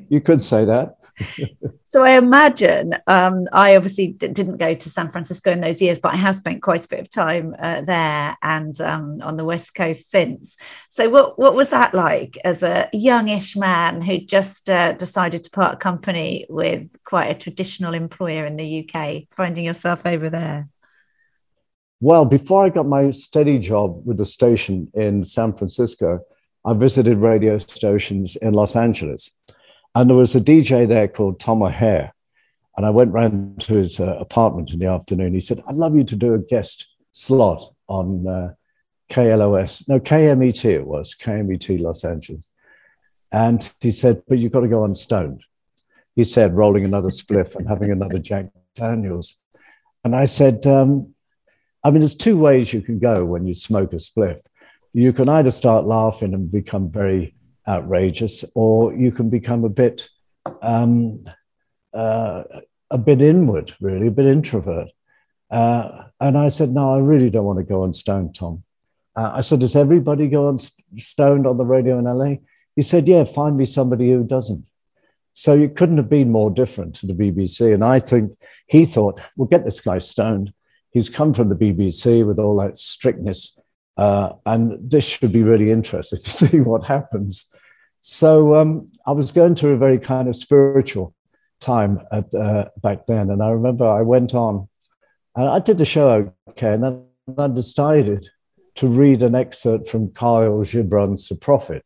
you 0.08 0.20
could 0.20 0.40
say 0.40 0.64
that. 0.64 0.96
So 1.84 2.02
I 2.02 2.16
imagine 2.16 2.94
um, 3.06 3.46
I 3.52 3.76
obviously 3.76 4.08
d- 4.08 4.28
didn't 4.28 4.56
go 4.56 4.74
to 4.74 4.90
San 4.90 5.10
Francisco 5.10 5.50
in 5.50 5.60
those 5.60 5.82
years, 5.82 5.98
but 5.98 6.14
I 6.14 6.16
have 6.16 6.36
spent 6.36 6.62
quite 6.62 6.84
a 6.84 6.88
bit 6.88 7.00
of 7.00 7.10
time 7.10 7.54
uh, 7.58 7.82
there 7.82 8.36
and 8.42 8.80
um, 8.80 9.18
on 9.22 9.36
the 9.36 9.44
West 9.44 9.74
Coast 9.74 10.10
since. 10.10 10.56
So 10.88 11.08
what 11.08 11.38
what 11.38 11.54
was 11.54 11.70
that 11.70 11.94
like 11.94 12.38
as 12.44 12.62
a 12.62 12.88
youngish 12.92 13.56
man 13.56 14.00
who 14.00 14.18
just 14.18 14.70
uh, 14.70 14.92
decided 14.92 15.44
to 15.44 15.50
part 15.50 15.80
company 15.80 16.46
with 16.48 16.96
quite 17.04 17.30
a 17.30 17.34
traditional 17.34 17.94
employer 17.94 18.46
in 18.46 18.56
the 18.56 18.88
UK, 18.88 19.24
finding 19.30 19.64
yourself 19.64 20.06
over 20.06 20.30
there? 20.30 20.68
Well, 22.00 22.24
before 22.24 22.66
I 22.66 22.68
got 22.68 22.86
my 22.86 23.10
steady 23.10 23.60
job 23.60 24.04
with 24.04 24.16
the 24.16 24.24
station 24.24 24.90
in 24.92 25.22
San 25.22 25.52
Francisco, 25.52 26.20
I 26.64 26.74
visited 26.74 27.18
radio 27.18 27.58
stations 27.58 28.34
in 28.34 28.54
Los 28.54 28.74
Angeles. 28.74 29.30
And 29.94 30.08
there 30.08 30.16
was 30.16 30.34
a 30.34 30.40
DJ 30.40 30.88
there 30.88 31.08
called 31.08 31.38
Tom 31.38 31.62
O'Hare. 31.62 32.14
And 32.76 32.86
I 32.86 32.90
went 32.90 33.12
round 33.12 33.60
to 33.62 33.74
his 33.74 34.00
uh, 34.00 34.16
apartment 34.18 34.72
in 34.72 34.78
the 34.78 34.86
afternoon. 34.86 35.34
He 35.34 35.40
said, 35.40 35.62
I'd 35.66 35.74
love 35.74 35.94
you 35.94 36.04
to 36.04 36.16
do 36.16 36.34
a 36.34 36.38
guest 36.38 36.88
slot 37.12 37.62
on 37.88 38.26
uh, 38.26 38.54
KLOS. 39.10 39.88
No, 39.88 40.00
KMET 40.00 40.64
it 40.64 40.86
was, 40.86 41.14
KMET 41.14 41.80
Los 41.80 42.04
Angeles. 42.04 42.50
And 43.30 43.70
he 43.80 43.90
said, 43.90 44.22
But 44.26 44.38
you've 44.38 44.52
got 44.52 44.60
to 44.60 44.68
go 44.68 44.84
on 44.84 44.94
stoned. 44.94 45.44
He 46.14 46.24
said, 46.24 46.56
rolling 46.56 46.84
another 46.84 47.08
spliff 47.08 47.56
and 47.56 47.68
having 47.68 47.90
another 47.90 48.18
Jack 48.18 48.46
Daniels. 48.74 49.36
And 50.04 50.14
I 50.14 50.26
said, 50.26 50.66
um, 50.66 51.14
I 51.84 51.90
mean, 51.90 52.00
there's 52.00 52.14
two 52.14 52.38
ways 52.38 52.72
you 52.72 52.82
can 52.82 52.98
go 52.98 53.24
when 53.24 53.46
you 53.46 53.54
smoke 53.54 53.92
a 53.92 53.96
spliff. 53.96 54.40
You 54.92 55.12
can 55.12 55.28
either 55.28 55.50
start 55.50 55.84
laughing 55.84 56.34
and 56.34 56.50
become 56.50 56.90
very 56.90 57.34
outrageous, 57.66 58.44
or 58.54 58.94
you 58.94 59.12
can 59.12 59.30
become 59.30 59.64
a 59.64 59.68
bit 59.68 60.08
um, 60.60 61.22
uh, 61.92 62.42
a 62.90 62.98
bit 62.98 63.22
inward, 63.22 63.74
really, 63.80 64.08
a 64.08 64.10
bit 64.10 64.26
introvert. 64.26 64.88
Uh, 65.50 66.04
and 66.20 66.38
I 66.38 66.48
said, 66.48 66.70
no, 66.70 66.94
I 66.94 66.98
really 66.98 67.30
don't 67.30 67.44
want 67.44 67.58
to 67.58 67.64
go 67.64 67.82
on 67.82 67.92
Stone, 67.92 68.32
Tom. 68.32 68.64
Uh, 69.14 69.32
I 69.34 69.40
said, 69.40 69.60
does 69.60 69.76
everybody 69.76 70.28
go 70.28 70.48
on 70.48 70.58
stoned 70.96 71.46
on 71.46 71.58
the 71.58 71.64
radio 71.64 71.98
in 71.98 72.04
LA? 72.04 72.36
He 72.74 72.82
said, 72.82 73.06
yeah, 73.06 73.24
find 73.24 73.56
me 73.56 73.66
somebody 73.66 74.10
who 74.10 74.24
doesn't. 74.24 74.66
So 75.34 75.58
it 75.58 75.76
couldn't 75.76 75.98
have 75.98 76.08
been 76.08 76.30
more 76.30 76.50
different 76.50 76.94
to 76.96 77.06
the 77.06 77.14
BBC. 77.14 77.72
And 77.72 77.84
I 77.84 77.98
think 77.98 78.32
he 78.66 78.84
thought, 78.84 79.20
we'll 79.36 79.48
get 79.48 79.64
this 79.64 79.80
guy 79.80 79.98
stoned. 79.98 80.52
He's 80.90 81.08
come 81.08 81.32
from 81.34 81.48
the 81.48 81.54
BBC 81.54 82.26
with 82.26 82.38
all 82.38 82.56
that 82.58 82.78
strictness. 82.78 83.58
Uh, 83.96 84.32
and 84.46 84.90
this 84.90 85.06
should 85.06 85.32
be 85.32 85.42
really 85.42 85.70
interesting 85.70 86.20
to 86.24 86.30
see 86.30 86.60
what 86.60 86.84
happens. 86.84 87.46
So 88.02 88.56
um, 88.56 88.90
I 89.06 89.12
was 89.12 89.30
going 89.30 89.54
through 89.54 89.74
a 89.74 89.78
very 89.78 89.98
kind 89.98 90.28
of 90.28 90.34
spiritual 90.34 91.14
time 91.60 92.00
at, 92.10 92.34
uh, 92.34 92.68
back 92.82 93.06
then. 93.06 93.30
And 93.30 93.40
I 93.40 93.50
remember 93.50 93.86
I 93.86 94.02
went 94.02 94.34
on, 94.34 94.68
and 95.36 95.48
I 95.48 95.60
did 95.60 95.78
the 95.78 95.84
show 95.84 96.32
okay, 96.50 96.74
and 96.74 96.82
then 96.82 97.04
I 97.38 97.46
decided 97.46 98.28
to 98.74 98.88
read 98.88 99.22
an 99.22 99.36
excerpt 99.36 99.88
from 99.88 100.12
Khalil 100.12 100.64
Gibran's 100.64 101.28
The 101.28 101.36
Prophet, 101.36 101.84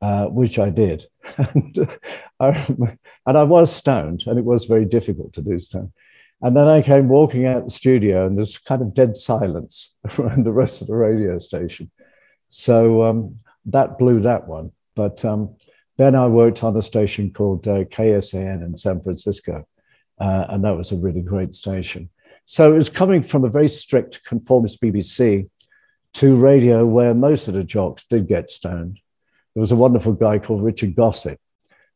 uh, 0.00 0.26
which 0.26 0.60
I 0.60 0.70
did. 0.70 1.04
and, 1.36 1.98
I, 2.38 2.96
and 3.26 3.36
I 3.36 3.42
was 3.42 3.74
stoned, 3.74 4.22
and 4.28 4.38
it 4.38 4.44
was 4.44 4.66
very 4.66 4.84
difficult 4.84 5.32
to 5.32 5.42
do 5.42 5.58
stoned. 5.58 5.92
And 6.40 6.56
then 6.56 6.68
I 6.68 6.82
came 6.82 7.08
walking 7.08 7.46
out 7.46 7.64
the 7.64 7.70
studio, 7.70 8.26
and 8.26 8.36
there's 8.36 8.58
kind 8.58 8.80
of 8.80 8.94
dead 8.94 9.16
silence 9.16 9.96
around 10.18 10.46
the 10.46 10.52
rest 10.52 10.82
of 10.82 10.86
the 10.86 10.94
radio 10.94 11.38
station. 11.38 11.90
So 12.48 13.02
um, 13.02 13.40
that 13.64 13.98
blew 13.98 14.20
that 14.20 14.46
one. 14.46 14.70
But 14.96 15.24
um, 15.24 15.54
then 15.96 16.16
I 16.16 16.26
worked 16.26 16.64
on 16.64 16.76
a 16.76 16.82
station 16.82 17.32
called 17.32 17.68
uh, 17.68 17.84
KSAN 17.84 18.64
in 18.64 18.76
San 18.76 19.00
Francisco, 19.00 19.68
uh, 20.18 20.46
and 20.48 20.64
that 20.64 20.76
was 20.76 20.90
a 20.90 20.96
really 20.96 21.22
great 21.22 21.54
station. 21.54 22.10
So 22.44 22.72
it 22.72 22.76
was 22.76 22.88
coming 22.88 23.22
from 23.22 23.44
a 23.44 23.48
very 23.48 23.68
strict 23.68 24.24
conformist 24.24 24.82
BBC 24.82 25.48
to 26.14 26.34
radio 26.36 26.84
where 26.84 27.14
most 27.14 27.46
of 27.46 27.54
the 27.54 27.62
jocks 27.64 28.04
did 28.04 28.26
get 28.26 28.50
stoned. 28.50 29.00
There 29.54 29.60
was 29.60 29.72
a 29.72 29.76
wonderful 29.76 30.14
guy 30.14 30.38
called 30.38 30.64
Richard 30.64 30.96
Gossett 30.96 31.40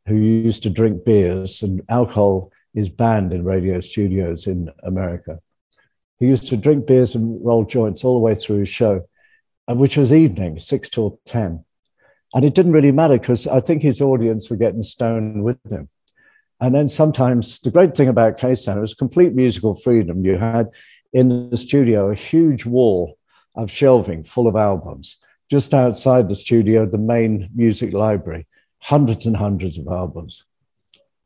who 0.06 0.16
used 0.16 0.62
to 0.64 0.70
drink 0.70 1.04
beers, 1.04 1.62
and 1.62 1.82
alcohol 1.88 2.50
is 2.74 2.88
banned 2.88 3.32
in 3.32 3.44
radio 3.44 3.80
studios 3.80 4.46
in 4.46 4.70
America. 4.82 5.40
He 6.18 6.26
used 6.26 6.48
to 6.48 6.56
drink 6.56 6.86
beers 6.86 7.14
and 7.14 7.44
roll 7.44 7.64
joints 7.64 8.04
all 8.04 8.14
the 8.14 8.20
way 8.20 8.34
through 8.34 8.58
his 8.58 8.68
show, 8.68 9.08
uh, 9.68 9.74
which 9.74 9.96
was 9.96 10.12
evening, 10.12 10.58
six 10.58 10.88
till 10.88 11.20
10. 11.26 11.64
And 12.34 12.44
it 12.44 12.54
didn't 12.54 12.72
really 12.72 12.92
matter 12.92 13.18
because 13.18 13.46
I 13.46 13.60
think 13.60 13.82
his 13.82 14.00
audience 14.00 14.48
were 14.48 14.56
getting 14.56 14.82
stoned 14.82 15.42
with 15.42 15.58
him. 15.70 15.88
And 16.60 16.74
then 16.74 16.88
sometimes 16.88 17.58
the 17.60 17.70
great 17.70 17.96
thing 17.96 18.08
about 18.08 18.38
KSAN 18.38 18.80
was 18.80 18.94
complete 18.94 19.34
musical 19.34 19.74
freedom. 19.74 20.24
You 20.24 20.36
had 20.36 20.68
in 21.12 21.50
the 21.50 21.56
studio 21.56 22.10
a 22.10 22.14
huge 22.14 22.66
wall 22.66 23.18
of 23.56 23.70
shelving 23.70 24.22
full 24.22 24.46
of 24.46 24.56
albums. 24.56 25.18
Just 25.50 25.74
outside 25.74 26.28
the 26.28 26.36
studio, 26.36 26.86
the 26.86 26.98
main 26.98 27.48
music 27.54 27.92
library, 27.92 28.46
hundreds 28.82 29.26
and 29.26 29.36
hundreds 29.36 29.78
of 29.78 29.88
albums. 29.88 30.44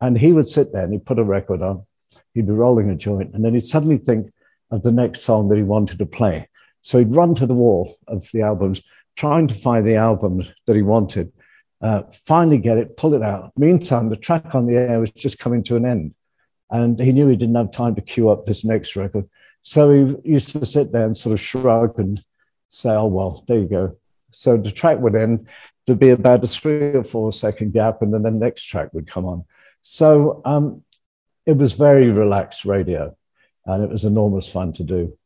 And 0.00 0.16
he 0.16 0.32
would 0.32 0.48
sit 0.48 0.72
there 0.72 0.84
and 0.84 0.92
he'd 0.92 1.04
put 1.04 1.18
a 1.18 1.24
record 1.24 1.60
on, 1.60 1.84
he'd 2.32 2.46
be 2.46 2.52
rolling 2.52 2.88
a 2.88 2.94
joint, 2.94 3.34
and 3.34 3.44
then 3.44 3.52
he'd 3.52 3.60
suddenly 3.60 3.98
think 3.98 4.32
of 4.70 4.82
the 4.82 4.92
next 4.92 5.20
song 5.20 5.48
that 5.48 5.56
he 5.56 5.62
wanted 5.62 5.98
to 5.98 6.06
play. 6.06 6.48
So 6.80 6.98
he'd 6.98 7.12
run 7.12 7.34
to 7.36 7.46
the 7.46 7.54
wall 7.54 7.96
of 8.08 8.28
the 8.32 8.42
albums, 8.42 8.82
trying 9.16 9.46
to 9.46 9.54
find 9.54 9.86
the 9.86 9.96
album 9.96 10.42
that 10.66 10.76
he 10.76 10.82
wanted, 10.82 11.32
uh, 11.80 12.02
finally 12.10 12.58
get 12.58 12.78
it, 12.78 12.96
pull 12.96 13.14
it 13.14 13.22
out. 13.22 13.52
Meantime, 13.56 14.08
the 14.08 14.16
track 14.16 14.54
on 14.54 14.66
the 14.66 14.76
air 14.76 15.00
was 15.00 15.10
just 15.10 15.38
coming 15.38 15.62
to 15.64 15.76
an 15.76 15.84
end. 15.84 16.14
And 16.70 16.98
he 16.98 17.12
knew 17.12 17.28
he 17.28 17.36
didn't 17.36 17.54
have 17.54 17.70
time 17.70 17.94
to 17.94 18.00
cue 18.00 18.30
up 18.30 18.46
this 18.46 18.64
next 18.64 18.96
record. 18.96 19.28
So 19.60 19.92
he 19.92 20.16
used 20.24 20.48
to 20.50 20.64
sit 20.66 20.92
there 20.92 21.06
and 21.06 21.16
sort 21.16 21.34
of 21.34 21.40
shrug 21.40 21.98
and 21.98 22.22
say, 22.68 22.90
oh, 22.90 23.06
well, 23.06 23.44
there 23.46 23.58
you 23.58 23.66
go. 23.68 23.96
So 24.32 24.56
the 24.56 24.70
track 24.70 24.98
would 24.98 25.14
end, 25.14 25.46
there'd 25.86 25.98
be 25.98 26.10
about 26.10 26.42
a 26.42 26.46
three 26.46 26.94
or 26.94 27.04
four 27.04 27.32
second 27.32 27.72
gap, 27.72 28.02
and 28.02 28.12
then 28.12 28.22
the 28.22 28.30
next 28.30 28.64
track 28.64 28.92
would 28.92 29.06
come 29.06 29.24
on. 29.24 29.44
So 29.80 30.42
um, 30.44 30.82
it 31.46 31.56
was 31.56 31.74
very 31.74 32.10
relaxed 32.10 32.64
radio, 32.64 33.16
and 33.64 33.84
it 33.84 33.90
was 33.90 34.04
enormous 34.04 34.50
fun 34.50 34.72
to 34.74 34.82
do. 34.82 35.16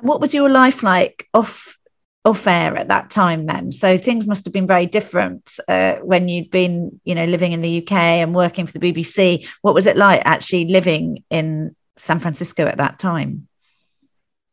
What 0.00 0.20
was 0.20 0.34
your 0.34 0.50
life 0.50 0.82
like 0.82 1.28
off 1.32 1.78
off 2.24 2.46
air 2.46 2.76
at 2.76 2.88
that 2.88 3.10
time 3.10 3.46
then. 3.46 3.72
So 3.72 3.96
things 3.96 4.26
must 4.26 4.44
have 4.44 4.52
been 4.52 4.66
very 4.66 4.86
different 4.86 5.58
uh, 5.68 5.96
when 5.96 6.28
you'd 6.28 6.50
been 6.50 7.00
you 7.04 7.14
know 7.14 7.24
living 7.24 7.52
in 7.52 7.62
the 7.62 7.82
uk 7.82 7.92
and 7.92 8.34
working 8.34 8.66
for 8.66 8.78
the 8.78 8.92
bbc 8.92 9.48
what 9.62 9.74
was 9.74 9.86
it 9.86 9.96
like 9.96 10.20
actually 10.24 10.66
living 10.66 11.24
in 11.30 11.74
san 11.96 12.18
francisco 12.18 12.66
at 12.66 12.76
that 12.76 12.98
time? 12.98 13.48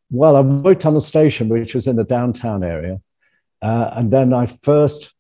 Well 0.10 0.36
i 0.38 0.42
worked 0.42 0.86
on 0.86 0.96
a 0.96 1.02
station 1.02 1.50
which 1.50 1.76
was 1.76 1.88
in 1.88 1.98
the 1.98 2.04
downtown 2.04 2.64
area 2.64 3.02
uh, 3.62 3.90
and 3.94 4.12
then 4.12 4.30
my 4.30 4.46
first 4.46 5.14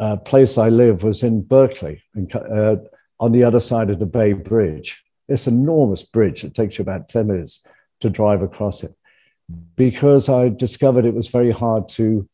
uh, 0.00 0.16
place 0.16 0.56
i 0.56 0.70
lived 0.70 1.02
was 1.02 1.22
in 1.22 1.42
berkeley 1.42 2.02
in, 2.14 2.30
uh, 2.32 2.76
on 3.18 3.32
the 3.32 3.44
other 3.44 3.60
side 3.60 3.90
of 3.90 3.98
the 3.98 4.06
bay 4.06 4.32
bridge. 4.32 5.02
This 5.28 5.46
enormous 5.46 6.04
bridge. 6.04 6.44
It 6.44 6.54
takes 6.54 6.78
you 6.78 6.82
about 6.82 7.08
10 7.08 7.26
minutes 7.26 7.66
to 8.00 8.10
drive 8.10 8.42
across 8.42 8.84
it 8.84 8.92
because 9.76 10.28
I 10.28 10.48
discovered 10.48 11.04
it 11.04 11.14
was 11.14 11.28
very 11.28 11.50
hard 11.50 11.88
to 11.90 12.28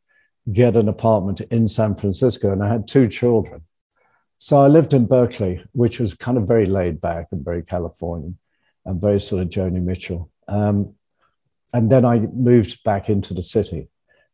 get 0.53 0.77
an 0.77 0.89
apartment 0.89 1.41
in 1.41 1.69
San 1.69 1.95
Francisco, 1.95 2.51
and 2.51 2.63
I 2.63 2.69
had 2.69 2.89
two 2.89 3.09
children. 3.09 3.63
So 4.39 4.57
I 4.57 4.67
lived 4.67 4.93
in 4.93 5.07
Berkeley, 5.07 5.65
which 5.73 6.01
was 6.01 6.15
kind 6.15 6.37
of 6.37 6.49
very 6.49 6.67
laid 6.67 7.01
back 7.01 7.29
and 7.31 7.45
very 7.45 7.63
Californian 7.63 8.39
and 8.85 9.01
very 9.01 9.21
sort 9.21 9.43
of 9.43 9.49
Joni 9.49 9.81
Mitchell. 9.81 10.31
Um, 10.49 10.95
and 11.73 11.91
then 11.91 12.05
I 12.05 12.19
moved 12.19 12.83
back 12.83 13.09
into 13.09 13.35
the 13.35 13.43
city 13.43 13.89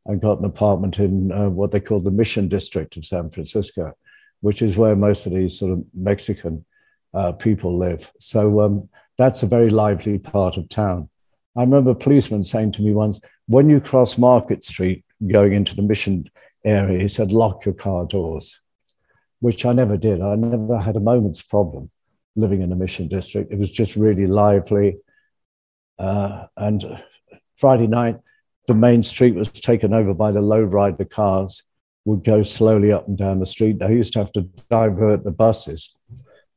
and 0.07 0.21
got 0.21 0.39
an 0.39 0.47
apartment 0.47 0.99
in 0.99 1.31
uh, 1.31 1.51
what 1.51 1.73
they 1.73 1.81
call 1.81 2.01
the 2.01 2.11
Mission 2.11 2.49
District 2.49 2.97
of 2.97 3.05
San 3.05 3.29
Francisco, 3.31 3.93
which 4.41 4.63
is 4.63 4.79
where 4.79 4.97
most 4.97 5.27
of 5.27 5.33
these 5.33 5.59
sort 5.59 5.73
of 5.73 5.85
Mexican 5.93 6.65
uh, 7.13 7.33
people 7.33 7.77
live. 7.77 8.11
So 8.19 8.63
um, 8.63 8.89
that's 9.19 9.43
a 9.43 9.47
very 9.47 9.69
lively 9.69 10.19
part 10.19 10.57
of 10.57 10.69
town. 10.69 11.11
I 11.59 11.63
remember 11.63 11.91
a 11.91 11.97
policeman 11.97 12.45
saying 12.45 12.71
to 12.73 12.83
me 12.83 12.93
once, 12.93 13.21
when 13.47 13.69
you 13.69 13.81
cross 13.81 14.17
Market 14.17 14.63
Street 14.63 15.05
going 15.27 15.55
into 15.55 15.75
the 15.75 15.83
mission 15.83 16.31
area, 16.65 17.01
he 17.01 17.09
said, 17.09 17.33
lock 17.33 17.65
your 17.65 17.75
car 17.75 18.07
doors, 18.07 18.61
which 19.41 19.67
I 19.67 19.73
never 19.73 19.97
did. 19.97 20.21
I 20.21 20.37
never 20.37 20.79
had 20.79 20.95
a 20.95 21.01
moment's 21.01 21.43
problem 21.43 21.91
living 22.37 22.63
in 22.63 22.71
the 22.71 22.77
mission 22.77 23.09
district. 23.09 23.53
It 23.53 23.59
was 23.59 23.73
just 23.73 23.97
really 23.97 24.29
lively. 24.29 24.99
Uh, 25.99 26.47
and 26.57 27.03
Friday 27.57 27.89
night, 27.89 28.19
the 28.69 28.75
main 28.75 29.03
street 29.03 29.35
was 29.35 29.51
taken 29.51 29.93
over 29.93 30.15
by 30.15 30.31
the 30.31 30.41
lowrider 30.41 31.11
cars, 31.11 31.65
would 32.05 32.23
go 32.23 32.45
slowly 32.45 32.93
up 32.93 33.09
and 33.09 33.19
down 33.19 33.41
the 33.41 33.47
street. 33.47 33.81
They 33.81 33.91
used 33.95 34.13
to 34.13 34.21
have 34.21 34.31
to 34.33 34.43
divert 34.71 35.25
the 35.25 35.33
buses. 35.33 35.97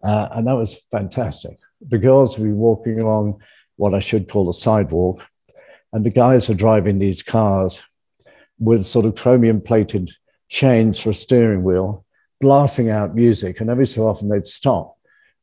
Uh, 0.04 0.28
and 0.32 0.46
that 0.46 0.54
was 0.54 0.76
fantastic. 0.92 1.58
The 1.82 1.98
girls 1.98 2.38
would 2.38 2.46
be 2.46 2.54
walking 2.54 3.02
along 3.02 3.42
what 3.82 3.96
I 3.96 4.00
should 4.00 4.30
call 4.30 4.48
a 4.48 4.54
sidewalk. 4.54 5.28
And 5.92 6.06
the 6.06 6.12
guys 6.12 6.52
are 6.52 6.54
driving 6.54 7.00
these 7.00 7.24
cars 7.24 7.82
with 8.60 8.86
sort 8.86 9.08
of 9.08 9.16
chromium 9.16 9.60
plated 9.60 10.08
chains 10.50 11.00
for 11.00 11.10
a 11.10 11.16
steering 11.16 11.64
wheel, 11.64 12.06
blasting 12.40 12.92
out 12.92 13.16
music. 13.16 13.60
And 13.60 13.72
every 13.72 13.88
so 13.88 14.08
often 14.08 14.30
they'd 14.30 14.46
stop 14.46 14.98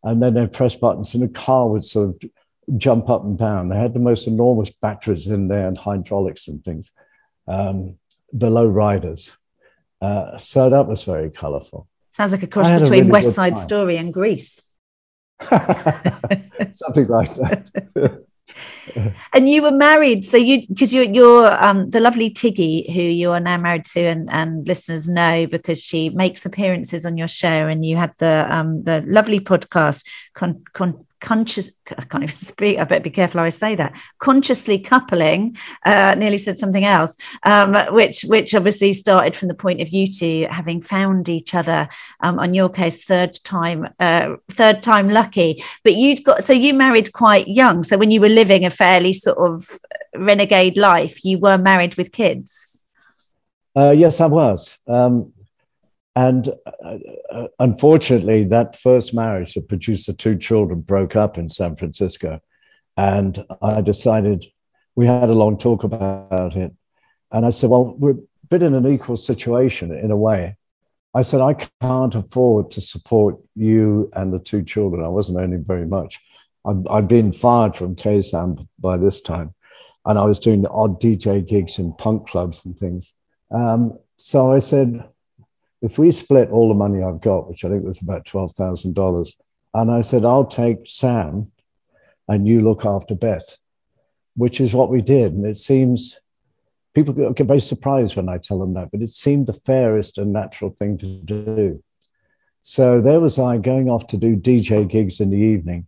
and 0.05 0.23
then 0.23 0.35
they'd 0.35 0.53
press 0.53 0.77
buttons 0.77 1.15
and 1.15 1.25
the 1.25 1.29
car 1.29 1.69
would 1.69 1.85
sort 1.85 2.11
of 2.11 2.31
jump 2.77 3.11
up 3.11 3.25
and 3.25 3.37
down. 3.37 3.71
They 3.71 3.77
had 3.77 3.93
the 3.93 3.99
most 3.99 4.29
enormous 4.29 4.71
batteries 4.71 5.27
in 5.27 5.49
there 5.49 5.67
and 5.67 5.77
hydraulics 5.77 6.47
and 6.47 6.63
things, 6.63 6.93
um, 7.49 7.99
the 8.33 8.51
low 8.51 8.69
riders. 8.69 9.37
Uh, 10.01 10.39
so 10.39 10.71
that 10.71 10.87
was 10.87 11.03
very 11.03 11.31
colorful. 11.31 11.89
Sounds 12.13 12.31
like 12.31 12.45
a 12.45 12.47
cross 12.47 12.71
between 12.71 12.87
a 12.87 13.07
really 13.07 13.11
West 13.11 13.35
Side 13.35 13.59
Story 13.59 13.97
and 13.97 14.15
Grease. 14.15 14.63
Something 15.51 17.09
like 17.09 17.35
that. 17.35 18.25
and 19.33 19.49
you 19.49 19.63
were 19.63 19.71
married, 19.71 20.25
so 20.25 20.37
you 20.37 20.67
because 20.67 20.93
you're 20.93 21.05
you're 21.05 21.63
um, 21.63 21.91
the 21.91 22.01
lovely 22.01 22.31
Tiggy, 22.31 22.91
who 22.93 23.01
you 23.01 23.31
are 23.33 23.41
now 23.41 23.57
married 23.57 23.85
to, 23.87 24.01
and 24.01 24.31
and 24.31 24.67
listeners 24.67 25.09
know 25.09 25.47
because 25.47 25.83
she 25.83 26.11
makes 26.11 26.45
appearances 26.47 27.05
on 27.05 27.17
your 27.17 27.29
show, 27.29 27.67
and 27.69 27.85
you 27.85 27.97
had 27.97 28.13
the 28.19 28.47
um 28.51 28.83
the 28.85 29.03
lovely 29.07 29.41
podcast 29.41 30.05
con, 30.35 30.63
con 30.73 31.07
conscious 31.21 31.71
i 31.97 32.03
can't 32.03 32.25
even 32.25 32.35
speak 32.35 32.79
i 32.79 32.85
better 32.85 33.03
be 33.03 33.11
careful 33.11 33.41
how 33.41 33.45
i 33.45 33.51
say 33.51 33.75
that 33.75 33.99
consciously 34.19 34.79
coupling 34.79 35.57
uh, 35.85 36.15
nearly 36.19 36.39
said 36.39 36.57
something 36.57 36.85
else 36.85 37.17
um, 37.45 37.75
which 37.95 38.23
which 38.23 38.55
obviously 38.55 38.93
started 38.93 39.37
from 39.37 39.49
the 39.49 39.55
point 39.55 39.81
of 39.81 39.89
you 39.89 40.11
two 40.11 40.47
having 40.51 40.81
found 40.81 41.29
each 41.29 41.55
other 41.55 41.89
um, 42.21 42.39
on 42.39 42.55
your 42.55 42.69
case 42.69 43.05
third 43.05 43.35
time 43.45 43.89
uh, 43.99 44.37
third 44.51 44.83
time 44.83 45.09
lucky. 45.09 45.63
But 45.85 45.95
you'd 45.95 46.25
got 46.25 46.43
so 46.45 46.53
you 46.53 46.75
married 46.75 47.13
quite 47.13 47.49
young. 47.49 47.83
So 47.83 47.97
when 47.97 48.11
you 48.11 48.21
were 48.21 48.29
living 48.29 48.65
a 48.65 48.71
fairly 48.71 49.13
sort 49.13 49.39
of 49.39 49.69
renegade 50.17 50.77
life 50.77 51.25
you 51.25 51.39
were 51.39 51.59
married 51.59 51.97
with 51.97 52.13
kids? 52.13 52.83
Uh, 53.77 53.91
yes 53.91 54.21
i 54.21 54.27
was. 54.27 54.79
Um, 54.87 55.33
and 56.17 56.49
uh, 56.85 56.99
uh, 57.31 57.47
unfortunately, 57.59 58.45
that 58.45 58.77
first 58.77 59.15
marriage 59.15 59.55
that 59.55 59.69
produced 59.69 60.07
the 60.07 60.13
two 60.13 60.37
children 60.37 60.81
broke 60.81 61.15
up 61.17 61.39
in 61.39 61.49
San 61.49 61.77
Francisco. 61.77 62.41
And 62.97 63.39
I 63.63 63.81
decided 63.81 64.45
we 64.97 65.07
had 65.07 65.31
a 65.31 65.35
long 65.35 65.59
talk 65.59 65.85
about 65.85 66.57
it. 66.57 66.73
And 67.31 67.47
I 67.47 67.51
said, 67.51 67.71
Well, 67.71 67.95
we're 67.99 68.13
a 68.13 68.47
bit 68.49 68.65
in 68.65 68.75
an 68.75 68.93
equal 68.93 69.17
situation 69.17 69.93
in 69.93 70.11
a 70.11 70.17
way. 70.17 70.57
I 71.15 71.23
said, 71.23 71.41
I 71.41 71.55
can't 71.81 72.15
afford 72.15 72.71
to 72.73 72.81
support 72.81 73.37
you 73.55 74.11
and 74.15 74.33
the 74.33 74.39
two 74.39 74.63
children. 74.63 75.05
I 75.05 75.09
wasn't 75.09 75.39
earning 75.39 75.65
very 75.65 75.87
much. 75.87 76.21
i 76.65 76.75
had 76.95 77.09
been 77.09 77.33
fired 77.33 77.77
from 77.77 77.97
KSAN 77.97 78.67
by 78.79 78.97
this 78.97 79.21
time. 79.21 79.55
And 80.05 80.19
I 80.19 80.25
was 80.25 80.39
doing 80.39 80.67
odd 80.67 81.01
DJ 81.01 81.47
gigs 81.47 81.79
in 81.79 81.93
punk 81.95 82.27
clubs 82.27 82.65
and 82.65 82.77
things. 82.77 83.15
Um, 83.51 83.99
so 84.17 84.53
I 84.53 84.59
said, 84.59 85.05
if 85.81 85.99
we 85.99 86.11
split 86.11 86.51
all 86.51 86.69
the 86.69 86.75
money 86.75 87.03
I've 87.03 87.21
got, 87.21 87.49
which 87.49 87.65
I 87.65 87.69
think 87.69 87.85
was 87.85 88.01
about 88.01 88.25
$12,000, 88.25 89.35
and 89.75 89.91
I 89.91 90.01
said, 90.01 90.25
I'll 90.25 90.47
take 90.47 90.79
Sam 90.85 91.53
and 92.27 92.47
you 92.47 92.63
look 92.63 92.85
after 92.85 93.15
Beth, 93.15 93.59
which 94.37 94.61
is 94.61 94.75
what 94.75 94.91
we 94.91 95.01
did. 95.01 95.33
And 95.33 95.47
it 95.47 95.57
seems 95.57 96.21
people 96.95 97.15
get 97.33 97.47
very 97.47 97.61
surprised 97.61 98.17
when 98.17 98.29
I 98.29 98.39
tell 98.39 98.59
them 98.59 98.75
that, 98.75 98.91
but 98.91 99.03
it 99.03 99.11
seemed 99.11 99.47
the 99.47 99.53
fairest 99.53 100.19
and 100.19 100.33
natural 100.33 100.71
thing 100.71 100.99
to 100.99 101.07
do. 101.07 101.83
So 102.63 103.01
there 103.01 103.21
was 103.21 103.39
I 103.39 103.59
going 103.59 103.91
off 103.91 104.07
to 104.09 104.17
do 104.17 104.37
DJ 104.37 104.89
gigs 104.89 105.21
in 105.21 105.31
the 105.31 105.39
evening. 105.39 105.87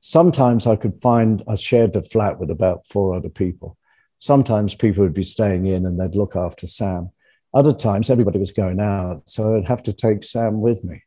Sometimes 0.00 0.66
I 0.66 0.76
could 0.76 1.02
find, 1.02 1.42
I 1.48 1.56
shared 1.56 1.96
a 1.96 2.02
flat 2.02 2.38
with 2.38 2.50
about 2.50 2.86
four 2.86 3.14
other 3.14 3.28
people. 3.28 3.76
Sometimes 4.18 4.74
people 4.74 5.02
would 5.02 5.14
be 5.14 5.22
staying 5.22 5.66
in 5.66 5.84
and 5.84 5.98
they'd 5.98 6.14
look 6.14 6.36
after 6.36 6.66
Sam. 6.66 7.10
Other 7.56 7.72
times, 7.72 8.10
everybody 8.10 8.38
was 8.38 8.50
going 8.50 8.80
out, 8.80 9.22
so 9.30 9.56
I'd 9.56 9.66
have 9.66 9.82
to 9.84 9.92
take 9.94 10.22
Sam 10.22 10.60
with 10.60 10.84
me. 10.84 11.02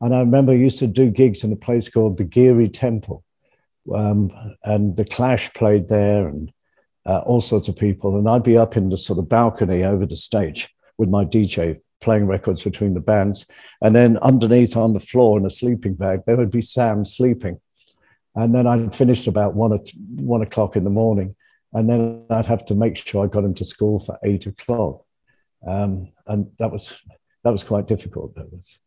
And 0.00 0.14
I 0.14 0.20
remember 0.20 0.52
I 0.52 0.54
used 0.54 0.78
to 0.78 0.86
do 0.86 1.10
gigs 1.10 1.44
in 1.44 1.52
a 1.52 1.56
place 1.56 1.90
called 1.90 2.16
the 2.16 2.24
Geary 2.24 2.68
Temple, 2.68 3.22
um, 3.94 4.30
and 4.64 4.96
the 4.96 5.04
Clash 5.04 5.52
played 5.52 5.90
there, 5.90 6.26
and 6.28 6.50
uh, 7.04 7.18
all 7.18 7.42
sorts 7.42 7.68
of 7.68 7.76
people. 7.76 8.16
And 8.16 8.26
I'd 8.26 8.42
be 8.42 8.56
up 8.56 8.74
in 8.74 8.88
the 8.88 8.96
sort 8.96 9.18
of 9.18 9.28
balcony 9.28 9.84
over 9.84 10.06
the 10.06 10.16
stage 10.16 10.74
with 10.96 11.10
my 11.10 11.26
DJ 11.26 11.82
playing 12.00 12.26
records 12.26 12.64
between 12.64 12.94
the 12.94 13.00
bands. 13.00 13.44
And 13.82 13.94
then 13.94 14.16
underneath 14.22 14.78
on 14.78 14.94
the 14.94 14.98
floor 14.98 15.38
in 15.38 15.44
a 15.44 15.50
sleeping 15.50 15.94
bag, 15.94 16.20
there 16.24 16.38
would 16.38 16.50
be 16.50 16.62
Sam 16.62 17.04
sleeping. 17.04 17.60
And 18.34 18.54
then 18.54 18.66
I'd 18.66 18.94
finished 18.94 19.26
about 19.26 19.54
one, 19.54 19.78
one 20.16 20.40
o'clock 20.40 20.74
in 20.74 20.84
the 20.84 20.90
morning. 20.90 21.36
And 21.74 21.90
then 21.90 22.24
I'd 22.30 22.46
have 22.46 22.64
to 22.66 22.74
make 22.74 22.96
sure 22.96 23.22
I 23.22 23.28
got 23.28 23.44
him 23.44 23.52
to 23.56 23.64
school 23.66 23.98
for 23.98 24.18
eight 24.24 24.46
o'clock. 24.46 25.01
Um, 25.66 26.12
and 26.26 26.50
that 26.58 26.70
was, 26.70 27.00
that 27.44 27.50
was 27.50 27.64
quite 27.64 27.86
difficult. 27.86 28.34
That 28.34 28.52
was. 28.52 28.78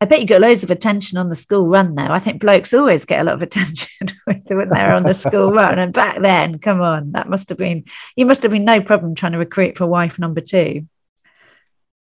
I 0.00 0.04
bet 0.04 0.20
you 0.20 0.26
got 0.26 0.40
loads 0.40 0.64
of 0.64 0.70
attention 0.72 1.16
on 1.16 1.28
the 1.28 1.36
school 1.36 1.68
run 1.68 1.94
though. 1.94 2.08
I 2.08 2.18
think 2.18 2.40
blokes 2.40 2.74
always 2.74 3.04
get 3.04 3.20
a 3.20 3.24
lot 3.24 3.34
of 3.34 3.42
attention 3.42 4.08
when 4.24 4.68
they're 4.68 4.96
on 4.96 5.04
the 5.04 5.14
school 5.14 5.52
run. 5.60 5.78
And 5.78 5.92
back 5.92 6.20
then, 6.20 6.58
come 6.58 6.80
on, 6.80 7.12
that 7.12 7.28
must 7.28 7.48
have 7.50 7.58
been 7.58 7.84
you 8.16 8.26
must 8.26 8.42
have 8.42 8.50
been 8.50 8.64
no 8.64 8.82
problem 8.82 9.14
trying 9.14 9.30
to 9.30 9.38
recruit 9.38 9.78
for 9.78 9.86
wife 9.86 10.18
number 10.18 10.40
two. 10.40 10.88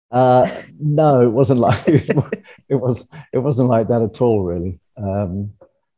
Uh, 0.09 0.49
no, 0.79 1.21
it 1.21 1.29
wasn't 1.29 1.59
like 1.59 1.83
it 1.87 2.75
was. 2.75 3.07
It 3.31 3.37
wasn't 3.37 3.69
like 3.69 3.87
that 3.89 4.01
at 4.01 4.21
all, 4.21 4.43
really. 4.43 4.79
Um, 4.97 5.53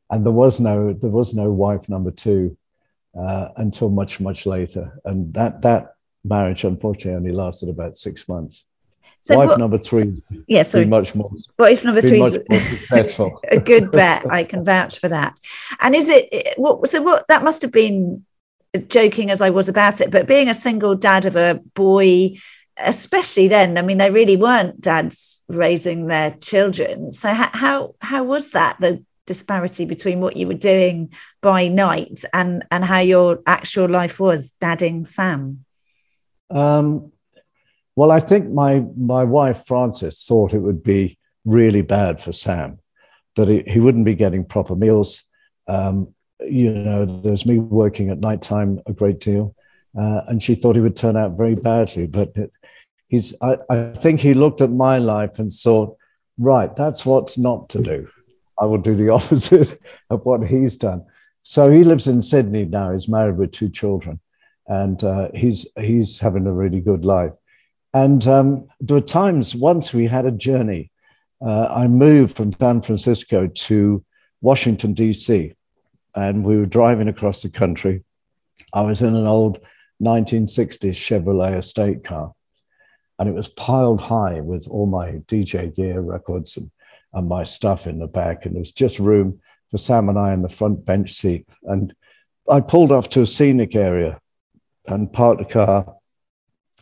and 0.10 0.26
there 0.26 0.34
was 0.34 0.60
no 0.60 0.92
there 0.92 1.10
was 1.10 1.34
no 1.34 1.50
wife 1.50 1.88
number 1.88 2.12
two 2.12 2.58
uh, 3.18 3.50
until 3.56 3.90
much 3.90 4.20
much 4.20 4.46
later, 4.46 5.00
and 5.06 5.34
that 5.34 5.62
that 5.62 5.95
marriage 6.26 6.64
unfortunately 6.64 7.18
only 7.18 7.32
lasted 7.32 7.70
about 7.70 7.96
six 7.96 8.28
months. 8.28 8.66
So 9.22 9.38
wife 9.38 9.50
what, 9.50 9.60
number 9.60 9.78
three, 9.80 10.22
yeah, 10.48 10.62
so 10.62 10.86
much 10.86 11.16
more. 11.16 11.32
Wife 11.58 11.84
number 11.84 12.02
three 12.02 12.22
is 12.22 12.70
successful. 12.70 13.40
a 13.52 13.60
good 13.60 13.92
bet. 13.92 14.24
I 14.32 14.44
can 14.44 14.64
vouch 14.64 15.00
for 15.00 15.08
that. 15.10 15.40
And 15.80 15.96
is 15.96 16.10
it 16.10 16.54
what? 16.58 16.88
So 16.88 17.02
what? 17.02 17.26
That 17.28 17.44
must 17.44 17.64
have 17.64 17.72
been 17.72 18.24
joking 18.88 19.32
as 19.32 19.42
I 19.42 19.50
was 19.50 19.68
about 19.68 20.02
it, 20.02 20.12
but 20.12 20.28
being 20.28 20.50
a 20.50 20.54
single 20.54 20.96
dad 20.96 21.26
of 21.26 21.36
a 21.36 21.60
boy, 21.74 22.36
especially 22.78 23.48
then, 23.48 23.78
I 23.78 23.82
mean, 23.82 23.98
they 23.98 24.12
really 24.12 24.38
weren't 24.38 24.82
dads 24.82 25.42
raising 25.48 26.08
their 26.08 26.32
children. 26.32 27.12
So 27.12 27.34
how 27.34 27.50
how, 27.54 27.96
how 28.02 28.24
was 28.24 28.52
that 28.52 28.78
the 28.80 29.04
disparity 29.26 29.86
between 29.86 30.20
what 30.20 30.38
you 30.38 30.48
were 30.48 30.54
doing 30.54 31.12
by 31.42 31.68
night 31.68 32.24
and 32.32 32.64
and 32.70 32.86
how 32.86 33.00
your 33.00 33.42
actual 33.48 33.90
life 33.90 34.20
was 34.20 34.52
dadding 34.52 35.06
Sam? 35.06 35.66
Um, 36.50 37.12
well, 37.96 38.12
I 38.12 38.20
think 38.20 38.52
my 38.52 38.84
my 38.98 39.24
wife 39.24 39.66
Frances 39.66 40.26
thought 40.26 40.54
it 40.54 40.60
would 40.60 40.84
be 40.84 41.18
really 41.46 41.82
bad 41.82 42.20
for 42.20 42.32
Sam 42.32 42.80
that 43.36 43.48
he, 43.48 43.64
he 43.68 43.80
wouldn't 43.80 44.06
be 44.06 44.16
getting 44.16 44.46
proper 44.46 44.76
meals. 44.76 45.24
Um, 45.68 46.14
you 46.42 46.74
know, 46.74 47.06
there's 47.06 47.46
me 47.46 47.60
working 47.60 48.10
at 48.10 48.20
night 48.20 48.42
time 48.42 48.82
a 48.86 48.94
great 48.94 49.20
deal, 49.20 49.56
uh, 49.98 50.22
and 50.28 50.42
she 50.42 50.56
thought 50.56 50.76
he 50.76 50.82
would 50.82 50.96
turn 50.96 51.16
out 51.16 51.38
very 51.38 51.56
badly. 51.56 52.08
But 52.08 52.32
it, 52.36 52.52
he's, 53.08 53.34
I, 53.42 53.58
I 53.70 53.92
think 53.92 54.20
he 54.20 54.34
looked 54.34 54.62
at 54.62 54.72
my 54.72 54.98
life 54.98 55.40
and 55.40 55.50
thought, 55.50 55.98
right, 56.38 56.76
that's 56.76 57.06
what's 57.06 57.38
not 57.38 57.70
to 57.70 57.82
do. 57.82 58.10
I 58.60 58.66
will 58.66 58.78
do 58.78 58.96
the 58.96 59.10
opposite 59.14 59.80
of 60.10 60.26
what 60.26 60.48
he's 60.48 60.78
done. 60.78 61.06
So 61.42 61.72
he 61.72 61.84
lives 61.84 62.08
in 62.08 62.22
Sydney 62.22 62.66
now. 62.66 62.92
He's 62.92 63.08
married 63.08 63.38
with 63.38 63.52
two 63.52 63.70
children, 63.70 64.20
and 64.68 65.04
uh, 65.04 65.30
he's 65.34 65.68
he's 65.78 66.20
having 66.20 66.48
a 66.48 66.54
really 66.54 66.82
good 66.82 67.06
life. 67.06 67.34
And 67.94 68.28
um, 68.28 68.68
there 68.82 68.96
were 68.96 69.02
times, 69.02 69.56
once 69.56 69.94
we 69.94 70.08
had 70.08 70.26
a 70.26 70.32
journey. 70.32 70.92
Uh, 71.46 71.68
I 71.70 71.88
moved 71.88 72.36
from 72.36 72.52
San 72.52 72.82
Francisco 72.82 73.48
to 73.48 74.04
Washington, 74.42 74.94
D.C., 74.94 75.54
and 76.16 76.44
we 76.44 76.58
were 76.58 76.66
driving 76.66 77.08
across 77.08 77.42
the 77.42 77.50
country. 77.50 78.04
I 78.74 78.82
was 78.82 79.02
in 79.02 79.16
an 79.16 79.28
old 79.28 79.60
1960s 80.04 80.92
Chevrolet 80.92 81.58
estate 81.58 82.04
car, 82.04 82.34
and 83.20 83.30
it 83.30 83.36
was 83.36 83.48
piled 83.48 84.02
high 84.02 84.42
with 84.42 84.68
all 84.70 84.88
my 84.88 85.22
DJ 85.28 85.74
gear 85.74 86.02
records 86.02 86.58
and, 86.58 86.72
and 87.14 87.28
my 87.28 87.44
stuff 87.44 87.88
in 87.88 88.00
the 88.00 88.08
back. 88.08 88.46
And 88.46 88.56
there 88.56 88.62
was 88.62 88.72
just 88.72 89.00
room 89.00 89.40
for 89.72 89.78
Sam 89.78 90.10
and 90.10 90.20
I 90.20 90.34
in 90.34 90.42
the 90.42 90.50
front 90.50 90.86
bench 90.86 91.12
seat. 91.12 91.48
And 91.64 91.94
I 92.50 92.60
pulled 92.60 92.92
off 92.92 93.10
to 93.10 93.22
a 93.22 93.28
scenic 93.28 93.76
area 93.76 94.20
and 94.88 95.12
parked 95.12 95.40
the 95.40 95.46
car 95.46 95.96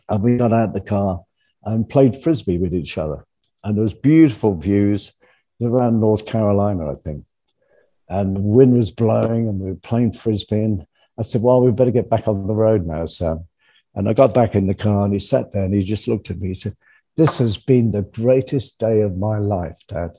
and 0.08 0.22
we 0.22 0.36
got 0.36 0.52
out 0.52 0.74
the 0.74 0.80
car 0.80 1.24
and 1.64 1.88
played 1.88 2.16
frisbee 2.16 2.58
with 2.58 2.74
each 2.74 2.98
other. 2.98 3.26
And 3.62 3.76
there 3.76 3.82
was 3.82 3.94
beautiful 3.94 4.54
views 4.54 5.12
around 5.62 6.00
North 6.00 6.26
Carolina, 6.26 6.90
I 6.90 6.94
think. 6.94 7.24
And 8.08 8.36
the 8.36 8.40
wind 8.40 8.74
was 8.74 8.90
blowing, 8.90 9.48
and 9.48 9.58
we 9.58 9.70
were 9.70 9.76
playing 9.76 10.12
frisbee. 10.12 10.62
And 10.62 10.86
I 11.18 11.22
said, 11.22 11.40
"Well, 11.40 11.62
we 11.62 11.70
better 11.70 11.90
get 11.90 12.10
back 12.10 12.28
on 12.28 12.46
the 12.46 12.54
road 12.54 12.86
now, 12.86 13.06
Sam." 13.06 13.46
And 13.94 14.08
I 14.08 14.12
got 14.12 14.34
back 14.34 14.54
in 14.54 14.66
the 14.66 14.74
car, 14.74 15.04
and 15.04 15.12
he 15.12 15.18
sat 15.18 15.52
there, 15.52 15.64
and 15.64 15.72
he 15.72 15.80
just 15.80 16.06
looked 16.06 16.30
at 16.30 16.38
me. 16.38 16.48
He 16.48 16.54
said, 16.54 16.76
"This 17.16 17.38
has 17.38 17.56
been 17.56 17.92
the 17.92 18.02
greatest 18.02 18.78
day 18.78 19.00
of 19.00 19.16
my 19.16 19.38
life, 19.38 19.78
Dad." 19.88 20.18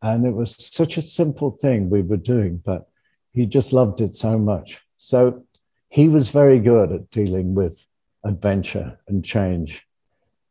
And 0.00 0.24
it 0.24 0.34
was 0.34 0.54
such 0.64 0.96
a 0.96 1.02
simple 1.02 1.50
thing 1.50 1.90
we 1.90 2.02
were 2.02 2.16
doing, 2.16 2.58
but 2.64 2.88
he 3.32 3.44
just 3.44 3.72
loved 3.72 4.00
it 4.00 4.14
so 4.14 4.38
much. 4.38 4.80
So 4.96 5.44
he 5.90 6.08
was 6.08 6.30
very 6.30 6.60
good 6.60 6.92
at 6.92 7.10
dealing 7.10 7.54
with 7.54 7.84
adventure 8.24 8.98
and 9.08 9.24
change. 9.24 9.86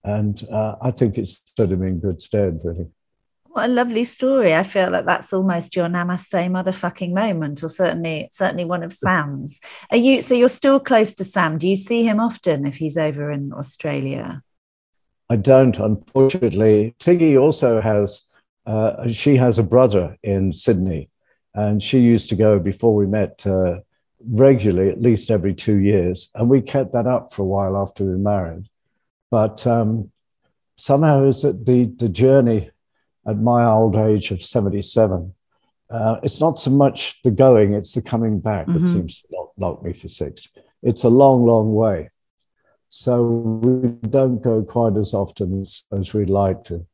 And 0.03 0.45
uh, 0.51 0.75
I 0.81 0.91
think 0.91 1.17
it's 1.17 1.41
stood 1.45 1.71
him 1.71 1.81
in 1.81 1.99
good 1.99 2.21
stead, 2.21 2.59
really. 2.63 2.87
What 3.45 3.65
a 3.69 3.73
lovely 3.73 4.03
story. 4.03 4.53
I 4.53 4.63
feel 4.63 4.91
like 4.91 5.05
that's 5.05 5.33
almost 5.33 5.75
your 5.75 5.87
namaste 5.87 6.49
motherfucking 6.51 7.13
moment, 7.13 7.63
or 7.63 7.69
certainly 7.69 8.29
certainly 8.31 8.63
one 8.63 8.83
of 8.83 8.93
Sam's. 8.93 9.59
Are 9.91 9.97
you 9.97 10.21
so 10.21 10.35
you're 10.35 10.49
still 10.49 10.79
close 10.79 11.13
to 11.15 11.25
Sam? 11.25 11.57
Do 11.57 11.67
you 11.67 11.75
see 11.75 12.03
him 12.03 12.19
often 12.19 12.67
if 12.67 12.77
he's 12.77 12.97
over 12.97 13.31
in 13.31 13.51
Australia? 13.51 14.43
I 15.29 15.35
don't, 15.35 15.77
unfortunately. 15.79 16.95
Tiggy 16.99 17.37
also 17.37 17.81
has 17.81 18.23
uh, 18.67 19.07
she 19.07 19.35
has 19.37 19.57
a 19.57 19.63
brother 19.63 20.15
in 20.21 20.53
Sydney, 20.53 21.09
and 21.55 21.81
she 21.81 21.99
used 21.99 22.29
to 22.29 22.35
go 22.35 22.59
before 22.59 22.93
we 22.93 23.07
met 23.07 23.45
uh, 23.47 23.79
regularly, 24.25 24.89
at 24.89 25.01
least 25.01 25.31
every 25.31 25.53
two 25.53 25.77
years. 25.77 26.29
And 26.35 26.49
we 26.49 26.61
kept 26.61 26.93
that 26.93 27.07
up 27.07 27.31
for 27.33 27.43
a 27.43 27.45
while 27.45 27.77
after 27.77 28.03
we 28.03 28.11
were 28.11 28.17
married. 28.17 28.69
But 29.31 29.65
um, 29.65 30.11
somehow 30.75 31.23
is 31.25 31.43
that 31.43 31.65
the, 31.65 31.85
the 31.85 32.09
journey 32.09 32.71
at 33.27 33.37
my 33.37 33.65
old 33.65 33.95
age 33.95 34.31
of 34.31 34.41
77, 34.41 35.33
uh, 35.89 36.17
it's 36.23 36.39
not 36.39 36.59
so 36.59 36.71
much 36.71 37.21
the 37.23 37.31
going, 37.31 37.73
it's 37.73 37.93
the 37.93 38.01
coming 38.01 38.39
back 38.39 38.67
mm-hmm. 38.67 38.83
that 38.83 38.89
seems 38.89 39.21
to 39.21 39.27
knock, 39.31 39.51
knock 39.57 39.83
me 39.83 39.93
for 39.93 40.07
six. 40.07 40.49
It's 40.81 41.03
a 41.03 41.09
long, 41.09 41.45
long 41.45 41.73
way. 41.73 42.09
So 42.89 43.23
we 43.23 43.89
don't 44.09 44.41
go 44.41 44.63
quite 44.63 44.97
as 44.97 45.13
often 45.13 45.61
as, 45.61 45.83
as 45.91 46.13
we'd 46.13 46.29
like 46.29 46.63
to. 46.65 46.85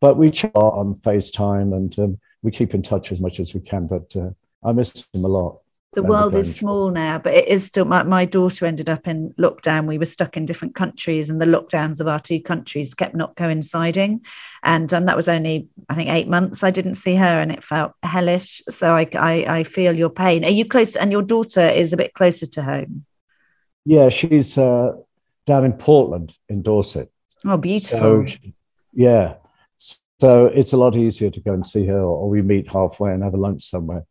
But 0.00 0.16
we 0.16 0.30
chat 0.30 0.54
on 0.54 0.94
FaceTime 0.94 1.74
and 1.74 1.98
um, 1.98 2.20
we 2.42 2.50
keep 2.50 2.74
in 2.74 2.82
touch 2.82 3.12
as 3.12 3.20
much 3.20 3.40
as 3.40 3.54
we 3.54 3.60
can. 3.60 3.86
But 3.86 4.14
uh, 4.16 4.30
I 4.62 4.72
miss 4.72 5.06
him 5.12 5.24
a 5.24 5.28
lot 5.28 5.59
the 5.92 6.02
world 6.04 6.36
is 6.36 6.54
small 6.54 6.90
now, 6.90 7.18
but 7.18 7.34
it 7.34 7.48
is 7.48 7.66
still. 7.66 7.84
My, 7.84 8.04
my 8.04 8.24
daughter 8.24 8.64
ended 8.64 8.88
up 8.88 9.08
in 9.08 9.34
lockdown. 9.38 9.86
We 9.86 9.98
were 9.98 10.04
stuck 10.04 10.36
in 10.36 10.46
different 10.46 10.76
countries, 10.76 11.30
and 11.30 11.40
the 11.40 11.46
lockdowns 11.46 12.00
of 12.00 12.06
our 12.06 12.20
two 12.20 12.40
countries 12.40 12.94
kept 12.94 13.16
not 13.16 13.34
coinciding. 13.34 14.24
And 14.62 14.92
um, 14.94 15.06
that 15.06 15.16
was 15.16 15.28
only, 15.28 15.68
I 15.88 15.96
think, 15.96 16.08
eight 16.08 16.28
months. 16.28 16.62
I 16.62 16.70
didn't 16.70 16.94
see 16.94 17.16
her, 17.16 17.40
and 17.40 17.50
it 17.50 17.64
felt 17.64 17.92
hellish. 18.04 18.62
So 18.68 18.94
I, 18.94 19.08
I, 19.18 19.58
I 19.58 19.64
feel 19.64 19.96
your 19.96 20.10
pain. 20.10 20.44
Are 20.44 20.50
you 20.50 20.64
close? 20.64 20.94
And 20.94 21.10
your 21.10 21.22
daughter 21.22 21.66
is 21.66 21.92
a 21.92 21.96
bit 21.96 22.14
closer 22.14 22.46
to 22.46 22.62
home. 22.62 23.04
Yeah, 23.84 24.10
she's 24.10 24.56
uh, 24.56 24.92
down 25.44 25.64
in 25.64 25.72
Portland, 25.72 26.36
in 26.48 26.62
Dorset. 26.62 27.10
Oh, 27.44 27.56
beautiful. 27.56 28.26
So, 28.28 28.34
yeah, 28.92 29.34
so 29.76 30.46
it's 30.46 30.72
a 30.72 30.76
lot 30.76 30.94
easier 30.94 31.30
to 31.30 31.40
go 31.40 31.52
and 31.52 31.66
see 31.66 31.86
her, 31.86 32.00
or 32.00 32.28
we 32.28 32.42
meet 32.42 32.70
halfway 32.70 33.12
and 33.12 33.24
have 33.24 33.34
a 33.34 33.38
lunch 33.38 33.64
somewhere 33.64 34.04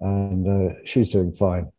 and 0.00 0.48
uh, 0.48 0.74
she's 0.84 1.10
doing 1.10 1.32
fine. 1.32 1.70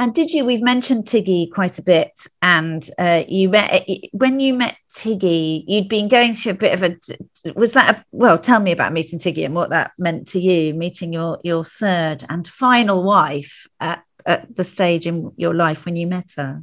And 0.00 0.14
did 0.14 0.30
you? 0.30 0.44
We've 0.44 0.62
mentioned 0.62 1.08
Tiggy 1.08 1.50
quite 1.52 1.80
a 1.80 1.82
bit, 1.82 2.12
and 2.40 2.88
uh, 2.98 3.24
you 3.26 3.48
met 3.48 3.84
when 4.12 4.38
you 4.38 4.54
met 4.54 4.76
Tiggy. 4.92 5.64
You'd 5.66 5.88
been 5.88 6.06
going 6.08 6.34
through 6.34 6.52
a 6.52 6.54
bit 6.54 6.72
of 6.72 6.84
a. 6.84 7.54
Was 7.56 7.72
that 7.72 7.96
a, 7.96 8.04
well? 8.12 8.38
Tell 8.38 8.60
me 8.60 8.70
about 8.70 8.92
meeting 8.92 9.18
Tiggy 9.18 9.44
and 9.44 9.56
what 9.56 9.70
that 9.70 9.90
meant 9.98 10.28
to 10.28 10.40
you. 10.40 10.72
Meeting 10.72 11.12
your 11.12 11.40
your 11.42 11.64
third 11.64 12.24
and 12.28 12.46
final 12.46 13.02
wife 13.02 13.66
at, 13.80 14.04
at 14.24 14.54
the 14.54 14.62
stage 14.62 15.04
in 15.04 15.32
your 15.36 15.54
life 15.54 15.84
when 15.84 15.96
you 15.96 16.06
met 16.06 16.34
her. 16.36 16.62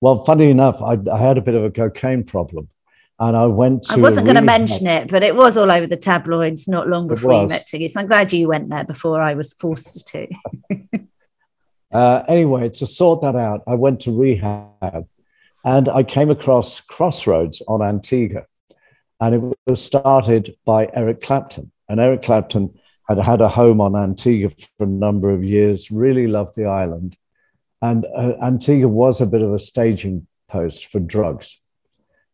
Well, 0.00 0.24
funny 0.24 0.50
enough, 0.50 0.82
I, 0.82 0.98
I 1.12 1.18
had 1.18 1.38
a 1.38 1.42
bit 1.42 1.54
of 1.54 1.62
a 1.62 1.70
cocaine 1.70 2.24
problem, 2.24 2.68
and 3.18 3.36
I 3.36 3.46
went 3.46 3.90
I 3.90 3.96
wasn't 3.96 4.26
going 4.26 4.36
to 4.36 4.42
mention 4.42 4.86
it, 4.86 5.08
but 5.08 5.22
it 5.22 5.36
was 5.36 5.56
all 5.56 5.70
over 5.70 5.86
the 5.86 5.96
tabloids 5.96 6.66
not 6.66 6.88
long 6.88 7.06
before 7.06 7.42
you 7.42 7.46
met 7.46 7.66
Tiggy. 7.66 7.88
So 7.88 8.00
I'm 8.00 8.06
glad 8.06 8.32
you 8.32 8.48
went 8.48 8.68
there 8.68 8.84
before 8.84 9.20
I 9.20 9.34
was 9.34 9.52
forced 9.52 10.08
to. 10.08 10.26
uh, 11.92 12.22
anyway, 12.26 12.68
to 12.70 12.86
sort 12.86 13.22
that 13.22 13.36
out, 13.36 13.62
I 13.66 13.74
went 13.74 14.00
to 14.00 14.18
rehab 14.18 15.06
And 15.64 15.88
I 15.88 16.02
came 16.02 16.30
across 16.30 16.80
Crossroads 16.80 17.62
on 17.68 17.82
Antigua. 17.82 18.46
And 19.20 19.34
it 19.36 19.58
was 19.66 19.80
started 19.80 20.56
by 20.64 20.90
Eric 20.92 21.20
Clapton. 21.20 21.70
And 21.88 22.00
Eric 22.00 22.22
Clapton 22.22 22.76
had 23.08 23.18
had 23.18 23.40
a 23.40 23.48
home 23.48 23.80
on 23.80 23.94
Antigua 23.94 24.50
for 24.50 24.84
a 24.84 24.86
number 24.86 25.30
of 25.30 25.44
years, 25.44 25.90
really 25.90 26.26
loved 26.26 26.56
the 26.56 26.66
island. 26.66 27.16
And 27.80 28.04
uh, 28.16 28.32
Antigua 28.42 28.88
was 28.88 29.20
a 29.20 29.26
bit 29.26 29.42
of 29.42 29.52
a 29.52 29.58
staging 29.58 30.26
post 30.48 30.86
for 30.86 30.98
drugs. 30.98 31.58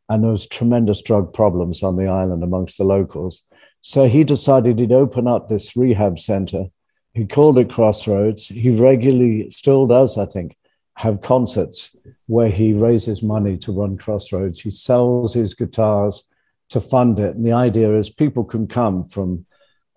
And 0.09 0.23
there 0.23 0.31
was 0.31 0.47
tremendous 0.47 1.03
drug 1.03 1.33
problems 1.33 1.83
on 1.83 1.97
the 1.97 2.07
island 2.07 2.43
amongst 2.43 2.79
the 2.79 2.85
locals. 2.85 3.43
So 3.81 4.09
he 4.09 4.25
decided 4.25 4.79
he'd 4.79 4.93
open 4.93 5.27
up 5.27 5.49
this 5.49 5.77
rehab 5.77 6.19
center. 6.19 6.67
He 7.15 7.27
called 7.27 7.59
it 7.59 7.71
Crossroads. 7.71 8.49
He 8.49 8.71
regularly, 8.71 9.51
still 9.51 9.87
does, 9.87 10.19
I 10.19 10.27
think, 10.27 10.57
have 10.95 11.21
concerts 11.21 11.95
where 12.27 12.51
he 12.51 12.73
raises 12.73 13.23
money 13.23 13.57
to 13.59 13.73
run 13.73 13.97
Crossroads. 13.97 14.61
He 14.61 14.71
sells 14.71 15.35
his 15.35 15.55
guitars 15.55 16.29
to 16.71 16.81
fund 16.81 17.19
it. 17.19 17.37
And 17.37 17.45
the 17.45 17.53
idea 17.53 17.97
is 17.97 18.11
people 18.11 18.45
can 18.45 18.67
come 18.67 19.09
from 19.09 19.47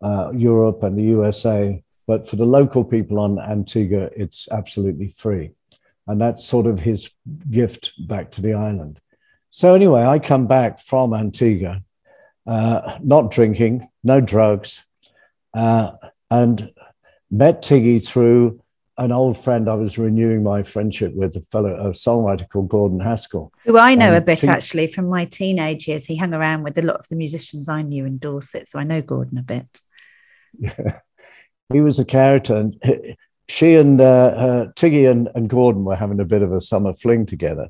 uh, 0.01 0.31
Europe 0.33 0.83
and 0.83 0.97
the 0.97 1.03
USA, 1.03 1.83
but 2.07 2.27
for 2.27 2.35
the 2.35 2.45
local 2.45 2.83
people 2.83 3.19
on 3.19 3.39
Antigua, 3.39 4.09
it's 4.15 4.47
absolutely 4.51 5.07
free. 5.07 5.51
And 6.07 6.19
that's 6.19 6.43
sort 6.43 6.65
of 6.65 6.79
his 6.79 7.11
gift 7.49 7.93
back 8.07 8.31
to 8.31 8.41
the 8.41 8.53
island. 8.53 8.99
So, 9.51 9.73
anyway, 9.73 10.01
I 10.03 10.17
come 10.17 10.47
back 10.47 10.79
from 10.79 11.13
Antigua, 11.13 11.83
uh, 12.47 12.97
not 13.03 13.31
drinking, 13.31 13.89
no 14.01 14.21
drugs, 14.21 14.83
uh, 15.53 15.91
and 16.29 16.71
met 17.29 17.61
Tiggy 17.61 17.99
through 17.99 18.61
an 18.97 19.11
old 19.11 19.37
friend 19.37 19.69
I 19.69 19.73
was 19.73 19.97
renewing 19.97 20.41
my 20.41 20.63
friendship 20.63 21.13
with, 21.15 21.35
a 21.35 21.41
fellow, 21.41 21.75
a 21.75 21.89
songwriter 21.89 22.47
called 22.47 22.69
Gordon 22.69 23.01
Haskell. 23.01 23.51
Who 23.65 23.77
I 23.77 23.93
know 23.93 24.15
a 24.15 24.21
bit 24.21 24.45
actually 24.45 24.87
from 24.87 25.07
my 25.07 25.25
teenage 25.25 25.85
years. 25.85 26.05
He 26.05 26.15
hung 26.15 26.33
around 26.33 26.63
with 26.63 26.77
a 26.77 26.81
lot 26.81 26.97
of 26.97 27.09
the 27.09 27.17
musicians 27.17 27.67
I 27.67 27.81
knew 27.81 28.05
in 28.05 28.19
Dorset, 28.19 28.69
so 28.69 28.79
I 28.79 28.83
know 28.83 29.01
Gordon 29.01 29.37
a 29.37 29.43
bit. 29.43 29.81
Yeah. 30.57 30.99
He 31.73 31.79
was 31.79 31.99
a 31.99 32.05
character, 32.05 32.57
and 32.57 33.15
she 33.47 33.75
and 33.75 34.01
uh, 34.01 34.03
uh, 34.03 34.65
Tiggy 34.75 35.05
and, 35.05 35.29
and 35.35 35.49
Gordon 35.49 35.85
were 35.85 35.95
having 35.95 36.19
a 36.19 36.25
bit 36.25 36.41
of 36.41 36.51
a 36.51 36.59
summer 36.59 36.93
fling 36.93 37.25
together. 37.25 37.69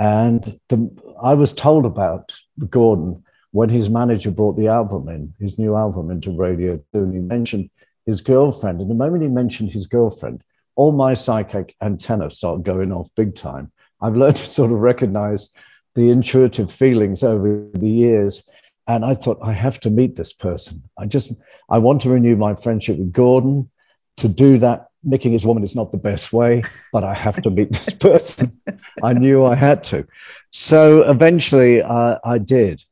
And 0.00 0.58
the, 0.70 0.90
I 1.22 1.34
was 1.34 1.52
told 1.52 1.84
about 1.84 2.34
Gordon 2.70 3.22
when 3.52 3.68
his 3.68 3.90
manager 3.90 4.30
brought 4.30 4.56
the 4.56 4.68
album 4.68 5.08
in, 5.10 5.34
his 5.38 5.58
new 5.58 5.76
album 5.76 6.10
into 6.10 6.34
radio. 6.34 6.82
And 6.94 7.12
he 7.12 7.20
mentioned 7.20 7.68
his 8.06 8.22
girlfriend. 8.22 8.80
And 8.80 8.90
the 8.90 8.94
moment 8.94 9.22
he 9.22 9.28
mentioned 9.28 9.72
his 9.72 9.86
girlfriend, 9.86 10.42
all 10.74 10.92
my 10.92 11.12
psychic 11.12 11.76
antenna 11.82 12.30
started 12.30 12.64
going 12.64 12.92
off 12.92 13.10
big 13.14 13.34
time. 13.34 13.70
I've 14.00 14.16
learned 14.16 14.36
to 14.36 14.46
sort 14.46 14.72
of 14.72 14.78
recognize 14.78 15.54
the 15.94 16.08
intuitive 16.08 16.72
feelings 16.72 17.22
over 17.22 17.68
the 17.74 17.88
years. 17.88 18.48
And 18.86 19.04
I 19.04 19.12
thought, 19.12 19.38
I 19.42 19.52
have 19.52 19.78
to 19.80 19.90
meet 19.90 20.16
this 20.16 20.32
person. 20.32 20.82
I 20.98 21.04
just, 21.04 21.34
I 21.68 21.76
want 21.76 22.00
to 22.02 22.10
renew 22.10 22.36
my 22.36 22.54
friendship 22.54 22.96
with 22.96 23.12
Gordon. 23.12 23.70
To 24.16 24.28
do 24.28 24.56
that, 24.58 24.89
nicking 25.02 25.32
his 25.32 25.46
woman 25.46 25.62
is 25.62 25.76
not 25.76 25.92
the 25.92 25.98
best 25.98 26.32
way, 26.32 26.62
but 26.92 27.04
I 27.04 27.14
have 27.14 27.42
to 27.42 27.50
meet 27.50 27.72
this 27.72 27.94
person. 28.08 28.60
I 29.02 29.12
knew 29.12 29.44
I 29.44 29.54
had 29.54 29.82
to. 29.84 30.06
So 30.50 31.02
eventually 31.02 31.82
uh, 31.82 32.18
I 32.24 32.38
did. 32.38 32.84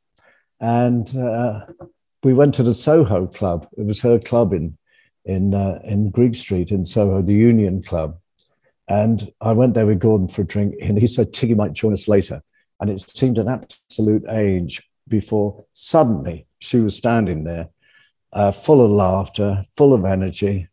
And 0.60 1.14
uh, 1.16 1.66
we 2.22 2.34
went 2.34 2.54
to 2.54 2.62
the 2.62 2.74
Soho 2.74 3.26
Club. 3.26 3.68
It 3.76 3.86
was 3.86 4.00
her 4.02 4.18
club 4.18 4.52
in 4.52 4.76
in 5.24 5.54
uh, 5.54 5.78
in 5.84 6.10
Greek 6.10 6.34
Street 6.34 6.72
in 6.72 6.84
Soho, 6.84 7.22
the 7.22 7.34
Union 7.34 7.82
Club. 7.82 8.18
And 8.88 9.30
I 9.40 9.52
went 9.52 9.74
there 9.74 9.86
with 9.86 10.00
Gordon 10.00 10.28
for 10.28 10.42
a 10.42 10.46
drink, 10.46 10.74
and 10.80 10.98
he 10.98 11.06
said 11.06 11.32
Tiggy 11.32 11.54
might 11.54 11.74
join 11.74 11.92
us 11.92 12.08
later. 12.08 12.42
And 12.80 12.90
it 12.90 13.00
seemed 13.00 13.38
an 13.38 13.48
absolute 13.48 14.24
age 14.28 14.88
before 15.06 15.64
suddenly 15.74 16.46
she 16.58 16.78
was 16.78 16.96
standing 16.96 17.44
there, 17.44 17.68
uh, 18.32 18.50
full 18.50 18.84
of 18.84 18.90
laughter, 18.90 19.62
full 19.76 19.92
of 19.92 20.04
energy. 20.04 20.68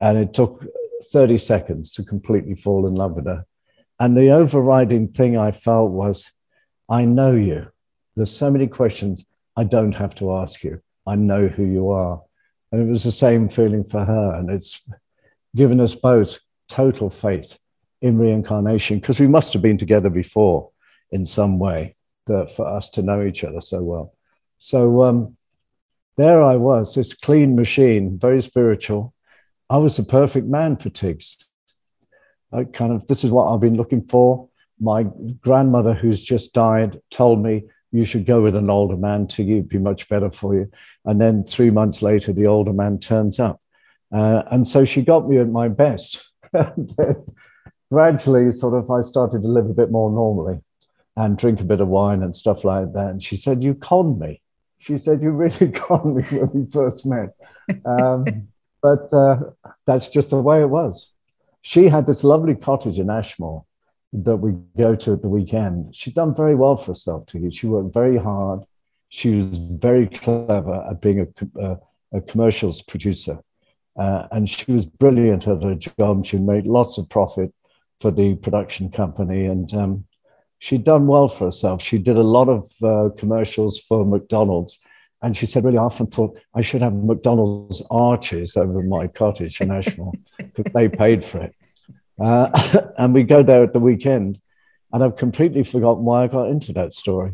And 0.00 0.16
it 0.16 0.32
took 0.32 0.64
30 1.02 1.36
seconds 1.36 1.92
to 1.92 2.04
completely 2.04 2.54
fall 2.54 2.86
in 2.86 2.94
love 2.94 3.12
with 3.12 3.26
her. 3.26 3.44
And 4.00 4.16
the 4.16 4.30
overriding 4.30 5.08
thing 5.08 5.36
I 5.36 5.50
felt 5.50 5.90
was, 5.90 6.30
I 6.88 7.04
know 7.04 7.32
you. 7.32 7.68
There's 8.16 8.34
so 8.34 8.50
many 8.50 8.66
questions 8.66 9.26
I 9.56 9.64
don't 9.64 9.94
have 9.94 10.14
to 10.16 10.34
ask 10.34 10.62
you. 10.62 10.80
I 11.06 11.16
know 11.16 11.48
who 11.48 11.64
you 11.64 11.90
are. 11.90 12.22
And 12.70 12.80
it 12.80 12.88
was 12.88 13.04
the 13.04 13.12
same 13.12 13.48
feeling 13.48 13.84
for 13.84 14.04
her. 14.04 14.34
And 14.34 14.50
it's 14.50 14.88
given 15.56 15.80
us 15.80 15.94
both 15.94 16.38
total 16.68 17.10
faith 17.10 17.58
in 18.00 18.18
reincarnation 18.18 19.00
because 19.00 19.18
we 19.18 19.26
must 19.26 19.52
have 19.52 19.62
been 19.62 19.78
together 19.78 20.10
before 20.10 20.70
in 21.10 21.24
some 21.24 21.58
way 21.58 21.94
for 22.26 22.66
us 22.66 22.90
to 22.90 23.02
know 23.02 23.22
each 23.22 23.42
other 23.42 23.60
so 23.60 23.82
well. 23.82 24.14
So 24.58 25.02
um, 25.02 25.36
there 26.16 26.42
I 26.42 26.56
was, 26.56 26.94
this 26.94 27.14
clean 27.14 27.56
machine, 27.56 28.18
very 28.18 28.42
spiritual. 28.42 29.14
I 29.70 29.76
was 29.76 29.96
the 29.96 30.02
perfect 30.02 30.46
man 30.46 30.76
for 30.76 30.90
Tiggs. 30.90 31.36
I 32.52 32.64
kind 32.64 32.92
of, 32.92 33.06
this 33.06 33.24
is 33.24 33.30
what 33.30 33.52
I've 33.52 33.60
been 33.60 33.76
looking 33.76 34.06
for. 34.06 34.48
My 34.80 35.06
grandmother, 35.40 35.92
who's 35.92 36.22
just 36.22 36.54
died, 36.54 37.00
told 37.10 37.42
me 37.42 37.64
you 37.92 38.04
should 38.04 38.26
go 38.26 38.42
with 38.42 38.56
an 38.56 38.70
older 38.70 38.96
man 38.96 39.26
to 39.28 39.42
you, 39.42 39.62
be 39.62 39.78
much 39.78 40.08
better 40.08 40.30
for 40.30 40.54
you. 40.54 40.70
And 41.04 41.20
then 41.20 41.44
three 41.44 41.70
months 41.70 42.02
later, 42.02 42.32
the 42.32 42.46
older 42.46 42.72
man 42.72 42.98
turns 42.98 43.38
up. 43.38 43.60
Uh, 44.12 44.42
and 44.50 44.66
so 44.66 44.84
she 44.84 45.02
got 45.02 45.28
me 45.28 45.38
at 45.38 45.48
my 45.48 45.68
best. 45.68 46.32
gradually, 47.90 48.50
sort 48.52 48.74
of, 48.74 48.90
I 48.90 49.00
started 49.00 49.42
to 49.42 49.48
live 49.48 49.66
a 49.66 49.74
bit 49.74 49.90
more 49.90 50.10
normally 50.10 50.60
and 51.16 51.36
drink 51.36 51.60
a 51.60 51.64
bit 51.64 51.80
of 51.80 51.88
wine 51.88 52.22
and 52.22 52.34
stuff 52.34 52.64
like 52.64 52.92
that. 52.92 53.08
And 53.08 53.22
she 53.22 53.36
said, 53.36 53.62
You 53.62 53.74
conned 53.74 54.18
me. 54.18 54.40
She 54.78 54.96
said, 54.96 55.22
You 55.22 55.30
really 55.30 55.72
conned 55.72 56.16
me 56.16 56.22
when 56.22 56.50
we 56.52 56.70
first 56.70 57.04
met. 57.04 57.30
Um, 57.84 58.48
but 58.82 59.12
uh, 59.12 59.36
that's 59.86 60.08
just 60.08 60.30
the 60.30 60.40
way 60.40 60.60
it 60.62 60.70
was. 60.70 61.14
She 61.62 61.88
had 61.88 62.06
this 62.06 62.24
lovely 62.24 62.54
cottage 62.54 62.98
in 62.98 63.10
Ashmore 63.10 63.64
that 64.12 64.36
we 64.36 64.52
go 64.76 64.94
to 64.94 65.12
at 65.12 65.22
the 65.22 65.28
weekend. 65.28 65.94
She'd 65.94 66.14
done 66.14 66.34
very 66.34 66.54
well 66.54 66.76
for 66.76 66.92
herself, 66.92 67.26
too. 67.26 67.50
She 67.50 67.66
worked 67.66 67.92
very 67.92 68.16
hard. 68.16 68.60
She 69.10 69.36
was 69.36 69.58
very 69.58 70.06
clever 70.06 70.86
at 70.88 71.00
being 71.00 71.20
a, 71.20 71.60
a, 71.60 71.78
a 72.12 72.20
commercials 72.22 72.82
producer. 72.82 73.40
Uh, 73.96 74.28
and 74.30 74.48
she 74.48 74.70
was 74.72 74.86
brilliant 74.86 75.48
at 75.48 75.62
her 75.62 75.74
job. 75.74 76.24
She 76.24 76.38
made 76.38 76.66
lots 76.66 76.98
of 76.98 77.08
profit 77.08 77.52
for 78.00 78.10
the 78.10 78.36
production 78.36 78.90
company. 78.90 79.46
And 79.46 79.72
um, 79.74 80.04
she'd 80.58 80.84
done 80.84 81.06
well 81.06 81.28
for 81.28 81.46
herself. 81.46 81.82
She 81.82 81.98
did 81.98 82.16
a 82.16 82.22
lot 82.22 82.48
of 82.48 82.70
uh, 82.82 83.10
commercials 83.16 83.78
for 83.78 84.04
McDonald's. 84.04 84.78
And 85.20 85.36
she 85.36 85.46
said, 85.46 85.64
really, 85.64 85.78
I 85.78 85.82
often 85.82 86.06
thought 86.06 86.38
I 86.54 86.60
should 86.60 86.82
have 86.82 86.94
McDonald's 86.94 87.82
arches 87.90 88.56
over 88.56 88.82
my 88.82 89.08
cottage 89.08 89.60
in 89.60 89.70
Ashmore 89.70 90.12
because 90.38 90.72
they 90.72 90.88
paid 90.88 91.24
for 91.24 91.38
it. 91.38 91.54
Uh, 92.20 92.50
and 92.98 93.14
we 93.14 93.24
go 93.24 93.42
there 93.42 93.64
at 93.64 93.72
the 93.72 93.80
weekend. 93.80 94.40
And 94.92 95.04
I've 95.04 95.16
completely 95.16 95.64
forgotten 95.64 96.04
why 96.04 96.24
I 96.24 96.28
got 96.28 96.48
into 96.48 96.72
that 96.74 96.94
story. 96.94 97.32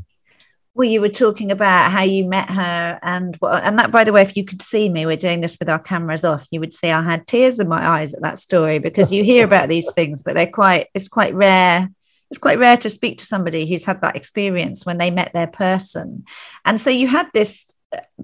Well, 0.77 0.89
you 0.89 1.01
were 1.01 1.09
talking 1.09 1.53
about 1.53 1.93
how 1.93 2.03
you 2.03 2.25
met 2.25 2.51
her, 2.51 2.99
and 3.01 3.39
and 3.41 3.79
that, 3.79 3.93
by 3.93 4.03
the 4.03 4.13
way, 4.13 4.23
if 4.23 4.37
you 4.37 4.45
could 4.45 4.61
see 4.61 4.89
me, 4.89 5.07
we're 5.07 5.17
doing 5.17 5.41
this 5.41 5.57
with 5.61 5.69
our 5.69 5.79
cameras 5.79 6.25
off. 6.25 6.49
You 6.51 6.59
would 6.59 6.73
see 6.73 6.91
I 6.91 7.01
had 7.01 7.29
tears 7.29 7.61
in 7.61 7.69
my 7.69 7.87
eyes 7.87 8.13
at 8.13 8.23
that 8.23 8.41
story 8.41 8.81
because 8.81 9.13
you 9.13 9.23
hear 9.23 9.45
about 9.45 9.69
these 9.69 9.93
things, 9.95 10.25
but 10.25 10.35
they're 10.35 10.49
quite 10.49 10.89
it's 10.93 11.07
quite 11.07 11.33
rare. 11.33 11.91
It's 12.29 12.39
quite 12.39 12.59
rare 12.59 12.77
to 12.79 12.91
speak 12.91 13.19
to 13.19 13.25
somebody 13.25 13.67
who's 13.67 13.85
had 13.85 14.01
that 14.01 14.17
experience 14.17 14.85
when 14.85 14.99
they 14.99 15.13
met 15.13 15.33
their 15.33 15.47
person, 15.47 16.25
and 16.65 16.81
so 16.81 16.91
you 16.91 17.07
had 17.07 17.29
this 17.33 17.74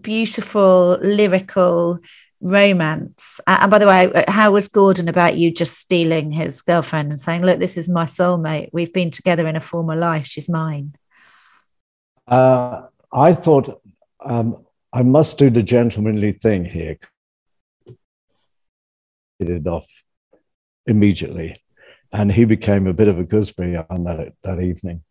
beautiful 0.01 0.99
lyrical 1.01 1.99
romance. 2.41 3.41
And 3.47 3.71
by 3.71 3.79
the 3.79 3.87
way, 3.87 4.13
uh, 4.13 4.31
how 4.31 4.53
was 4.53 4.69
Gordon 4.69 5.09
about 5.09 5.37
you 5.37 5.51
just 5.51 5.79
stealing 5.79 6.33
his 6.33 6.63
girlfriend 6.63 7.11
and 7.11 7.19
saying, 7.19 7.43
"Look, 7.43 7.59
this 7.59 7.77
is 7.77 7.89
my 7.89 8.05
soulmate. 8.05 8.71
We've 8.73 8.93
been 8.93 9.11
together 9.11 9.47
in 9.47 9.57
a 9.57 9.61
former 9.61 9.97
life. 9.97 10.27
She's 10.27 10.49
mine." 10.49 10.95
Uh, 12.27 12.87
I 13.13 13.35
thought 13.35 13.83
um, 14.25 14.65
I 14.93 15.03
must 15.03 15.39
do 15.39 15.51
the 15.51 15.63
gentlemanly 15.63 16.33
thing 16.33 16.65
here. 16.65 16.99
Get 19.39 19.51
it 19.51 19.67
off 19.67 20.05
immediately, 20.87 21.57
and 22.13 22.33
he 22.33 22.45
became 22.45 22.87
a 22.87 22.95
bit 22.95 23.09
of 23.09 23.19
a 23.19 23.25
gooseberry 23.25 23.77
on 23.77 24.05
that 24.05 24.33
that 24.43 24.61
evening. 24.61 25.03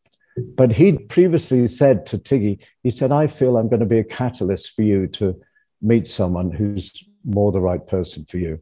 But 0.55 0.73
he'd 0.73 1.09
previously 1.09 1.65
said 1.67 2.05
to 2.07 2.17
Tiggy, 2.17 2.59
he 2.83 2.89
said, 2.89 3.11
"I 3.11 3.27
feel 3.27 3.57
I'm 3.57 3.69
going 3.69 3.79
to 3.79 3.85
be 3.85 3.99
a 3.99 4.03
catalyst 4.03 4.75
for 4.75 4.83
you 4.83 5.07
to." 5.07 5.39
meet 5.81 6.07
someone 6.07 6.51
who's 6.51 7.03
more 7.23 7.51
the 7.51 7.61
right 7.61 7.85
person 7.85 8.25
for 8.25 8.37
you. 8.37 8.61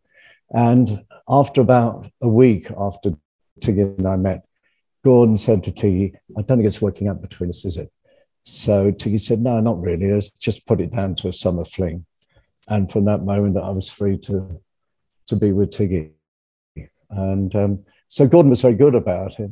And 0.51 1.05
after 1.27 1.61
about 1.61 2.09
a 2.21 2.27
week 2.27 2.71
after 2.77 3.11
Tiggy 3.59 3.81
and 3.81 4.05
I 4.05 4.15
met, 4.15 4.45
Gordon 5.03 5.37
said 5.37 5.63
to 5.63 5.71
Tiggy, 5.71 6.13
I 6.37 6.41
don't 6.41 6.57
think 6.57 6.67
it's 6.67 6.81
working 6.81 7.07
out 7.07 7.21
between 7.21 7.49
us, 7.49 7.65
is 7.65 7.77
it? 7.77 7.91
So 8.43 8.91
Tiggy 8.91 9.17
said, 9.17 9.39
No, 9.39 9.59
not 9.59 9.81
really. 9.81 10.11
Let's 10.11 10.31
just 10.31 10.65
put 10.65 10.79
it 10.79 10.91
down 10.91 11.15
to 11.15 11.27
a 11.27 11.33
summer 11.33 11.65
fling. 11.65 12.05
And 12.69 12.89
from 12.89 13.05
that 13.05 13.23
moment, 13.23 13.57
I 13.57 13.69
was 13.69 13.89
free 13.89 14.17
to, 14.19 14.61
to 15.27 15.35
be 15.35 15.51
with 15.51 15.71
Tiggy. 15.71 16.11
And 17.09 17.53
um, 17.55 17.85
so 18.07 18.27
Gordon 18.27 18.49
was 18.49 18.61
very 18.61 18.75
good 18.75 18.95
about 18.95 19.39
it. 19.39 19.51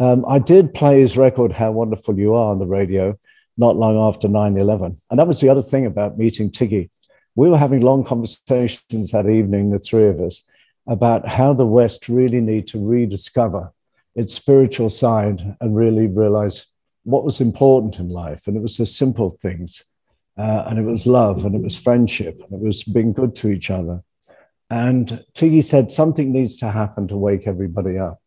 Um, 0.00 0.24
I 0.26 0.38
did 0.38 0.72
play 0.72 1.00
his 1.00 1.18
record, 1.18 1.52
How 1.52 1.70
Wonderful 1.72 2.18
You 2.18 2.34
Are, 2.34 2.50
on 2.50 2.58
the 2.58 2.66
radio 2.66 3.18
not 3.58 3.76
long 3.76 3.98
after 3.98 4.26
9 4.26 4.56
11. 4.56 4.96
And 5.10 5.18
that 5.20 5.28
was 5.28 5.40
the 5.40 5.50
other 5.50 5.62
thing 5.62 5.84
about 5.84 6.18
meeting 6.18 6.50
Tiggy. 6.50 6.88
We 7.36 7.50
were 7.50 7.58
having 7.58 7.82
long 7.82 8.02
conversations 8.02 9.12
that 9.12 9.28
evening, 9.28 9.70
the 9.70 9.78
three 9.78 10.08
of 10.08 10.18
us, 10.20 10.42
about 10.86 11.28
how 11.28 11.52
the 11.52 11.66
West 11.66 12.08
really 12.08 12.40
need 12.40 12.66
to 12.68 12.84
rediscover 12.84 13.72
its 14.14 14.34
spiritual 14.34 14.88
side 14.88 15.56
and 15.60 15.76
really 15.76 16.06
realize 16.06 16.66
what 17.04 17.24
was 17.24 17.40
important 17.40 17.98
in 17.98 18.08
life. 18.08 18.46
And 18.46 18.56
it 18.56 18.62
was 18.62 18.78
the 18.78 18.86
simple 18.86 19.30
things. 19.30 19.84
Uh, 20.38 20.64
and 20.66 20.78
it 20.78 20.84
was 20.84 21.06
love 21.06 21.44
and 21.44 21.54
it 21.54 21.62
was 21.62 21.78
friendship 21.78 22.40
and 22.42 22.54
it 22.54 22.64
was 22.64 22.82
being 22.82 23.12
good 23.12 23.34
to 23.36 23.48
each 23.48 23.70
other. 23.70 24.02
And 24.70 25.22
Tiggy 25.34 25.60
said 25.60 25.90
something 25.90 26.32
needs 26.32 26.56
to 26.58 26.70
happen 26.70 27.08
to 27.08 27.16
wake 27.16 27.46
everybody 27.46 27.98
up. 27.98 28.19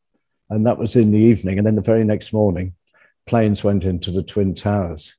And 0.53 0.67
that 0.67 0.77
was 0.77 0.95
in 0.95 1.11
the 1.11 1.17
evening. 1.17 1.57
And 1.57 1.65
then 1.65 1.75
the 1.75 1.81
very 1.81 2.03
next 2.03 2.31
morning, 2.31 2.73
planes 3.25 3.63
went 3.63 3.85
into 3.85 4.11
the 4.11 4.21
Twin 4.21 4.53
Towers. 4.53 5.15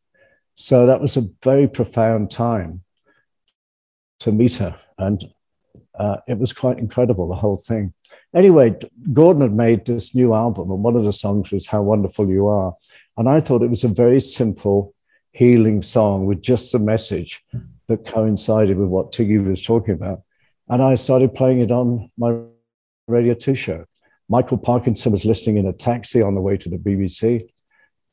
So 0.54 0.86
that 0.86 1.00
was 1.00 1.16
a 1.16 1.28
very 1.42 1.66
profound 1.66 2.30
time 2.30 2.82
to 4.20 4.30
meet 4.30 4.54
her. 4.56 4.78
And 4.96 5.24
uh, 5.98 6.18
it 6.28 6.38
was 6.38 6.52
quite 6.52 6.78
incredible, 6.78 7.26
the 7.26 7.34
whole 7.34 7.56
thing. 7.56 7.94
Anyway, 8.32 8.76
Gordon 9.12 9.42
had 9.42 9.52
made 9.52 9.84
this 9.84 10.14
new 10.14 10.34
album, 10.34 10.70
and 10.70 10.84
one 10.84 10.94
of 10.94 11.02
the 11.02 11.12
songs 11.12 11.50
was 11.50 11.66
How 11.66 11.82
Wonderful 11.82 12.28
You 12.28 12.46
Are. 12.46 12.74
And 13.16 13.28
I 13.28 13.40
thought 13.40 13.62
it 13.62 13.70
was 13.70 13.82
a 13.82 13.88
very 13.88 14.20
simple, 14.20 14.94
healing 15.32 15.82
song 15.82 16.26
with 16.26 16.42
just 16.42 16.70
the 16.70 16.78
message 16.78 17.42
that 17.88 18.06
coincided 18.06 18.76
with 18.76 18.88
what 18.88 19.10
Tiggy 19.10 19.38
was 19.38 19.62
talking 19.62 19.94
about. 19.94 20.22
And 20.68 20.80
I 20.80 20.94
started 20.94 21.34
playing 21.34 21.60
it 21.60 21.72
on 21.72 22.12
my 22.16 22.38
Radio 23.08 23.34
2 23.34 23.56
show. 23.56 23.86
Michael 24.34 24.58
Parkinson 24.58 25.12
was 25.12 25.24
listening 25.24 25.58
in 25.58 25.66
a 25.66 25.72
taxi 25.72 26.20
on 26.20 26.34
the 26.34 26.40
way 26.40 26.56
to 26.56 26.68
the 26.68 26.76
BBC, 26.76 27.48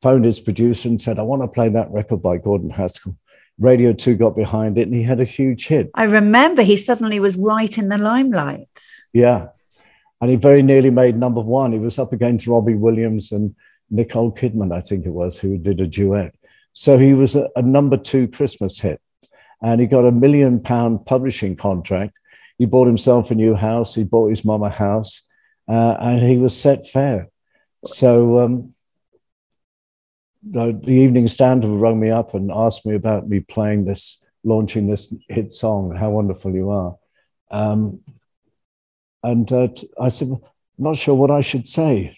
phoned 0.03 0.24
his 0.24 0.39
producer 0.39 0.88
and 0.88 1.01
said, 1.01 1.17
I 1.17 1.24
want 1.24 1.41
to 1.41 1.47
play 1.47 1.67
that 1.69 1.89
record 1.89 2.22
by 2.22 2.38
Gordon 2.38 2.69
Haskell. 2.69 3.15
Radio 3.57 3.91
2 3.91 4.17
got 4.17 4.36
behind 4.36 4.78
it 4.78 4.88
and 4.88 4.93
he 4.93 5.01
had 5.01 5.19
a 5.19 5.24
huge 5.24 5.65
hit. 5.65 5.89
I 5.95 6.03
remember 6.03 6.61
he 6.61 6.78
suddenly 6.78 7.19
was 7.19 7.38
right 7.38 7.76
in 7.76 7.89
the 7.89 7.97
limelight. 7.97 8.84
Yeah. 9.13 9.47
And 10.22 10.30
he 10.30 10.36
very 10.36 10.61
nearly 10.61 10.91
made 10.91 11.17
number 11.17 11.41
one. 11.41 11.72
He 11.72 11.80
was 11.80 11.97
up 11.97 12.13
against 12.13 12.45
Robbie 12.45 12.76
Williams 12.76 13.32
and 13.32 13.55
Nicole 13.89 14.32
Kidman, 14.32 14.72
I 14.72 14.82
think 14.82 15.07
it 15.07 15.13
was, 15.13 15.39
who 15.39 15.57
did 15.57 15.82
a 15.82 15.88
duet. 15.88 16.36
So 16.74 16.99
he 16.99 17.15
was 17.15 17.36
a, 17.36 17.49
a 17.55 17.63
number 17.63 17.97
two 17.97 18.28
Christmas 18.28 18.80
hit. 18.80 19.01
And 19.59 19.82
he 19.82 19.88
got 19.88 20.05
a 20.05 20.11
million 20.11 20.59
pound 20.59 21.03
publishing 21.07 21.55
contract. 21.55 22.13
He 22.59 22.67
bought 22.67 22.86
himself 22.86 23.32
a 23.32 23.36
new 23.36 23.55
house. 23.55 23.95
He 23.95 24.03
bought 24.03 24.30
his 24.30 24.45
mum 24.45 24.61
a 24.61 24.69
house. 24.69 25.24
Uh, 25.72 25.95
and 26.01 26.22
he 26.22 26.36
was 26.36 26.59
set 26.59 26.86
fair. 26.86 27.30
So 27.86 28.39
um, 28.39 28.74
the, 30.43 30.78
the 30.84 30.91
Evening 30.91 31.30
Standard 31.30 31.69
rang 31.69 31.97
me 31.97 32.09
up 32.09 32.34
and 32.34 32.51
asked 32.51 32.86
me 32.86 32.93
about 32.93 33.30
me 33.30 33.39
playing 33.39 33.86
this, 33.86 34.22
launching 34.43 34.88
this 34.88 35.13
hit 35.30 35.53
song, 35.53 35.95
How 35.95 36.09
Wonderful 36.09 36.53
You 36.53 36.72
Are. 36.72 36.97
Um, 37.51 38.01
and 39.24 39.49
uh, 39.49 39.69
I 39.97 40.09
said, 40.09 40.28
I'm 40.28 40.41
not 40.78 40.97
sure 40.97 41.15
what 41.15 41.32
I 41.32 41.39
should 41.39 41.69
say. 41.69 42.17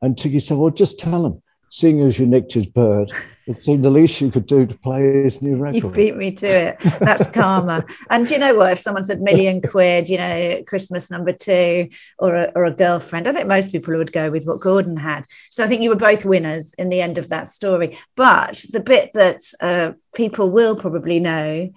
And 0.00 0.16
Tiggy 0.16 0.38
said, 0.38 0.56
Well, 0.56 0.70
just 0.70 0.98
tell 0.98 1.26
him 1.26 1.42
seeing 1.68 2.00
as 2.02 2.18
you 2.18 2.26
nicked 2.26 2.52
his 2.52 2.66
bird, 2.66 3.10
it 3.46 3.64
seemed 3.64 3.84
the 3.84 3.90
least 3.98 4.20
you 4.20 4.30
could 4.30 4.46
do 4.46 4.66
to 4.66 4.78
play 4.78 5.22
his 5.22 5.42
new 5.42 5.56
record. 5.56 5.76
You 5.76 5.90
beat 5.90 6.16
me 6.16 6.30
to 6.32 6.46
it. 6.46 6.76
That's 7.00 7.30
karma. 7.30 7.84
and 8.10 8.30
you 8.30 8.38
know 8.38 8.54
what? 8.54 8.72
If 8.72 8.78
someone 8.78 9.02
said 9.02 9.20
million 9.20 9.60
quid, 9.60 10.08
you 10.08 10.18
know, 10.18 10.62
Christmas 10.66 11.10
number 11.10 11.32
two, 11.32 11.88
or 12.18 12.34
a, 12.34 12.52
or 12.54 12.64
a 12.64 12.72
girlfriend, 12.72 13.28
I 13.28 13.32
think 13.32 13.48
most 13.48 13.72
people 13.72 13.96
would 13.96 14.12
go 14.12 14.30
with 14.30 14.46
what 14.46 14.60
Gordon 14.60 14.96
had. 14.96 15.26
So 15.50 15.64
I 15.64 15.66
think 15.66 15.82
you 15.82 15.90
were 15.90 15.96
both 15.96 16.24
winners 16.24 16.74
in 16.74 16.88
the 16.88 17.00
end 17.00 17.18
of 17.18 17.28
that 17.28 17.48
story. 17.48 17.98
But 18.14 18.64
the 18.72 18.80
bit 18.80 19.10
that 19.14 19.40
uh, 19.60 19.92
people 20.14 20.50
will 20.50 20.76
probably 20.76 21.20
know 21.20 21.70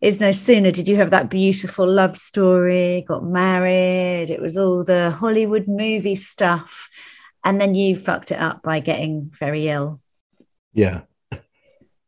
is 0.00 0.20
no 0.20 0.30
sooner 0.30 0.70
did 0.70 0.86
you 0.86 0.94
have 0.96 1.10
that 1.10 1.28
beautiful 1.28 1.90
love 1.90 2.16
story, 2.16 3.04
got 3.08 3.24
married, 3.24 4.30
it 4.30 4.40
was 4.40 4.56
all 4.56 4.84
the 4.84 5.10
Hollywood 5.10 5.66
movie 5.66 6.14
stuff 6.14 6.88
and 7.44 7.60
then 7.60 7.74
you 7.74 7.96
fucked 7.96 8.30
it 8.30 8.40
up 8.40 8.62
by 8.62 8.80
getting 8.80 9.30
very 9.38 9.68
ill. 9.68 10.00
Yeah, 10.72 11.02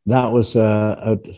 that 0.07 0.33
was 0.33 0.57
a, 0.57 1.19
a 1.25 1.31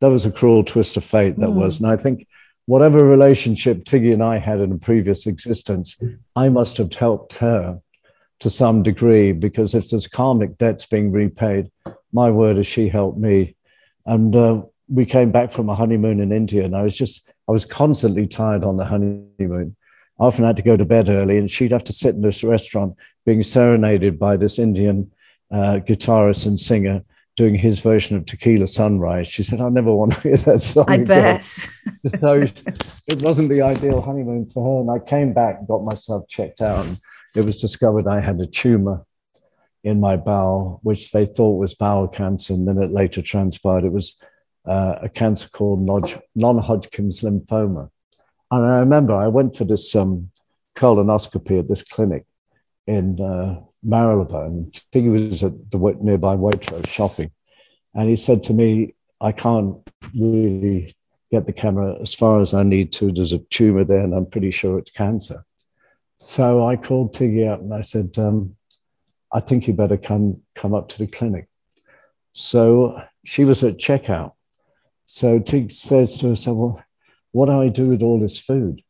that 0.00 0.10
was 0.10 0.26
a 0.26 0.32
cruel 0.32 0.64
twist 0.64 0.96
of 0.96 1.04
fate. 1.04 1.36
That 1.38 1.50
mm. 1.50 1.56
was, 1.56 1.80
and 1.80 1.88
I 1.88 1.96
think 1.96 2.26
whatever 2.66 3.04
relationship 3.04 3.84
Tiggy 3.84 4.12
and 4.12 4.22
I 4.22 4.38
had 4.38 4.60
in 4.60 4.72
a 4.72 4.78
previous 4.78 5.26
existence, 5.26 5.98
I 6.34 6.48
must 6.48 6.76
have 6.78 6.92
helped 6.92 7.34
her 7.34 7.80
to 8.40 8.50
some 8.50 8.82
degree 8.82 9.32
because 9.32 9.74
if 9.74 9.88
there's 9.88 10.06
karmic 10.06 10.58
debts 10.58 10.86
being 10.86 11.12
repaid, 11.12 11.70
my 12.12 12.30
word 12.30 12.58
is 12.58 12.66
she 12.66 12.88
helped 12.88 13.18
me. 13.18 13.56
And 14.06 14.34
uh, 14.34 14.62
we 14.88 15.06
came 15.06 15.30
back 15.30 15.50
from 15.50 15.68
a 15.68 15.74
honeymoon 15.74 16.20
in 16.20 16.32
India, 16.32 16.64
and 16.64 16.76
I 16.76 16.82
was 16.82 16.96
just 16.96 17.32
I 17.48 17.52
was 17.52 17.64
constantly 17.64 18.26
tired 18.26 18.64
on 18.64 18.76
the 18.76 18.84
honeymoon. 18.84 19.76
I 20.20 20.26
often 20.26 20.44
had 20.44 20.56
to 20.58 20.62
go 20.62 20.76
to 20.76 20.84
bed 20.84 21.08
early, 21.08 21.38
and 21.38 21.50
she'd 21.50 21.72
have 21.72 21.84
to 21.84 21.92
sit 21.92 22.14
in 22.14 22.22
this 22.22 22.44
restaurant 22.44 22.96
being 23.26 23.42
serenaded 23.42 24.18
by 24.18 24.36
this 24.36 24.58
Indian 24.58 25.10
uh, 25.50 25.80
guitarist 25.86 26.46
and 26.46 26.58
singer 26.58 27.02
doing 27.36 27.54
his 27.54 27.80
version 27.80 28.16
of 28.16 28.26
Tequila 28.26 28.66
Sunrise. 28.66 29.26
She 29.26 29.42
said, 29.42 29.60
I 29.60 29.68
never 29.68 29.92
want 29.92 30.12
to 30.12 30.20
hear 30.20 30.36
that 30.36 30.60
song. 30.60 30.84
I 30.88 30.98
bet. 30.98 31.44
so 31.44 31.68
it 32.40 33.22
wasn't 33.22 33.48
the 33.48 33.62
ideal 33.62 34.00
honeymoon 34.00 34.44
for 34.46 34.64
her. 34.64 34.80
And 34.82 34.90
I 34.90 35.04
came 35.04 35.32
back 35.32 35.58
and 35.58 35.66
got 35.66 35.84
myself 35.84 36.28
checked 36.28 36.60
out. 36.60 36.86
And 36.86 36.98
it 37.34 37.44
was 37.44 37.60
discovered 37.60 38.06
I 38.06 38.20
had 38.20 38.40
a 38.40 38.46
tumor 38.46 39.04
in 39.82 40.00
my 40.00 40.16
bowel, 40.16 40.78
which 40.82 41.10
they 41.10 41.26
thought 41.26 41.58
was 41.58 41.74
bowel 41.74 42.06
cancer. 42.06 42.54
And 42.54 42.68
then 42.68 42.78
it 42.78 42.90
later 42.90 43.20
transpired 43.20 43.84
it 43.84 43.92
was 43.92 44.14
uh, 44.64 44.96
a 45.02 45.08
cancer 45.08 45.48
called 45.48 45.82
non 46.34 46.58
Hodgkin's 46.58 47.22
lymphoma. 47.22 47.90
And 48.50 48.64
I 48.64 48.78
remember 48.78 49.14
I 49.14 49.28
went 49.28 49.56
for 49.56 49.64
this 49.64 49.94
um, 49.96 50.30
colonoscopy 50.76 51.58
at 51.58 51.68
this 51.68 51.82
clinic 51.82 52.24
in 52.86 53.20
uh, 53.20 53.60
Marylebone. 53.82 54.70
I 54.74 54.80
think 54.92 55.04
he 55.04 55.26
was 55.26 55.42
at 55.42 55.70
the 55.70 55.78
nearby 56.00 56.36
Waitrose 56.36 56.88
shopping. 56.88 57.30
And 57.94 58.08
he 58.08 58.16
said 58.16 58.42
to 58.44 58.52
me, 58.52 58.94
I 59.20 59.32
can't 59.32 59.76
really 60.14 60.92
get 61.30 61.46
the 61.46 61.52
camera 61.52 61.96
as 62.00 62.14
far 62.14 62.40
as 62.40 62.54
I 62.54 62.62
need 62.62 62.92
to. 62.92 63.12
There's 63.12 63.32
a 63.32 63.38
tumor 63.38 63.84
there, 63.84 64.00
and 64.00 64.14
I'm 64.14 64.26
pretty 64.26 64.50
sure 64.50 64.78
it's 64.78 64.90
cancer. 64.90 65.44
So 66.16 66.66
I 66.66 66.76
called 66.76 67.12
Tiggy 67.12 67.46
up 67.46 67.60
and 67.60 67.74
I 67.74 67.80
said, 67.80 68.16
um, 68.18 68.56
I 69.32 69.40
think 69.40 69.66
you 69.66 69.74
better 69.74 69.96
come, 69.96 70.42
come 70.54 70.74
up 70.74 70.88
to 70.90 70.98
the 70.98 71.06
clinic. 71.06 71.48
So 72.32 73.00
she 73.24 73.44
was 73.44 73.64
at 73.64 73.78
checkout. 73.78 74.32
So 75.06 75.38
Tig 75.38 75.70
says 75.70 76.18
to 76.18 76.28
herself, 76.28 76.56
Well, 76.56 76.84
what 77.34 77.46
do 77.46 77.60
I 77.60 77.68
do 77.68 77.88
with 77.88 78.00
all 78.00 78.20
this 78.20 78.38
food? 78.38 78.80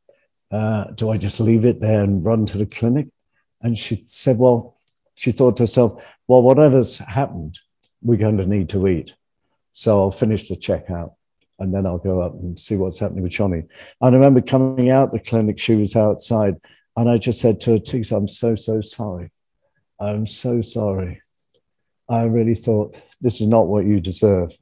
Uh, 0.50 0.84
do 0.90 1.08
I 1.08 1.16
just 1.16 1.40
leave 1.40 1.64
it 1.64 1.80
there 1.80 2.02
and 2.02 2.22
run 2.22 2.44
to 2.46 2.58
the 2.58 2.66
clinic? 2.66 3.08
And 3.62 3.76
she 3.76 3.96
said, 3.96 4.36
Well, 4.36 4.76
she 5.14 5.32
thought 5.32 5.56
to 5.56 5.62
herself, 5.62 6.04
Well, 6.28 6.42
whatever's 6.42 6.98
happened, 6.98 7.58
we're 8.02 8.18
going 8.18 8.36
to 8.36 8.46
need 8.46 8.68
to 8.68 8.86
eat. 8.86 9.14
So 9.72 9.98
I'll 9.98 10.10
finish 10.10 10.48
the 10.48 10.56
checkout 10.56 11.14
and 11.58 11.72
then 11.72 11.86
I'll 11.86 11.96
go 11.96 12.20
up 12.20 12.34
and 12.34 12.58
see 12.58 12.76
what's 12.76 12.98
happening 12.98 13.22
with 13.22 13.32
Johnnie. 13.32 13.62
I 14.02 14.10
remember 14.10 14.42
coming 14.42 14.90
out 14.90 15.10
the 15.10 15.20
clinic, 15.20 15.58
she 15.58 15.76
was 15.76 15.96
outside, 15.96 16.56
and 16.98 17.08
I 17.08 17.16
just 17.16 17.40
said 17.40 17.60
to 17.60 17.72
her, 17.72 17.78
Tiggs, 17.78 18.12
I'm 18.12 18.28
so, 18.28 18.54
so 18.54 18.82
sorry. 18.82 19.32
I'm 19.98 20.26
so 20.26 20.60
sorry. 20.60 21.22
I 22.10 22.24
really 22.24 22.54
thought 22.54 23.00
this 23.22 23.40
is 23.40 23.46
not 23.46 23.68
what 23.68 23.86
you 23.86 24.00
deserve, 24.00 24.52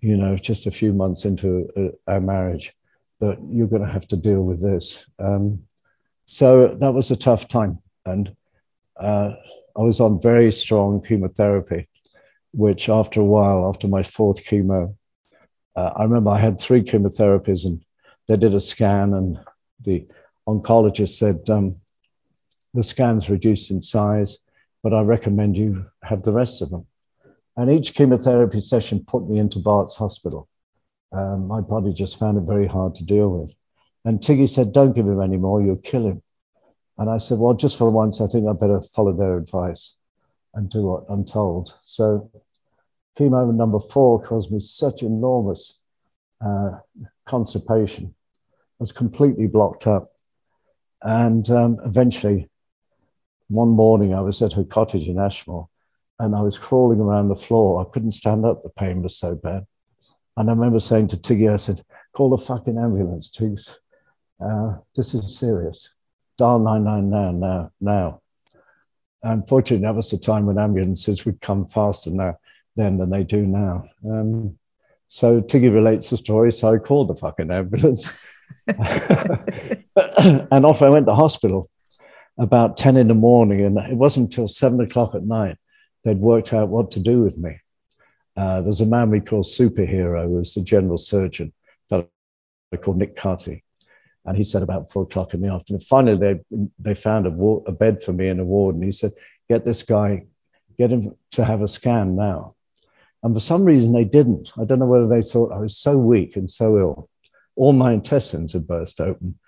you 0.00 0.16
know, 0.16 0.36
just 0.36 0.66
a 0.66 0.70
few 0.70 0.94
months 0.94 1.26
into 1.26 1.68
a, 1.76 2.12
our 2.12 2.20
marriage, 2.22 2.72
but 3.20 3.38
you're 3.48 3.68
going 3.68 3.84
to 3.84 3.92
have 3.92 4.08
to 4.08 4.16
deal 4.16 4.40
with 4.40 4.60
this. 4.60 5.08
Um, 5.18 5.64
so 6.24 6.68
that 6.80 6.92
was 6.92 7.10
a 7.10 7.16
tough 7.16 7.46
time. 7.46 7.78
And 8.06 8.34
uh, 8.98 9.32
I 9.76 9.80
was 9.80 10.00
on 10.00 10.20
very 10.20 10.50
strong 10.50 11.02
chemotherapy, 11.02 11.86
which 12.52 12.88
after 12.88 13.20
a 13.20 13.24
while, 13.24 13.68
after 13.68 13.86
my 13.86 14.02
fourth 14.02 14.44
chemo, 14.44 14.96
uh, 15.76 15.92
I 15.96 16.04
remember 16.04 16.30
I 16.30 16.38
had 16.38 16.60
three 16.60 16.82
chemotherapies 16.82 17.64
and 17.64 17.84
they 18.26 18.36
did 18.36 18.54
a 18.54 18.60
scan, 18.60 19.14
and 19.14 19.40
the 19.80 20.06
oncologist 20.48 21.16
said, 21.18 21.48
um, 21.50 21.80
The 22.74 22.84
scan's 22.84 23.28
reduced 23.28 23.70
in 23.70 23.82
size, 23.82 24.38
but 24.82 24.94
I 24.94 25.00
recommend 25.02 25.56
you 25.56 25.86
have 26.04 26.22
the 26.22 26.32
rest 26.32 26.62
of 26.62 26.70
them. 26.70 26.86
And 27.56 27.70
each 27.70 27.94
chemotherapy 27.94 28.60
session 28.60 29.04
put 29.04 29.28
me 29.28 29.38
into 29.38 29.58
Bart's 29.58 29.96
hospital. 29.96 30.48
Um, 31.12 31.46
my 31.48 31.60
body 31.60 31.92
just 31.92 32.18
found 32.18 32.38
it 32.38 32.42
very 32.42 32.66
hard 32.66 32.94
to 32.96 33.04
deal 33.04 33.28
with. 33.28 33.54
And 34.04 34.22
Tiggy 34.22 34.46
said, 34.46 34.72
Don't 34.72 34.94
give 34.94 35.06
him 35.06 35.20
any 35.20 35.36
more, 35.36 35.62
you'll 35.62 35.76
kill 35.76 36.06
him. 36.06 36.22
And 37.00 37.08
I 37.08 37.16
said, 37.16 37.38
well, 37.38 37.54
just 37.54 37.78
for 37.78 37.90
once, 37.90 38.20
I 38.20 38.26
think 38.26 38.46
I'd 38.46 38.60
better 38.60 38.82
follow 38.82 39.14
their 39.14 39.38
advice 39.38 39.96
and 40.52 40.68
do 40.68 40.82
what 40.82 41.06
I'm 41.08 41.24
told. 41.24 41.74
So 41.80 42.30
chemo 43.18 43.54
number 43.54 43.78
four 43.78 44.22
caused 44.22 44.52
me 44.52 44.60
such 44.60 45.02
enormous 45.02 45.80
uh, 46.44 46.72
constipation. 47.24 48.14
I 48.44 48.80
was 48.80 48.92
completely 48.92 49.46
blocked 49.46 49.86
up. 49.86 50.12
And 51.00 51.48
um, 51.48 51.78
eventually, 51.86 52.50
one 53.48 53.70
morning 53.70 54.12
I 54.12 54.20
was 54.20 54.42
at 54.42 54.52
her 54.52 54.64
cottage 54.64 55.08
in 55.08 55.18
Ashmore 55.18 55.70
and 56.18 56.36
I 56.36 56.42
was 56.42 56.58
crawling 56.58 57.00
around 57.00 57.28
the 57.28 57.34
floor. 57.34 57.80
I 57.80 57.90
couldn't 57.90 58.12
stand 58.12 58.44
up. 58.44 58.62
The 58.62 58.68
pain 58.68 59.02
was 59.02 59.16
so 59.16 59.34
bad. 59.34 59.66
And 60.36 60.48
I 60.48 60.52
remember 60.52 60.80
saying 60.80 61.08
to 61.08 61.20
Tiggy, 61.20 61.48
I 61.48 61.56
said, 61.56 61.82
call 62.12 62.30
the 62.30 62.38
fucking 62.38 62.78
ambulance, 62.78 63.28
Tiggs. 63.28 63.80
Uh, 64.42 64.76
this 64.96 65.14
is 65.14 65.38
serious. 65.38 65.94
Dial 66.38 66.58
999 66.58 67.40
now, 67.40 67.72
now. 67.80 68.22
Unfortunately, 69.22 69.84
that 69.84 69.94
was 69.94 70.10
the 70.10 70.18
time 70.18 70.46
when 70.46 70.58
ambulances 70.58 71.26
would 71.26 71.40
come 71.40 71.66
faster 71.66 72.10
now 72.10 72.38
then 72.76 72.96
than 72.96 73.10
they 73.10 73.24
do 73.24 73.46
now. 73.46 73.84
Um, 74.08 74.58
so 75.08 75.40
Tiggy 75.40 75.68
relates 75.68 76.08
the 76.08 76.16
story. 76.16 76.52
So 76.52 76.72
I 76.72 76.78
called 76.78 77.08
the 77.08 77.16
fucking 77.16 77.50
ambulance. 77.50 78.14
and 78.66 80.64
off 80.64 80.82
I 80.82 80.88
went 80.88 81.06
to 81.06 81.14
hospital 81.14 81.68
about 82.38 82.76
10 82.76 82.96
in 82.96 83.08
the 83.08 83.14
morning. 83.14 83.62
And 83.62 83.76
it 83.78 83.96
wasn't 83.96 84.30
until 84.30 84.48
seven 84.48 84.80
o'clock 84.80 85.14
at 85.14 85.24
night 85.24 85.56
they'd 86.04 86.18
worked 86.18 86.52
out 86.52 86.68
what 86.68 86.92
to 86.92 87.00
do 87.00 87.22
with 87.22 87.36
me. 87.36 87.58
Uh, 88.36 88.60
there's 88.60 88.80
a 88.80 88.86
man 88.86 89.10
we 89.10 89.20
call 89.20 89.42
Superhero, 89.42 90.24
who 90.24 90.34
was 90.36 90.54
the 90.54 90.62
general 90.62 90.96
surgeon, 90.96 91.52
fellow 91.88 92.08
called 92.80 92.98
Nick 92.98 93.16
Carty. 93.16 93.64
And 94.24 94.36
he 94.36 94.44
said 94.44 94.62
about 94.62 94.90
four 94.90 95.04
o'clock 95.04 95.34
in 95.34 95.40
the 95.40 95.52
afternoon. 95.52 95.80
Finally, 95.80 96.16
they, 96.16 96.58
they 96.78 96.94
found 96.94 97.26
a, 97.26 97.30
a 97.66 97.72
bed 97.72 98.02
for 98.02 98.12
me 98.12 98.28
in 98.28 98.38
a 98.38 98.44
ward. 98.44 98.74
And 98.74 98.84
he 98.84 98.92
said, 98.92 99.12
Get 99.48 99.64
this 99.64 99.82
guy, 99.82 100.24
get 100.78 100.92
him 100.92 101.16
to 101.32 101.44
have 101.44 101.62
a 101.62 101.68
scan 101.68 102.14
now. 102.14 102.54
And 103.22 103.34
for 103.34 103.40
some 103.40 103.64
reason, 103.64 103.92
they 103.92 104.04
didn't. 104.04 104.52
I 104.58 104.64
don't 104.64 104.78
know 104.78 104.86
whether 104.86 105.08
they 105.08 105.22
thought 105.22 105.52
I 105.52 105.58
was 105.58 105.76
so 105.76 105.98
weak 105.98 106.36
and 106.36 106.50
so 106.50 106.78
ill. 106.78 107.10
All 107.56 107.72
my 107.72 107.92
intestines 107.92 108.52
had 108.52 108.66
burst 108.66 109.00
open. 109.00 109.38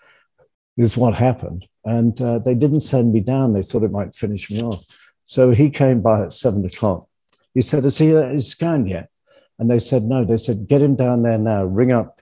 Is 0.77 0.97
what 0.97 1.15
happened. 1.15 1.67
And 1.85 2.19
uh, 2.21 2.39
they 2.39 2.55
didn't 2.55 2.81
send 2.81 3.13
me 3.13 3.21
down. 3.21 3.53
They 3.53 3.63
thought 3.63 3.83
it 3.83 3.93
might 3.93 4.15
finish 4.15 4.51
me 4.51 4.63
off. 4.63 5.15
So 5.25 5.51
he 5.53 5.71
came 5.71 6.01
by 6.01 6.23
at 6.23 6.33
seven 6.33 6.65
o'clock. 6.65 7.09
He 7.55 7.63
said, 7.63 7.85
Is 7.85 7.99
he 7.99 8.17
uh, 8.17 8.39
scanned 8.39 8.89
yet? 8.89 9.11
And 9.59 9.71
they 9.71 9.79
said, 9.79 10.05
No. 10.05 10.25
They 10.25 10.37
said, 10.37 10.69
Get 10.69 10.83
him 10.83 10.97
down 10.97 11.23
there 11.23 11.39
now. 11.39 11.65
Ring 11.65 11.93
up 11.93 12.21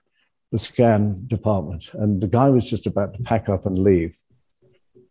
the 0.51 0.59
scan 0.59 1.23
department. 1.27 1.91
And 1.93 2.21
the 2.21 2.27
guy 2.27 2.49
was 2.49 2.69
just 2.69 2.85
about 2.85 3.13
to 3.15 3.23
pack 3.23 3.49
up 3.49 3.65
and 3.65 3.79
leave. 3.79 4.17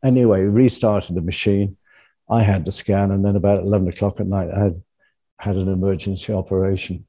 Anyway, 0.05 0.43
restarted 0.43 1.17
the 1.17 1.23
machine. 1.23 1.77
I 2.29 2.43
had 2.43 2.65
the 2.65 2.73
scan. 2.73 3.11
And 3.11 3.25
then 3.25 3.37
about 3.37 3.59
11 3.59 3.89
o'clock 3.89 4.21
at 4.21 4.27
night, 4.27 4.51
I 4.55 4.59
had 4.59 4.83
had 5.39 5.57
an 5.57 5.69
emergency 5.69 6.33
operation. 6.33 7.05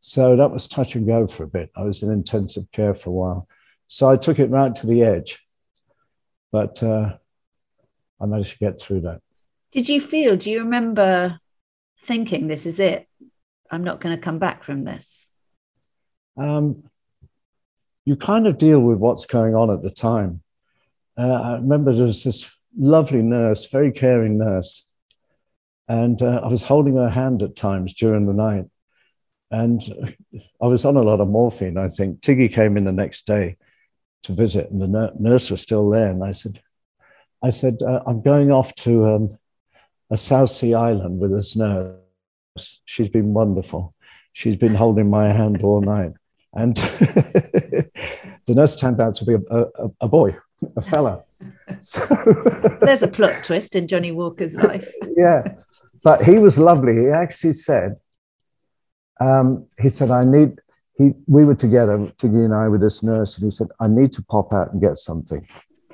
So 0.00 0.36
that 0.36 0.50
was 0.50 0.68
touch 0.68 0.94
and 0.94 1.06
go 1.06 1.26
for 1.26 1.42
a 1.42 1.48
bit. 1.48 1.70
I 1.76 1.82
was 1.82 2.02
in 2.02 2.10
intensive 2.10 2.70
care 2.72 2.94
for 2.94 3.10
a 3.10 3.12
while. 3.12 3.48
So 3.88 4.08
I 4.08 4.16
took 4.16 4.38
it 4.38 4.50
right 4.50 4.74
to 4.76 4.86
the 4.86 5.02
edge. 5.02 5.38
But 6.50 6.82
uh, 6.82 7.16
I 8.20 8.26
managed 8.26 8.52
to 8.52 8.58
get 8.58 8.80
through 8.80 9.02
that. 9.02 9.20
Did 9.70 9.88
you 9.88 10.00
feel, 10.00 10.36
do 10.36 10.50
you 10.50 10.60
remember 10.60 11.40
thinking, 12.00 12.46
this 12.46 12.66
is 12.66 12.80
it? 12.80 13.08
I'm 13.70 13.84
not 13.84 14.00
going 14.00 14.16
to 14.16 14.22
come 14.22 14.38
back 14.38 14.64
from 14.64 14.84
this? 14.84 15.30
Um, 16.36 16.84
you 18.04 18.16
kind 18.16 18.46
of 18.46 18.56
deal 18.56 18.80
with 18.80 18.98
what's 18.98 19.26
going 19.26 19.54
on 19.54 19.70
at 19.70 19.82
the 19.82 19.90
time. 19.90 20.42
Uh, 21.16 21.32
I 21.32 21.52
remember 21.54 21.92
there 21.92 22.06
was 22.06 22.24
this 22.24 22.50
lovely 22.76 23.22
nurse, 23.22 23.66
very 23.66 23.92
caring 23.92 24.38
nurse, 24.38 24.86
and 25.88 26.20
uh, 26.22 26.40
I 26.44 26.48
was 26.48 26.62
holding 26.62 26.96
her 26.96 27.08
hand 27.08 27.42
at 27.42 27.56
times 27.56 27.94
during 27.94 28.26
the 28.26 28.32
night. 28.32 28.66
And 29.50 29.82
I 30.62 30.66
was 30.66 30.84
on 30.84 30.96
a 30.96 31.02
lot 31.02 31.20
of 31.20 31.28
morphine, 31.28 31.76
I 31.76 31.88
think. 31.88 32.20
Tiggy 32.20 32.48
came 32.48 32.76
in 32.76 32.84
the 32.84 32.92
next 32.92 33.26
day 33.26 33.56
to 34.22 34.32
visit, 34.32 34.70
and 34.70 34.80
the 34.80 35.12
nurse 35.18 35.50
was 35.50 35.60
still 35.60 35.90
there. 35.90 36.10
And 36.10 36.22
I 36.22 36.32
said, 36.32 36.60
I 37.42 37.50
said, 37.50 37.78
uh, 37.82 38.00
I'm 38.06 38.20
going 38.20 38.52
off 38.52 38.74
to 38.76 39.06
um, 39.06 39.37
a 40.10 40.16
South 40.16 40.50
Sea 40.50 40.74
island 40.74 41.20
with 41.20 41.32
this 41.32 41.56
nurse. 41.56 42.80
She's 42.84 43.08
been 43.08 43.34
wonderful. 43.34 43.94
She's 44.32 44.56
been 44.56 44.74
holding 44.74 45.10
my 45.10 45.32
hand 45.32 45.62
all 45.62 45.80
night. 45.80 46.12
And 46.54 46.74
the 46.76 47.90
nurse 48.48 48.76
turned 48.76 49.00
out 49.00 49.14
to 49.16 49.24
be 49.24 49.34
a, 49.34 49.56
a, 49.56 49.90
a 50.02 50.08
boy, 50.08 50.36
a 50.76 50.82
fella. 50.82 51.22
So 51.80 52.00
There's 52.80 53.02
a 53.02 53.08
plot 53.08 53.44
twist 53.44 53.76
in 53.76 53.86
Johnnie 53.86 54.12
Walker's 54.12 54.54
life. 54.54 54.90
yeah. 55.16 55.42
But 56.02 56.24
he 56.24 56.38
was 56.38 56.58
lovely. 56.58 56.94
He 57.02 57.08
actually 57.08 57.52
said, 57.52 57.96
um, 59.20 59.66
he 59.80 59.88
said, 59.88 60.10
I 60.10 60.24
need, 60.24 60.60
he, 60.96 61.12
we 61.26 61.44
were 61.44 61.54
together, 61.54 62.10
Tiggy 62.18 62.44
and 62.44 62.54
I, 62.54 62.68
with 62.68 62.80
this 62.80 63.02
nurse, 63.02 63.36
and 63.36 63.44
he 63.46 63.50
said, 63.50 63.68
I 63.80 63.88
need 63.88 64.12
to 64.12 64.22
pop 64.22 64.52
out 64.52 64.72
and 64.72 64.80
get 64.80 64.96
something. 64.96 65.42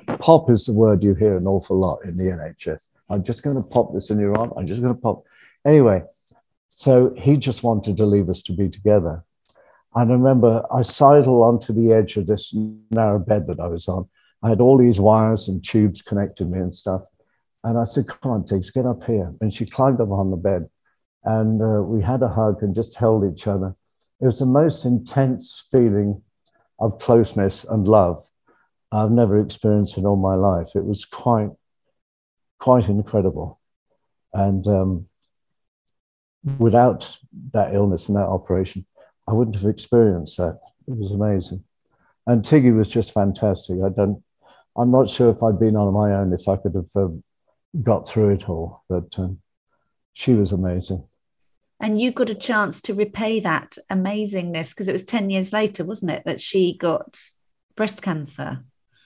Pop 0.07 0.49
is 0.49 0.65
the 0.65 0.73
word 0.73 1.03
you 1.03 1.13
hear 1.13 1.37
an 1.37 1.47
awful 1.47 1.77
lot 1.77 1.99
in 2.05 2.17
the 2.17 2.25
NHS. 2.25 2.89
I'm 3.09 3.23
just 3.23 3.43
going 3.43 3.55
to 3.55 3.67
pop 3.67 3.93
this 3.93 4.09
in 4.09 4.19
your 4.19 4.37
arm. 4.37 4.53
I'm 4.57 4.67
just 4.67 4.81
going 4.81 4.93
to 4.93 4.99
pop. 4.99 5.23
Anyway, 5.65 6.03
so 6.69 7.13
he 7.17 7.37
just 7.37 7.63
wanted 7.63 7.97
to 7.97 8.05
leave 8.05 8.29
us 8.29 8.41
to 8.43 8.53
be 8.53 8.69
together. 8.69 9.23
And 9.95 10.11
I 10.11 10.15
remember 10.15 10.63
I 10.71 10.81
sidled 10.81 11.43
onto 11.43 11.73
the 11.73 11.93
edge 11.93 12.17
of 12.17 12.27
this 12.27 12.53
narrow 12.91 13.19
bed 13.19 13.47
that 13.47 13.59
I 13.59 13.67
was 13.67 13.87
on. 13.87 14.07
I 14.43 14.49
had 14.49 14.61
all 14.61 14.77
these 14.77 14.99
wires 14.99 15.47
and 15.47 15.63
tubes 15.63 16.01
connected 16.01 16.49
me 16.49 16.59
and 16.59 16.73
stuff. 16.73 17.05
And 17.63 17.77
I 17.77 17.83
said, 17.83 18.07
Come 18.07 18.31
on, 18.31 18.45
Tiggs, 18.45 18.69
get 18.69 18.85
up 18.85 19.03
here. 19.05 19.33
And 19.41 19.51
she 19.51 19.65
climbed 19.65 20.01
up 20.01 20.11
on 20.11 20.31
the 20.31 20.37
bed. 20.37 20.69
And 21.23 21.61
uh, 21.61 21.81
we 21.81 22.03
had 22.03 22.21
a 22.21 22.27
hug 22.27 22.61
and 22.61 22.75
just 22.75 22.95
held 22.97 23.31
each 23.31 23.47
other. 23.47 23.75
It 24.21 24.25
was 24.25 24.39
the 24.39 24.45
most 24.45 24.85
intense 24.85 25.67
feeling 25.71 26.21
of 26.79 26.99
closeness 26.99 27.63
and 27.63 27.87
love 27.87 28.29
I've 28.95 29.11
never 29.11 29.39
experienced 29.39 29.97
it 29.97 30.01
in 30.01 30.05
all 30.05 30.15
my 30.15 30.35
life. 30.35 30.75
It 30.75 30.85
was 30.85 31.05
quite, 31.05 31.49
quite 32.59 32.87
incredible. 32.87 33.59
And 34.33 34.65
um, 34.67 35.07
without 36.57 37.19
that 37.51 37.73
illness 37.73 38.07
and 38.07 38.17
that 38.17 38.27
operation, 38.27 38.85
I 39.27 39.33
wouldn't 39.33 39.55
have 39.57 39.65
experienced 39.65 40.37
that. 40.37 40.59
It 40.87 40.97
was 40.97 41.11
amazing. 41.11 41.63
And 42.27 42.43
Tiggy 42.43 42.71
was 42.71 42.89
just 42.89 43.13
fantastic. 43.13 43.77
I 43.83 43.89
don't, 43.89 44.23
I'm 44.77 44.91
not 44.91 45.09
sure 45.09 45.29
if 45.29 45.43
I'd 45.43 45.59
been 45.59 45.75
on 45.75 45.93
my 45.93 46.13
own 46.15 46.33
if 46.33 46.47
I 46.47 46.57
could 46.57 46.75
have 46.75 46.89
um, 46.95 47.23
got 47.81 48.07
through 48.07 48.29
it 48.31 48.49
all, 48.49 48.83
but 48.89 49.17
um, 49.17 49.39
she 50.13 50.33
was 50.33 50.51
amazing. 50.51 51.03
And 51.79 51.99
you 51.99 52.11
got 52.11 52.29
a 52.29 52.35
chance 52.35 52.81
to 52.83 52.93
repay 52.93 53.41
that 53.41 53.77
amazingness 53.91 54.73
because 54.73 54.87
it 54.87 54.93
was 54.93 55.03
10 55.03 55.29
years 55.29 55.51
later, 55.51 55.83
wasn't 55.83 56.11
it, 56.11 56.23
that 56.25 56.39
she 56.39 56.77
got 56.77 57.19
breast 57.75 58.01
cancer? 58.01 58.63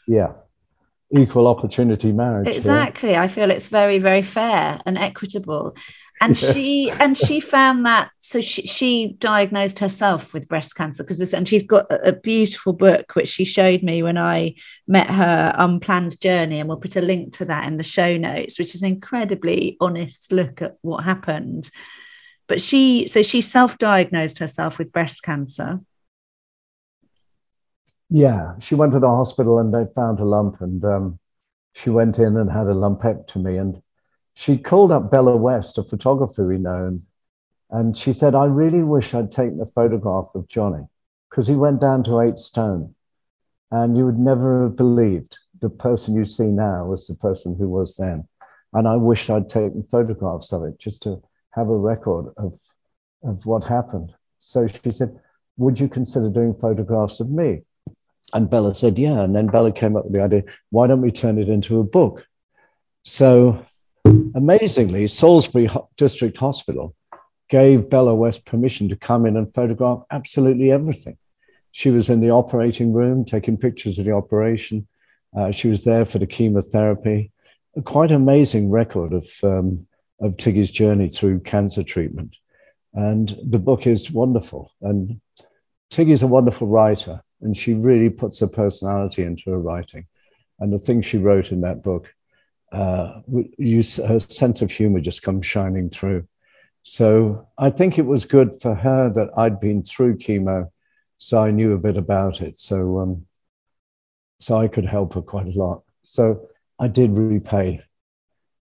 Yeah. 0.09 0.33
Equal 1.15 1.47
opportunity 1.47 2.11
marriage. 2.11 2.47
Exactly. 2.47 3.15
I 3.15 3.27
feel 3.27 3.51
it's 3.51 3.67
very, 3.67 3.99
very 3.99 4.21
fair 4.21 4.79
and 4.85 4.97
equitable 4.97 5.75
and 6.21 6.39
yes. 6.39 6.53
she 6.53 6.91
and 6.99 7.17
she 7.17 7.39
found 7.39 7.85
that 7.85 8.11
so 8.19 8.41
she, 8.41 8.63
she 8.63 9.15
diagnosed 9.19 9.79
herself 9.79 10.33
with 10.33 10.49
breast 10.49 10.75
cancer 10.75 11.03
because 11.03 11.17
this 11.17 11.33
and 11.33 11.47
she's 11.47 11.63
got 11.63 11.89
a, 11.91 12.09
a, 12.09 12.13
beautiful 12.13 12.73
book 12.73 13.15
which 13.15 13.29
she 13.29 13.45
showed 13.45 13.83
me 13.83 14.03
when 14.03 14.17
i 14.17 14.53
met 14.87 15.09
her 15.09 15.53
unplanned 15.57 16.19
journey 16.19 16.59
and 16.59 16.67
we'll 16.67 16.77
put 16.77 16.95
a 16.95 17.01
link 17.01 17.31
to 17.31 17.45
that 17.45 17.65
in 17.65 17.77
the 17.77 17.83
show 17.83 18.17
notes 18.17 18.59
which 18.59 18.75
is 18.75 18.81
an 18.81 18.89
incredibly 18.89 19.77
honest 19.79 20.31
look 20.31 20.61
at 20.61 20.75
what 20.81 21.03
happened 21.03 21.69
but 22.47 22.61
she 22.61 23.07
so 23.07 23.21
she 23.21 23.41
self-diagnosed 23.41 24.39
herself 24.39 24.77
with 24.77 24.91
breast 24.91 25.23
cancer 25.23 25.79
yeah 28.09 28.57
she 28.59 28.75
went 28.75 28.91
to 28.91 28.99
the 28.99 29.07
hospital 29.07 29.59
and 29.59 29.73
they 29.73 29.85
found 29.93 30.19
a 30.19 30.25
lump 30.25 30.61
and 30.61 30.83
um, 30.83 31.19
she 31.73 31.89
went 31.89 32.17
in 32.17 32.37
and 32.37 32.51
had 32.51 32.67
a 32.67 32.73
lumpectomy 32.73 33.59
and 33.59 33.81
she 34.39 34.57
called 34.57 34.93
up 34.93 35.11
Bella 35.11 35.35
West, 35.35 35.77
a 35.77 35.83
photographer 35.83 36.47
we 36.47 36.57
know, 36.57 36.97
and 37.69 37.97
she 37.97 38.13
said, 38.13 38.35
I 38.35 38.45
really 38.45 38.83
wish 38.83 39.13
I'd 39.13 39.33
taken 39.33 39.59
a 39.59 39.65
photograph 39.65 40.27
of 40.33 40.47
Johnnie 40.47 40.87
because 41.29 41.47
he 41.47 41.55
went 41.55 41.81
down 41.81 42.03
to 42.03 42.21
eight 42.21 42.39
stone. 42.39 42.95
And 43.69 43.97
you 43.97 44.05
would 44.05 44.17
never 44.17 44.63
have 44.63 44.77
believed 44.77 45.37
the 45.59 45.69
person 45.69 46.15
you 46.15 46.23
see 46.23 46.47
now 46.47 46.85
was 46.85 47.05
the 47.05 47.15
person 47.15 47.57
who 47.57 47.67
was 47.67 47.97
then. 47.97 48.29
And 48.71 48.87
I 48.87 48.95
wish 48.95 49.29
I'd 49.29 49.49
taken 49.49 49.83
photographs 49.83 50.53
of 50.53 50.63
it 50.63 50.79
just 50.79 51.03
to 51.03 51.21
have 51.51 51.67
a 51.67 51.77
record 51.77 52.33
of, 52.37 52.53
of 53.23 53.45
what 53.45 53.65
happened. 53.65 54.15
So 54.37 54.67
she 54.67 54.91
said, 54.91 55.19
Would 55.57 55.81
you 55.81 55.89
consider 55.89 56.29
doing 56.29 56.55
photographs 56.55 57.19
of 57.19 57.29
me? 57.29 57.63
And 58.33 58.49
Bella 58.49 58.75
said, 58.75 58.97
Yeah. 58.99 59.21
And 59.21 59.35
then 59.35 59.47
Bella 59.47 59.71
came 59.71 59.95
up 59.95 60.05
with 60.05 60.13
the 60.13 60.21
idea, 60.21 60.43
why 60.69 60.87
don't 60.87 61.01
we 61.01 61.11
turn 61.11 61.37
it 61.37 61.49
into 61.49 61.79
a 61.79 61.83
book? 61.83 62.27
So 63.03 63.65
Amazingly, 64.35 65.07
Salisbury 65.07 65.69
District 65.97 66.37
Hospital 66.37 66.95
gave 67.49 67.89
Bella 67.89 68.13
West 68.15 68.45
permission 68.45 68.89
to 68.89 68.95
come 68.95 69.25
in 69.25 69.35
and 69.35 69.53
photograph 69.53 70.03
absolutely 70.11 70.71
everything. 70.71 71.17
She 71.71 71.89
was 71.89 72.09
in 72.09 72.21
the 72.21 72.31
operating 72.31 72.93
room 72.93 73.25
taking 73.25 73.57
pictures 73.57 73.99
of 73.99 74.05
the 74.05 74.11
operation. 74.11 74.87
Uh, 75.35 75.51
she 75.51 75.67
was 75.67 75.83
there 75.83 76.05
for 76.05 76.19
the 76.19 76.27
chemotherapy. 76.27 77.31
A 77.75 77.81
quite 77.81 78.11
amazing 78.11 78.69
record 78.69 79.13
of, 79.13 79.27
um, 79.43 79.87
of 80.19 80.37
Tiggy's 80.37 80.71
journey 80.71 81.09
through 81.09 81.41
cancer 81.41 81.83
treatment. 81.83 82.37
And 82.93 83.37
the 83.43 83.59
book 83.59 83.85
is 83.85 84.11
wonderful. 84.11 84.71
And 84.81 85.21
Tiggy's 85.91 86.23
a 86.23 86.27
wonderful 86.27 86.67
writer, 86.67 87.23
and 87.41 87.55
she 87.55 87.73
really 87.73 88.09
puts 88.09 88.39
her 88.39 88.47
personality 88.47 89.23
into 89.23 89.51
her 89.51 89.59
writing. 89.59 90.07
And 90.59 90.73
the 90.73 90.77
things 90.77 91.05
she 91.05 91.17
wrote 91.17 91.51
in 91.51 91.61
that 91.61 91.83
book 91.83 92.13
uh, 92.71 93.21
you, 93.57 93.81
her 94.07 94.19
sense 94.19 94.61
of 94.61 94.71
humor 94.71 94.99
just 94.99 95.23
comes 95.23 95.45
shining 95.45 95.89
through. 95.89 96.27
So 96.83 97.47
I 97.57 97.69
think 97.69 97.97
it 97.97 98.05
was 98.05 98.25
good 98.25 98.53
for 98.61 98.75
her 98.75 99.09
that 99.09 99.29
I'd 99.37 99.59
been 99.59 99.83
through 99.83 100.17
chemo, 100.17 100.71
so 101.17 101.43
I 101.43 101.51
knew 101.51 101.73
a 101.73 101.77
bit 101.77 101.97
about 101.97 102.41
it. 102.41 102.55
So, 102.57 102.99
um, 102.99 103.25
so 104.39 104.57
I 104.57 104.67
could 104.67 104.85
help 104.85 105.15
her 105.15 105.21
quite 105.21 105.47
a 105.47 105.59
lot. 105.59 105.83
So 106.03 106.47
I 106.79 106.87
did 106.87 107.17
repay 107.17 107.81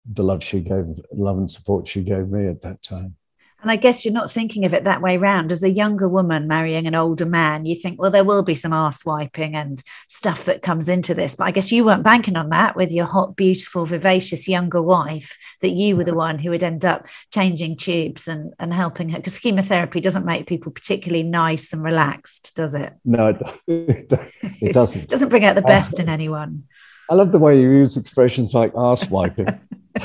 the 0.09 0.23
love 0.23 0.41
she 0.41 0.61
gave, 0.61 0.86
love 1.11 1.38
and 1.38 1.51
support 1.51 1.88
she 1.88 2.01
gave 2.01 2.30
me 2.30 2.47
at 2.47 2.61
that 2.61 2.82
time. 2.82 3.16
And 3.61 3.71
I 3.71 3.75
guess 3.75 4.05
you're 4.05 4.13
not 4.13 4.31
thinking 4.31 4.65
of 4.65 4.73
it 4.73 4.83
that 4.83 5.01
way 5.01 5.17
round. 5.17 5.51
As 5.51 5.63
a 5.63 5.69
younger 5.69 6.07
woman 6.07 6.47
marrying 6.47 6.85
an 6.85 6.93
older 6.93 7.25
man, 7.25 7.65
you 7.65 7.75
think, 7.75 7.99
well, 7.99 8.11
there 8.11 8.23
will 8.23 8.43
be 8.43 8.53
some 8.53 8.71
arse 8.71 9.03
wiping 9.03 9.55
and 9.55 9.81
stuff 10.07 10.45
that 10.45 10.61
comes 10.61 10.87
into 10.87 11.15
this. 11.15 11.35
But 11.35 11.45
I 11.45 11.51
guess 11.51 11.71
you 11.71 11.83
weren't 11.83 12.03
banking 12.03 12.35
on 12.35 12.49
that 12.49 12.75
with 12.75 12.91
your 12.91 13.05
hot, 13.05 13.35
beautiful, 13.35 13.85
vivacious 13.85 14.47
younger 14.47 14.81
wife, 14.81 15.37
that 15.61 15.71
you 15.71 15.95
were 15.95 16.03
the 16.03 16.11
mm-hmm. 16.11 16.17
one 16.17 16.39
who 16.39 16.51
would 16.51 16.63
end 16.63 16.85
up 16.85 17.07
changing 17.33 17.77
tubes 17.77 18.27
and, 18.27 18.53
and 18.59 18.73
helping 18.73 19.09
her. 19.09 19.17
Because 19.17 19.39
chemotherapy 19.39 20.01
doesn't 20.01 20.25
make 20.25 20.45
people 20.45 20.71
particularly 20.71 21.23
nice 21.23 21.73
and 21.73 21.81
relaxed, 21.81 22.55
does 22.55 22.75
it? 22.75 22.93
No, 23.05 23.35
it, 23.67 24.09
doesn't. 24.71 25.01
it 25.03 25.09
doesn't 25.09 25.29
bring 25.29 25.45
out 25.45 25.55
the 25.55 25.63
uh, 25.63 25.67
best 25.67 25.99
in 25.99 26.09
anyone. 26.09 26.63
I 27.09 27.15
love 27.15 27.31
the 27.31 27.39
way 27.39 27.59
you 27.59 27.69
use 27.69 27.97
expressions 27.97 28.53
like 28.53 28.71
arse 28.75 29.09
wiping. 29.09 29.47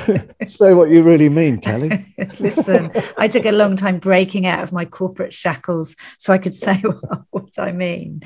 Say 0.44 0.74
what 0.74 0.90
you 0.90 1.02
really 1.02 1.28
mean, 1.28 1.60
Cally. 1.60 1.90
Listen, 2.40 2.90
I 3.16 3.28
took 3.28 3.44
a 3.44 3.52
long 3.52 3.76
time 3.76 3.98
breaking 3.98 4.46
out 4.46 4.62
of 4.62 4.72
my 4.72 4.84
corporate 4.84 5.32
shackles 5.32 5.96
so 6.18 6.32
I 6.32 6.38
could 6.38 6.56
say 6.56 6.82
what 7.30 7.58
I 7.58 7.72
mean. 7.72 8.22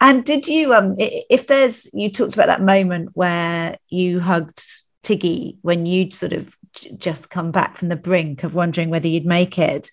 And 0.00 0.24
did 0.24 0.48
you, 0.48 0.74
um, 0.74 0.94
if 0.98 1.46
there's, 1.46 1.88
you 1.92 2.10
talked 2.10 2.34
about 2.34 2.46
that 2.46 2.62
moment 2.62 3.10
where 3.14 3.76
you 3.88 4.20
hugged 4.20 4.62
Tiggy 5.02 5.58
when 5.62 5.86
you'd 5.86 6.14
sort 6.14 6.32
of 6.32 6.54
just 6.96 7.30
come 7.30 7.50
back 7.50 7.76
from 7.76 7.88
the 7.88 7.96
brink 7.96 8.44
of 8.44 8.54
wondering 8.54 8.90
whether 8.90 9.08
you'd 9.08 9.26
make 9.26 9.58
it. 9.58 9.90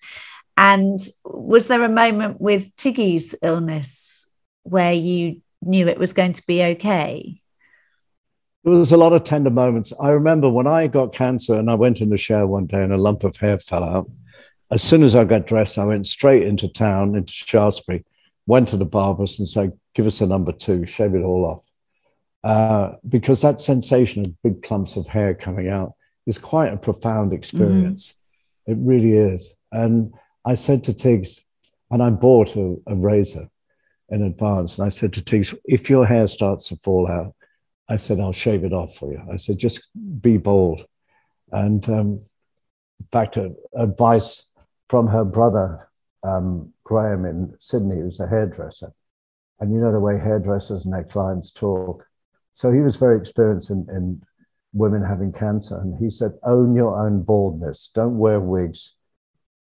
And 0.56 0.98
was 1.24 1.68
there 1.68 1.82
a 1.82 1.88
moment 1.88 2.40
with 2.40 2.74
Tiggy's 2.76 3.34
illness 3.42 4.30
where 4.62 4.92
you 4.92 5.42
knew 5.62 5.88
it 5.88 5.98
was 5.98 6.12
going 6.12 6.34
to 6.34 6.46
be 6.46 6.62
okay? 6.62 7.39
There 8.62 8.74
was 8.74 8.92
a 8.92 8.96
lot 8.96 9.14
of 9.14 9.24
tender 9.24 9.50
moments. 9.50 9.92
I 9.98 10.10
remember 10.10 10.50
when 10.50 10.66
I 10.66 10.86
got 10.86 11.14
cancer 11.14 11.54
and 11.54 11.70
I 11.70 11.74
went 11.74 12.00
in 12.00 12.10
the 12.10 12.18
shower 12.18 12.46
one 12.46 12.66
day 12.66 12.82
and 12.82 12.92
a 12.92 12.98
lump 12.98 13.24
of 13.24 13.36
hair 13.36 13.58
fell 13.58 13.82
out. 13.82 14.10
As 14.70 14.82
soon 14.82 15.02
as 15.02 15.16
I 15.16 15.24
got 15.24 15.46
dressed, 15.46 15.78
I 15.78 15.84
went 15.84 16.06
straight 16.06 16.42
into 16.42 16.68
town, 16.68 17.16
into 17.16 17.32
Shaftesbury, 17.32 18.04
went 18.46 18.68
to 18.68 18.76
the 18.76 18.84
barbers 18.84 19.38
and 19.38 19.48
said, 19.48 19.72
Give 19.94 20.06
us 20.06 20.20
a 20.20 20.26
number 20.26 20.52
two, 20.52 20.86
shave 20.86 21.14
it 21.14 21.22
all 21.22 21.44
off. 21.44 21.64
Uh, 22.44 22.96
because 23.08 23.42
that 23.42 23.60
sensation 23.60 24.24
of 24.24 24.42
big 24.42 24.62
clumps 24.62 24.96
of 24.96 25.06
hair 25.06 25.34
coming 25.34 25.68
out 25.68 25.94
is 26.26 26.38
quite 26.38 26.72
a 26.72 26.76
profound 26.76 27.32
experience. 27.32 28.14
Mm-hmm. 28.68 28.72
It 28.72 28.86
really 28.86 29.12
is. 29.12 29.56
And 29.72 30.14
I 30.44 30.54
said 30.54 30.84
to 30.84 30.94
Tiggs, 30.94 31.44
and 31.90 32.02
I 32.02 32.10
bought 32.10 32.56
a, 32.56 32.76
a 32.86 32.94
razor 32.94 33.48
in 34.10 34.22
advance, 34.22 34.78
and 34.78 34.86
I 34.86 34.90
said 34.90 35.12
to 35.14 35.24
Tiggs, 35.24 35.54
if 35.64 35.90
your 35.90 36.06
hair 36.06 36.26
starts 36.26 36.68
to 36.68 36.76
fall 36.76 37.10
out, 37.10 37.34
I 37.90 37.96
said, 37.96 38.20
I'll 38.20 38.32
shave 38.32 38.62
it 38.62 38.72
off 38.72 38.94
for 38.94 39.12
you. 39.12 39.20
I 39.30 39.36
said, 39.36 39.58
just 39.58 39.90
be 40.22 40.36
bold. 40.36 40.86
And 41.50 41.86
um, 41.88 42.20
in 43.00 43.06
fact, 43.10 43.36
a, 43.36 43.52
advice 43.74 44.48
from 44.88 45.08
her 45.08 45.24
brother, 45.24 45.88
um, 46.22 46.72
Graham 46.84 47.24
in 47.24 47.54
Sydney, 47.58 47.96
who's 47.96 48.20
a 48.20 48.28
hairdresser. 48.28 48.92
And 49.58 49.72
you 49.72 49.80
know 49.80 49.90
the 49.90 49.98
way 49.98 50.18
hairdressers 50.18 50.84
and 50.84 50.94
their 50.94 51.04
clients 51.04 51.50
talk. 51.50 52.06
So 52.52 52.70
he 52.70 52.78
was 52.78 52.94
very 52.94 53.18
experienced 53.18 53.70
in, 53.70 53.86
in 53.90 54.22
women 54.72 55.02
having 55.02 55.32
cancer. 55.32 55.76
And 55.80 55.98
he 55.98 56.10
said, 56.10 56.32
own 56.44 56.76
your 56.76 57.04
own 57.04 57.24
baldness. 57.24 57.90
Don't 57.92 58.18
wear 58.18 58.38
wigs. 58.38 58.96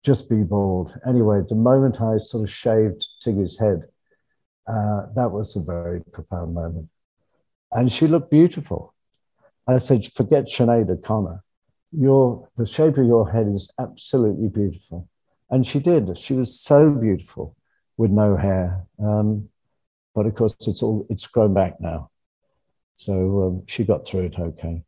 Just 0.03 0.31
be 0.31 0.43
bald. 0.45 0.99
Anyway, 1.07 1.43
the 1.47 1.55
moment 1.55 2.01
I 2.01 2.17
sort 2.17 2.45
of 2.45 2.51
shaved 2.51 3.07
Tiggy's 3.23 3.59
head, 3.59 3.83
uh, 4.67 5.13
that 5.15 5.31
was 5.31 5.57
a 5.57 5.61
very 5.61 6.01
profound 6.11 6.55
moment 6.55 6.89
and 7.73 7.91
she 7.91 8.07
looked 8.07 8.31
beautiful. 8.31 8.95
I 9.67 9.79
said, 9.79 10.05
forget 10.07 10.47
Sinead 10.47 10.91
O'Connor. 10.91 11.43
Your, 11.93 12.49
the 12.57 12.67
shape 12.67 12.99
of 12.99 13.07
your 13.07 13.31
head 13.31 13.47
is 13.49 13.73
absolutely 13.79 14.49
beautiful. 14.49 15.09
And 15.51 15.67
she 15.67 15.81
did. 15.81 16.17
She 16.19 16.35
was 16.35 16.59
so 16.59 16.91
beautiful 16.91 17.57
with 17.97 18.11
no 18.11 18.37
hair. 18.37 18.85
Um, 18.99 19.49
but 20.15 20.27
of 20.27 20.35
course, 20.35 20.55
it's 20.67 20.83
all 20.83 21.07
it's 21.11 21.27
grown 21.27 21.55
back 21.55 21.81
now. 21.81 22.11
So 22.95 23.43
um, 23.43 23.65
she 23.67 23.85
got 23.85 24.07
through 24.07 24.27
it 24.27 24.39
okay. 24.39 24.83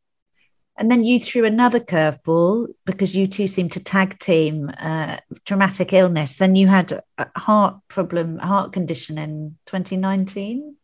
And 0.79 0.91
then 0.91 1.05
you 1.05 1.19
threw 1.19 1.45
another 1.45 1.81
curveball 1.81 2.69
because 2.85 3.17
you 3.17 3.27
two 3.27 3.47
seemed 3.47 3.73
to 3.73 3.83
tag 3.83 4.19
team 4.19 4.71
uh, 4.79 5.17
traumatic 5.45 5.93
illness. 5.93 6.37
Then 6.37 6.55
you 6.55 6.69
had 6.69 7.01
a 7.17 7.39
heart 7.39 7.77
problem, 7.89 8.39
a 8.41 8.47
heart 8.47 8.73
condition 8.73 9.17
in 9.17 9.57
2019. 9.67 10.77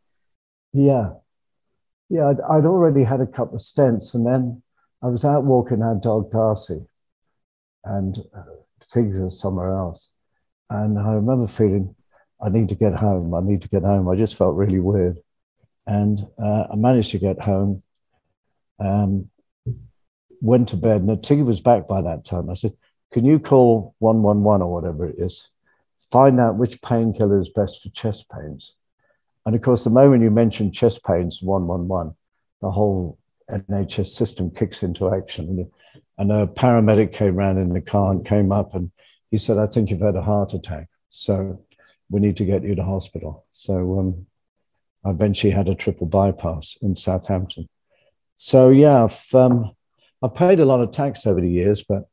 Yeah, 0.73 1.11
yeah, 2.13 2.29
I'd, 2.29 2.41
I'd, 2.43 2.67
already 2.67 3.05
had 3.05 3.23
a 3.23 3.27
couple 3.27 3.55
of 3.55 3.63
stents, 3.63 4.15
and 4.15 4.27
then 4.27 4.63
I 5.03 5.07
was 5.07 5.25
out 5.25 5.45
walking 5.45 5.81
our 5.81 5.95
dog 5.95 6.31
Darcy, 6.31 6.87
and 7.85 8.19
uh, 8.37 8.43
Tiggs 8.81 9.19
was 9.19 9.41
somewhere 9.41 9.73
else, 9.73 10.11
and 10.69 10.99
I 10.99 11.15
remember 11.15 11.47
feeling 11.47 11.95
I 12.39 12.51
need 12.51 12.69
to 12.69 12.75
get 12.75 12.97
home. 12.97 13.33
I 13.33 13.41
need 13.41 13.63
to 13.63 13.69
get 13.71 13.83
home. 13.83 14.11
I 14.11 14.15
just 14.15 14.37
felt 14.37 14.57
really 14.57 14.79
weird, 14.79 15.21
and 15.87 16.21
uh, 16.39 16.67
I 16.71 16.77
managed 16.77 17.13
to 17.13 17.19
get 17.19 17.43
home. 17.43 17.83
Um, 18.79 19.31
went 20.43 20.69
to 20.69 20.77
bed, 20.77 21.01
and 21.01 21.23
Tiggy 21.23 21.43
was 21.43 21.63
back 21.63 21.89
by 21.89 22.03
that 22.03 22.27
time. 22.27 22.51
I 22.51 22.55
said, 22.55 22.73
"Can 23.11 23.25
you 23.25 23.39
call 23.39 23.95
one 24.01 24.23
one 24.23 24.43
one 24.43 24.61
or 24.61 24.71
whatever 24.71 25.07
it 25.07 25.17
is? 25.17 25.49
Find 26.11 26.39
out 26.39 26.59
which 26.59 26.83
painkiller 26.83 27.39
is 27.39 27.49
best 27.49 27.83
for 27.83 27.89
chest 27.89 28.27
pains." 28.29 28.75
And 29.45 29.55
of 29.55 29.63
course, 29.63 29.85
the 29.85 29.91
moment 29.91 30.23
you 30.23 30.31
mention 30.31 30.73
chest 30.73 31.05
pains 31.05 31.43
111, 31.43 32.15
the 32.61 32.71
whole 32.71 33.19
NHS 33.51 34.07
system 34.07 34.51
kicks 34.51 34.83
into 34.83 35.13
action. 35.13 35.71
And 36.19 36.33
a 36.33 36.47
paramedic 36.47 37.13
came 37.13 37.39
around 37.39 37.59
in 37.59 37.73
the 37.73 37.81
car 37.81 38.13
and 38.13 38.25
came 38.25 38.53
up 38.53 38.75
and 38.75 38.91
he 39.31 39.37
said, 39.37 39.59
I 39.59 39.67
think 39.67 39.91
you've 39.91 40.01
had 40.01 40.17
a 40.17 40.23
heart 40.23 40.55
attack. 40.55 40.89
So 41.09 41.65
we 42.11 42.21
need 42.21 42.37
to 42.37 42.45
get 42.45 42.63
you 42.63 42.75
to 42.75 42.85
hospital. 42.85 43.47
So 43.53 43.99
um, 43.99 44.27
I 45.05 45.11
eventually 45.11 45.53
had 45.53 45.69
a 45.69 45.75
triple 45.75 46.07
bypass 46.07 46.77
in 46.81 46.95
Southampton. 46.95 47.69
So 48.37 48.71
yeah, 48.71 49.05
I've, 49.05 49.35
um, 49.35 49.73
I've 50.23 50.35
paid 50.35 50.61
a 50.61 50.65
lot 50.65 50.81
of 50.81 50.93
tax 50.93 51.27
over 51.27 51.41
the 51.41 51.51
years, 51.51 51.83
but 51.83 52.05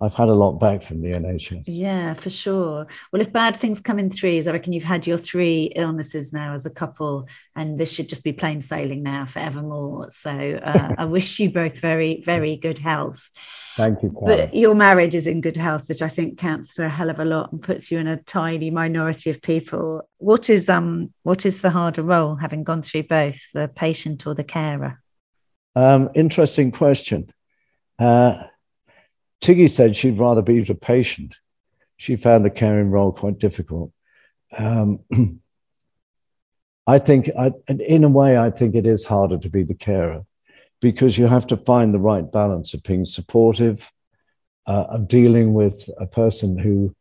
I've 0.00 0.14
had 0.14 0.28
a 0.28 0.34
lot 0.34 0.60
back 0.60 0.82
from 0.82 1.00
the 1.02 1.08
NHS. 1.08 1.64
Yeah, 1.66 2.14
for 2.14 2.30
sure. 2.30 2.86
Well, 3.12 3.20
if 3.20 3.32
bad 3.32 3.56
things 3.56 3.80
come 3.80 3.98
in 3.98 4.10
threes, 4.10 4.46
I 4.46 4.52
reckon 4.52 4.72
you've 4.72 4.84
had 4.84 5.08
your 5.08 5.18
three 5.18 5.72
illnesses 5.74 6.32
now 6.32 6.54
as 6.54 6.64
a 6.66 6.70
couple, 6.70 7.28
and 7.56 7.76
this 7.76 7.92
should 7.92 8.08
just 8.08 8.22
be 8.22 8.32
plain 8.32 8.60
sailing 8.60 9.02
now 9.02 9.26
forevermore. 9.26 10.12
So 10.12 10.30
uh, 10.30 10.94
I 10.98 11.04
wish 11.04 11.40
you 11.40 11.50
both 11.50 11.80
very, 11.80 12.22
very 12.24 12.54
good 12.54 12.78
health. 12.78 13.32
Thank 13.76 14.04
you. 14.04 14.16
But 14.24 14.54
your 14.54 14.76
marriage 14.76 15.16
is 15.16 15.26
in 15.26 15.40
good 15.40 15.56
health, 15.56 15.88
which 15.88 16.02
I 16.02 16.08
think 16.08 16.38
counts 16.38 16.72
for 16.72 16.84
a 16.84 16.88
hell 16.88 17.10
of 17.10 17.18
a 17.18 17.24
lot 17.24 17.50
and 17.50 17.60
puts 17.60 17.90
you 17.90 17.98
in 17.98 18.06
a 18.06 18.22
tiny 18.22 18.70
minority 18.70 19.30
of 19.30 19.42
people. 19.42 20.08
What 20.18 20.48
is 20.48 20.68
um 20.68 21.12
what 21.24 21.44
is 21.44 21.60
the 21.60 21.70
harder 21.70 22.04
role, 22.04 22.36
having 22.36 22.62
gone 22.62 22.82
through 22.82 23.04
both, 23.04 23.40
the 23.52 23.66
patient 23.66 24.28
or 24.28 24.34
the 24.34 24.44
carer? 24.44 25.02
Um, 25.74 26.10
interesting 26.14 26.70
question. 26.70 27.30
Uh, 27.98 28.44
Tiggy 29.40 29.68
said 29.68 29.96
she'd 29.96 30.18
rather 30.18 30.42
be 30.42 30.60
the 30.60 30.74
patient. 30.74 31.36
She 31.96 32.16
found 32.16 32.44
the 32.44 32.50
caring 32.50 32.90
role 32.90 33.12
quite 33.12 33.38
difficult. 33.38 33.92
Um, 34.56 35.00
I 36.86 36.98
think, 36.98 37.28
I, 37.38 37.52
in 37.68 38.04
a 38.04 38.08
way, 38.08 38.38
I 38.38 38.50
think 38.50 38.74
it 38.74 38.86
is 38.86 39.04
harder 39.04 39.38
to 39.38 39.50
be 39.50 39.62
the 39.62 39.74
carer 39.74 40.24
because 40.80 41.18
you 41.18 41.26
have 41.26 41.46
to 41.48 41.56
find 41.56 41.92
the 41.92 41.98
right 41.98 42.30
balance 42.30 42.72
of 42.72 42.82
being 42.82 43.04
supportive, 43.04 43.92
uh, 44.66 44.86
of 44.90 45.08
dealing 45.08 45.52
with 45.52 45.88
a 45.98 46.06
person 46.06 46.56
who 46.58 46.94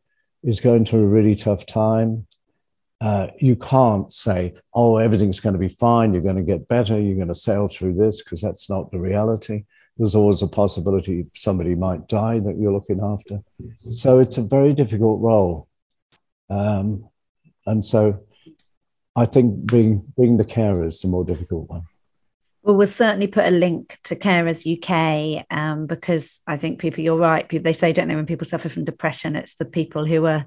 is 0.43 0.59
going 0.59 0.83
through 0.83 1.03
a 1.03 1.07
really 1.07 1.35
tough 1.35 1.65
time. 1.65 2.27
Uh, 2.99 3.27
you 3.37 3.55
can't 3.55 4.11
say, 4.11 4.55
oh, 4.73 4.97
everything's 4.97 5.39
going 5.39 5.53
to 5.53 5.59
be 5.59 5.69
fine, 5.69 6.11
you're 6.11 6.23
going 6.23 6.35
to 6.35 6.41
get 6.41 6.67
better, 6.67 6.99
you're 6.99 7.15
going 7.15 7.27
to 7.27 7.35
sail 7.35 7.67
through 7.67 7.93
this, 7.93 8.23
because 8.23 8.41
that's 8.41 8.69
not 8.69 8.91
the 8.91 8.99
reality 8.99 9.65
there's 9.97 10.15
always 10.15 10.41
a 10.41 10.47
possibility 10.47 11.27
somebody 11.33 11.75
might 11.75 12.07
die 12.07 12.39
that 12.39 12.57
you're 12.57 12.71
looking 12.71 13.01
after. 13.01 13.41
So 13.91 14.19
it's 14.19 14.37
a 14.37 14.43
very 14.43 14.73
difficult 14.73 15.21
role. 15.21 15.67
Um, 16.49 17.09
and 17.65 17.83
so 17.83 18.23
I 19.15 19.25
think 19.25 19.65
being, 19.65 20.13
being 20.15 20.37
the 20.37 20.45
carer 20.45 20.85
is 20.85 21.01
the 21.01 21.07
more 21.07 21.25
difficult 21.25 21.69
one. 21.69 21.83
Well, 22.67 22.75
we'll 22.75 22.87
certainly 22.87 23.27
put 23.27 23.45
a 23.45 23.51
link 23.51 23.97
to 24.03 24.15
Carers 24.17 24.67
UK 24.67 25.45
um, 25.49 25.87
because 25.87 26.41
I 26.45 26.57
think 26.57 26.79
people, 26.79 27.01
you're 27.01 27.15
right. 27.15 27.47
People, 27.47 27.63
they 27.63 27.71
say, 27.71 27.93
don't 27.93 28.09
they, 28.09 28.15
when 28.15 28.25
people 28.25 28.43
suffer 28.43 28.67
from 28.67 28.83
depression, 28.83 29.37
it's 29.37 29.55
the 29.55 29.63
people 29.63 30.05
who 30.05 30.25
are 30.25 30.45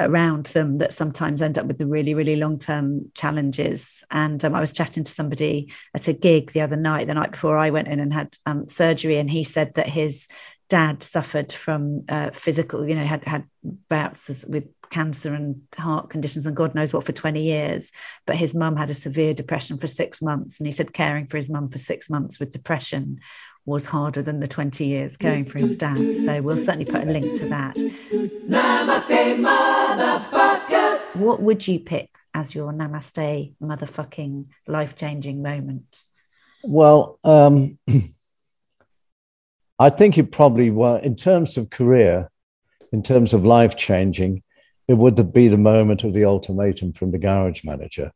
around 0.00 0.46
them 0.46 0.78
that 0.78 0.92
sometimes 0.92 1.40
end 1.40 1.58
up 1.58 1.66
with 1.66 1.78
the 1.78 1.86
really, 1.86 2.14
really 2.14 2.36
long 2.36 2.58
term 2.58 3.10
challenges. 3.14 4.02
And 4.10 4.44
um, 4.44 4.54
I 4.54 4.60
was 4.60 4.72
chatting 4.72 5.04
to 5.04 5.12
somebody 5.12 5.72
at 5.94 6.08
a 6.08 6.12
gig 6.12 6.52
the 6.52 6.62
other 6.62 6.76
night, 6.76 7.06
the 7.06 7.14
night 7.14 7.30
before 7.30 7.56
I 7.56 7.70
went 7.70 7.88
in 7.88 8.00
and 8.00 8.12
had 8.12 8.36
um, 8.46 8.66
surgery, 8.68 9.18
and 9.18 9.30
he 9.30 9.44
said 9.44 9.74
that 9.74 9.88
his 9.88 10.28
dad 10.70 11.02
suffered 11.02 11.52
from 11.52 12.04
uh, 12.08 12.30
physical, 12.30 12.88
you 12.88 12.94
know, 12.94 13.04
had 13.04 13.24
had 13.24 13.44
bouts 13.90 14.46
with 14.48 14.68
cancer 14.88 15.34
and 15.34 15.60
heart 15.76 16.08
conditions 16.08 16.46
and 16.46 16.56
God 16.56 16.74
knows 16.74 16.94
what 16.94 17.04
for 17.04 17.12
20 17.12 17.42
years. 17.42 17.92
But 18.26 18.36
his 18.36 18.54
mum 18.54 18.76
had 18.76 18.88
a 18.88 18.94
severe 18.94 19.34
depression 19.34 19.78
for 19.78 19.86
six 19.86 20.22
months. 20.22 20.58
And 20.58 20.66
he 20.66 20.70
said 20.70 20.94
caring 20.94 21.26
for 21.26 21.36
his 21.36 21.50
mum 21.50 21.68
for 21.68 21.78
six 21.78 22.08
months 22.08 22.40
with 22.40 22.52
depression 22.52 23.18
was 23.66 23.84
harder 23.84 24.22
than 24.22 24.40
the 24.40 24.48
20 24.48 24.86
years 24.86 25.16
caring 25.16 25.44
for 25.44 25.58
his 25.58 25.76
dad. 25.76 26.14
So 26.14 26.40
we'll 26.40 26.56
certainly 26.56 26.90
put 26.90 27.02
a 27.02 27.10
link 27.10 27.36
to 27.38 27.48
that. 27.48 27.76
Namaste, 27.76 29.36
motherfuckers. 29.44 31.16
What 31.16 31.42
would 31.42 31.66
you 31.68 31.80
pick 31.80 32.10
as 32.32 32.54
your 32.54 32.72
namaste 32.72 33.54
motherfucking 33.60 34.46
life 34.66 34.96
changing 34.96 35.42
moment? 35.42 36.04
Well, 36.62 37.18
um, 37.22 37.78
I 39.80 39.88
think 39.88 40.18
it 40.18 40.30
probably 40.30 40.70
well 40.70 40.96
in 40.96 41.16
terms 41.16 41.56
of 41.56 41.70
career, 41.70 42.30
in 42.92 43.02
terms 43.02 43.32
of 43.32 43.46
life 43.46 43.76
changing, 43.76 44.42
it 44.86 44.94
would 44.94 45.32
be 45.32 45.48
the 45.48 45.56
moment 45.56 46.04
of 46.04 46.12
the 46.12 46.26
ultimatum 46.26 46.92
from 46.92 47.12
the 47.12 47.18
garage 47.18 47.64
manager 47.64 48.12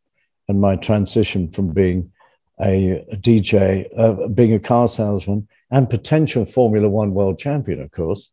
and 0.46 0.60
my 0.60 0.76
transition 0.76 1.50
from 1.50 1.72
being 1.72 2.12
a, 2.60 3.02
a 3.10 3.16
DJ, 3.16 3.88
uh, 3.96 4.28
being 4.28 4.52
a 4.52 4.60
car 4.60 4.88
salesman, 4.88 5.48
and 5.70 5.88
potential 5.88 6.44
Formula 6.44 6.86
One 6.86 7.14
world 7.14 7.38
champion, 7.38 7.80
of 7.80 7.90
course, 7.92 8.30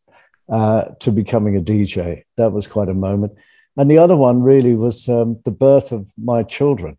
uh, 0.50 0.90
to 1.00 1.10
becoming 1.10 1.56
a 1.56 1.62
DJ. 1.62 2.26
That 2.36 2.52
was 2.52 2.68
quite 2.68 2.90
a 2.90 2.94
moment. 2.94 3.32
And 3.78 3.90
the 3.90 3.98
other 3.98 4.18
one 4.18 4.44
really 4.44 4.76
was 4.76 5.08
um, 5.08 5.40
the 5.46 5.52
birth 5.52 5.94
of 5.94 6.12
my 6.22 6.44
children. 6.44 6.98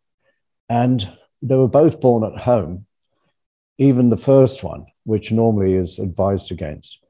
And 0.70 1.12
they 1.42 1.56
were 1.56 1.68
both 1.68 2.00
born 2.00 2.24
at 2.24 2.40
home, 2.40 2.86
even 3.82 4.10
the 4.10 4.16
first 4.16 4.62
one, 4.62 4.86
which 5.04 5.32
normally 5.32 5.74
is 5.74 5.98
advised 5.98 6.52
against. 6.52 7.00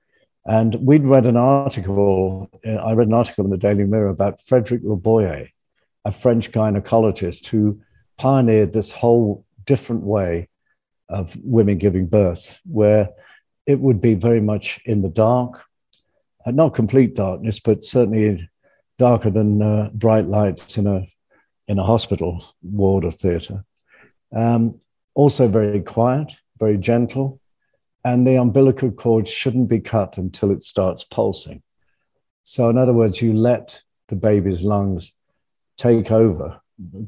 And 0.46 0.74
we'd 0.86 1.04
read 1.04 1.26
an 1.26 1.36
article, 1.36 2.50
uh, 2.66 2.72
I 2.88 2.92
read 2.94 3.08
an 3.08 3.14
article 3.14 3.44
in 3.44 3.50
the 3.50 3.58
Daily 3.58 3.84
Mirror 3.84 4.08
about 4.08 4.40
Frederick 4.40 4.82
Leboyer, 4.82 5.48
a 6.04 6.12
French 6.12 6.50
gynecologist 6.50 7.46
who 7.48 7.80
pioneered 8.16 8.72
this 8.72 8.90
whole 8.90 9.44
different 9.66 10.02
way 10.02 10.48
of 11.08 11.36
women 11.44 11.76
giving 11.78 12.06
birth, 12.06 12.60
where 12.64 13.10
it 13.66 13.78
would 13.78 14.00
be 14.00 14.14
very 14.14 14.40
much 14.40 14.80
in 14.84 15.02
the 15.02 15.08
dark, 15.08 15.64
uh, 16.46 16.50
not 16.50 16.74
complete 16.74 17.14
darkness, 17.14 17.60
but 17.60 17.84
certainly 17.84 18.48
darker 18.98 19.30
than 19.30 19.62
uh, 19.62 19.90
bright 19.92 20.26
lights 20.26 20.78
in 20.78 20.86
a 20.86 21.06
in 21.68 21.78
a 21.78 21.84
hospital 21.84 22.44
ward 22.62 23.04
or 23.04 23.12
theatre. 23.12 23.64
Um, 24.34 24.80
also 25.14 25.46
very 25.46 25.80
quiet, 25.80 26.32
very 26.58 26.78
gentle, 26.78 27.40
and 28.04 28.26
the 28.26 28.36
umbilical 28.36 28.90
cord 28.90 29.28
shouldn't 29.28 29.68
be 29.68 29.80
cut 29.80 30.18
until 30.18 30.50
it 30.50 30.62
starts 30.62 31.04
pulsing. 31.04 31.62
So, 32.44 32.68
in 32.68 32.78
other 32.78 32.92
words, 32.92 33.22
you 33.22 33.32
let 33.32 33.82
the 34.08 34.16
baby's 34.16 34.64
lungs 34.64 35.14
take 35.76 36.10
over, 36.10 36.60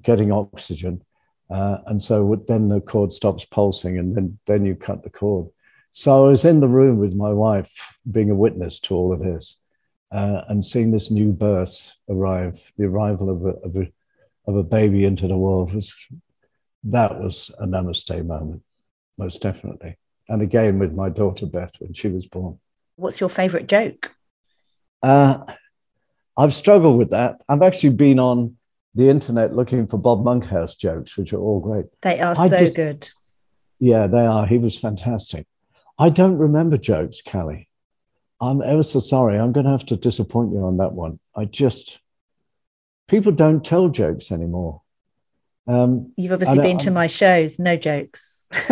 getting 0.02 0.32
oxygen, 0.32 1.02
uh, 1.50 1.78
and 1.86 2.00
so 2.00 2.42
then 2.48 2.68
the 2.68 2.80
cord 2.80 3.12
stops 3.12 3.44
pulsing, 3.44 3.98
and 3.98 4.16
then 4.16 4.38
then 4.46 4.64
you 4.64 4.74
cut 4.74 5.02
the 5.02 5.10
cord. 5.10 5.48
So 5.90 6.26
I 6.26 6.28
was 6.30 6.44
in 6.44 6.60
the 6.60 6.68
room 6.68 6.98
with 6.98 7.14
my 7.14 7.32
wife, 7.32 7.98
being 8.10 8.30
a 8.30 8.34
witness 8.34 8.80
to 8.80 8.94
all 8.96 9.12
of 9.12 9.20
this, 9.20 9.60
uh, 10.10 10.42
and 10.48 10.64
seeing 10.64 10.90
this 10.90 11.10
new 11.10 11.32
birth 11.32 11.94
arrive, 12.08 12.72
the 12.76 12.86
arrival 12.86 13.30
of 13.30 13.44
a, 13.44 13.58
of 13.60 13.76
a 13.76 13.92
of 14.46 14.56
a 14.56 14.62
baby 14.62 15.04
into 15.04 15.26
the 15.26 15.36
world 15.36 15.72
was 15.72 15.94
that 16.84 17.20
was 17.20 17.50
a 17.58 17.66
namaste 17.66 18.26
moment, 18.26 18.62
most 19.18 19.42
definitely. 19.42 19.96
And 20.28 20.42
again 20.42 20.78
with 20.78 20.92
my 20.92 21.08
daughter 21.08 21.46
Beth 21.46 21.74
when 21.78 21.92
she 21.92 22.08
was 22.08 22.26
born. 22.26 22.58
What's 22.96 23.20
your 23.20 23.28
favorite 23.28 23.68
joke? 23.68 24.12
Uh, 25.02 25.44
I've 26.36 26.54
struggled 26.54 26.98
with 26.98 27.10
that. 27.10 27.40
I've 27.48 27.62
actually 27.62 27.94
been 27.94 28.18
on 28.18 28.56
the 28.94 29.08
internet 29.08 29.54
looking 29.54 29.86
for 29.86 29.98
Bob 29.98 30.24
Monkhouse 30.24 30.76
jokes, 30.76 31.18
which 31.18 31.32
are 31.32 31.40
all 31.40 31.60
great. 31.60 31.86
They 32.02 32.20
are 32.20 32.34
I 32.38 32.46
so 32.48 32.58
just, 32.60 32.74
good. 32.74 33.10
Yeah, 33.78 34.06
they 34.06 34.24
are. 34.24 34.46
He 34.46 34.58
was 34.58 34.78
fantastic. 34.78 35.46
I 35.98 36.08
don't 36.08 36.38
remember 36.38 36.76
jokes, 36.76 37.20
Cally. 37.20 37.68
I'm 38.40 38.62
ever 38.62 38.82
so 38.82 38.98
sorry. 39.00 39.38
I'm 39.38 39.52
going 39.52 39.64
to 39.64 39.72
have 39.72 39.86
to 39.86 39.96
disappoint 39.96 40.52
you 40.52 40.64
on 40.64 40.76
that 40.78 40.92
one. 40.92 41.18
I 41.36 41.44
just, 41.44 42.00
people 43.08 43.32
don't 43.32 43.64
tell 43.64 43.88
jokes 43.88 44.32
anymore. 44.32 44.82
Um, 45.66 46.12
You've 46.16 46.32
obviously 46.32 46.58
been 46.58 46.78
to 46.78 46.90
my 46.90 47.06
shows, 47.06 47.58
no 47.58 47.76
jokes. 47.76 48.46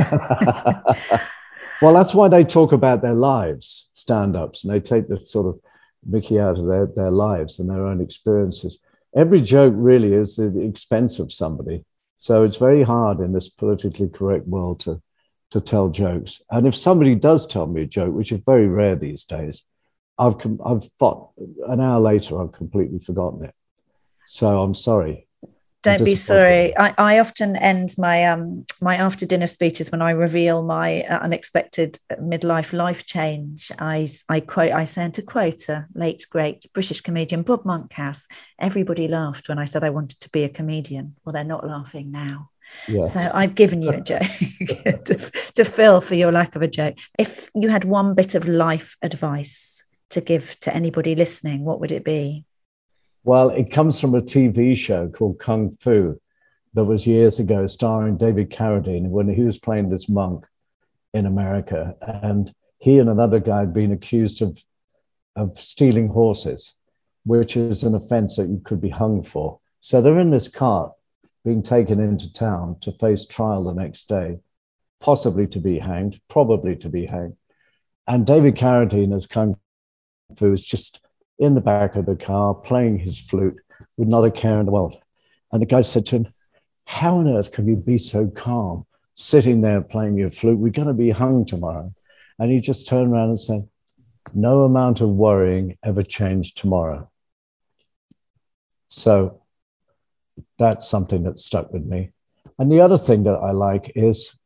well, 1.81 1.95
that's 1.95 2.15
why 2.15 2.29
they 2.29 2.43
talk 2.43 2.73
about 2.73 3.03
their 3.03 3.15
lives, 3.15 3.91
stand 3.95 4.37
ups, 4.37 4.65
and 4.65 4.73
they 4.73 4.81
take 4.81 5.09
the 5.09 5.21
sort 5.21 5.47
of 5.47 5.61
Mickey 6.05 6.39
out 6.39 6.59
of 6.59 6.67
their, 6.67 6.87
their 6.87 7.11
lives 7.11 7.59
and 7.59 7.71
their 7.71 7.87
own 7.87 8.01
experiences 8.01 8.85
every 9.15 9.41
joke 9.41 9.75
really 9.77 10.15
is 10.15 10.39
at 10.39 10.55
the 10.55 10.63
expense 10.63 11.19
of 11.19 11.33
somebody. 11.33 11.85
So 12.17 12.45
it's 12.45 12.57
very 12.57 12.83
hard 12.83 13.21
in 13.21 13.33
this 13.33 13.49
politically 13.49 14.09
correct 14.09 14.47
world 14.47 14.81
to, 14.81 15.03
to 15.51 15.61
tell 15.61 15.89
jokes. 15.89 16.41
And 16.51 16.67
if 16.67 16.75
somebody 16.75 17.15
does 17.15 17.47
tell 17.47 17.67
me 17.67 17.83
a 17.83 17.87
joke, 17.87 18.15
which 18.15 18.33
is 18.33 18.41
very 18.45 18.69
rare 18.69 18.97
these 18.97 19.25
days, 19.25 19.65
I've, 20.19 20.37
I've 20.65 20.85
thought 20.85 21.31
an 21.67 21.81
hour 21.81 22.01
later, 22.01 22.41
I've 22.41 22.53
completely 22.53 23.01
forgotten 23.01 23.45
it. 23.45 23.55
So 24.25 24.63
I'm 24.63 24.75
sorry. 24.75 25.27
Don't 25.83 26.05
be 26.05 26.15
sorry. 26.15 26.77
I, 26.79 26.95
I 26.97 27.19
often 27.19 27.57
end 27.57 27.95
my 27.99 28.25
um 28.25 28.65
my 28.81 28.97
after 28.97 29.27
dinner 29.27 29.49
speeches 29.49 29.91
when 29.91 30.01
I 30.01 30.11
reveal 30.11 30.63
my 30.63 31.03
uh, 31.03 31.19
unexpected 31.19 31.99
midlife 32.21 32.73
life 32.73 33.05
change. 33.05 33.73
I 33.79 34.09
I 34.29 34.41
quote 34.41 34.73
I 34.73 34.85
sent 34.85 35.19
a 35.19 35.23
quota, 35.23 35.87
late 35.95 36.27
great 36.31 36.67
British 36.73 37.01
comedian 37.01 37.43
Bob 37.43 37.65
Monkhouse. 37.65 38.29
Everybody 38.61 39.09
laughed 39.09 39.49
when 39.49 39.59
I 39.59 39.65
said 39.65 39.83
I 39.83 39.91
wanted 39.91 40.21
to 40.21 40.31
be 40.31 40.45
a 40.45 40.49
comedian. 40.49 41.17
Well, 41.25 41.33
they're 41.33 41.45
not 41.45 41.67
laughing 41.67 42.13
now. 42.13 42.51
Yes. 42.87 43.15
So 43.15 43.31
I've 43.35 43.57
given 43.57 43.83
you 43.83 43.91
a 43.91 44.01
joke 44.13 44.23
to, 45.05 45.31
to 45.57 45.65
fill 45.65 46.01
for 46.01 46.15
your 46.15 46.31
lack 46.31 46.55
of 46.55 46.63
a 46.63 46.69
joke. 46.69 46.97
If 47.19 47.51
you 47.55 47.69
had 47.69 47.85
one 47.85 48.15
bit 48.15 48.37
of 48.37 48.47
life 48.47 48.97
advice 49.03 49.85
to 50.11 50.21
give 50.21 50.59
to 50.61 50.75
anybody 50.75 51.17
listening, 51.17 51.65
what 51.65 51.81
would 51.81 51.91
it 51.93 52.05
be? 52.05 52.45
Well, 53.25 53.51
it 53.51 53.71
comes 53.71 54.01
from 54.01 54.15
a 54.15 54.21
TV 54.21 54.77
show 54.77 55.09
called 55.09 55.39
Kung 55.39 55.71
Fu 55.71 56.21
that 56.75 56.85
was 56.85 57.07
years 57.07 57.39
ago, 57.39 57.67
starring 57.67 58.17
David 58.17 58.51
Carradine, 58.51 59.09
when 59.11 59.29
he 59.29 59.43
was 59.43 59.59
playing 59.59 59.91
this 59.91 60.09
monk 60.09 60.45
in 61.15 61.27
America. 61.27 61.95
And 62.01 62.53
he 62.79 62.99
and 62.99 63.09
another 63.09 63.39
guy 63.39 63.61
had 63.61 63.73
been 63.73 63.93
accused 63.93 64.43
of, 64.43 64.61
of 65.37 65.59
stealing 65.59 66.09
horses, 66.09 66.75
which 67.25 67.57
is 67.57 67.85
an 67.85 67.95
offense 67.95 68.37
that 68.37 68.49
you 68.49 68.61
could 68.65 68.81
be 68.81 68.89
hung 68.89 69.23
for. 69.23 69.61
So 69.79 70.01
they're 70.01 70.19
in 70.19 70.31
this 70.31 70.49
cart 70.49 70.93
being 71.45 71.63
taken 71.63 72.01
into 72.01 72.33
town 72.33 72.77
to 72.81 72.93
face 72.93 73.25
trial 73.25 73.65
the 73.65 73.75
next 73.75 74.09
day, 74.09 74.39
possibly 75.01 75.47
to 75.49 75.61
be 75.61 75.79
hanged, 75.79 76.21
probably 76.29 76.75
to 76.77 76.89
be 76.89 77.07
hanged. 77.07 77.37
And 78.09 78.27
David 78.27 78.57
Carradine 78.57 79.15
as 79.15 79.27
Kung 79.29 79.57
Fu 80.37 80.53
is 80.53 80.67
just 80.67 81.05
in 81.43 81.57
the 81.57 81.61
back 81.61 81.97
of 81.97 82.07
the 82.07 82.15
car 82.15 82.55
playing 82.55 83.01
his 83.01 83.19
flute 83.19 83.57
with 83.97 84.07
not 84.07 84.25
a 84.25 84.31
care 84.31 84.61
in 84.61 84.67
the 84.67 84.71
world. 84.73 84.97
And 85.51 85.61
the 85.61 85.67
guy 85.67 85.81
said 85.81 86.07
to 86.07 86.17
him, 86.17 86.29
How 86.87 87.17
on 87.17 87.29
earth 87.29 87.51
can 87.51 87.67
you 87.67 87.77
be 87.77 87.99
so 87.99 88.29
calm 88.29 88.87
sitting 89.17 89.61
there 89.61 89.81
playing 89.81 90.17
your 90.17 90.31
flute? 90.31 90.59
We're 90.59 90.71
going 90.71 90.87
to 90.87 90.95
be 90.95 91.11
hung 91.11 91.45
tomorrow. 91.45 91.93
And 92.39 92.53
he 92.53 92.61
just 92.61 92.89
turned 92.89 93.13
around 93.13 93.31
and 93.31 93.41
said, 93.41 93.69
No 94.33 94.63
amount 94.63 95.01
of 95.01 95.09
worrying 95.09 95.79
ever 95.83 96.05
changed 96.05 96.59
tomorrow. 96.59 97.11
So 98.87 99.43
that's 100.59 100.87
something 100.87 101.25
that 101.25 101.41
stuck 101.41 101.73
with 101.73 101.85
me. 101.85 102.11
And 102.57 102.71
the 102.71 102.83
other 102.83 102.97
thing 102.97 103.25
that 103.25 103.35
I 103.35 103.51
like 103.51 103.91
is, 103.97 104.39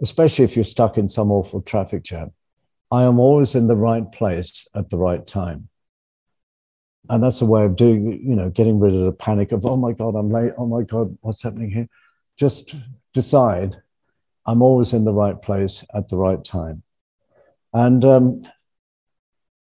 especially 0.00 0.44
if 0.44 0.54
you're 0.54 0.62
stuck 0.62 0.96
in 0.96 1.08
some 1.08 1.32
awful 1.32 1.60
traffic 1.60 2.04
jam, 2.04 2.30
I 2.92 3.02
am 3.02 3.18
always 3.18 3.56
in 3.56 3.66
the 3.66 3.76
right 3.76 4.10
place 4.12 4.68
at 4.76 4.90
the 4.90 4.96
right 4.96 5.26
time 5.26 5.69
and 7.10 7.22
that's 7.22 7.42
a 7.42 7.44
way 7.44 7.64
of 7.64 7.76
doing 7.76 8.22
you 8.24 8.36
know 8.36 8.48
getting 8.48 8.78
rid 8.78 8.94
of 8.94 9.00
the 9.00 9.12
panic 9.12 9.52
of 9.52 9.66
oh 9.66 9.76
my 9.76 9.92
god 9.92 10.14
i'm 10.14 10.30
late. 10.30 10.52
Oh 10.56 10.66
my 10.66 10.82
god 10.82 11.18
what's 11.20 11.42
happening 11.42 11.70
here? 11.70 11.88
Just 12.38 12.74
decide 13.12 13.76
i'm 14.46 14.62
always 14.62 14.92
in 14.92 15.04
the 15.04 15.12
right 15.12 15.40
place 15.42 15.84
at 15.94 16.08
the 16.08 16.16
right 16.16 16.42
time. 16.42 16.82
And 17.72 18.04
um, 18.04 18.42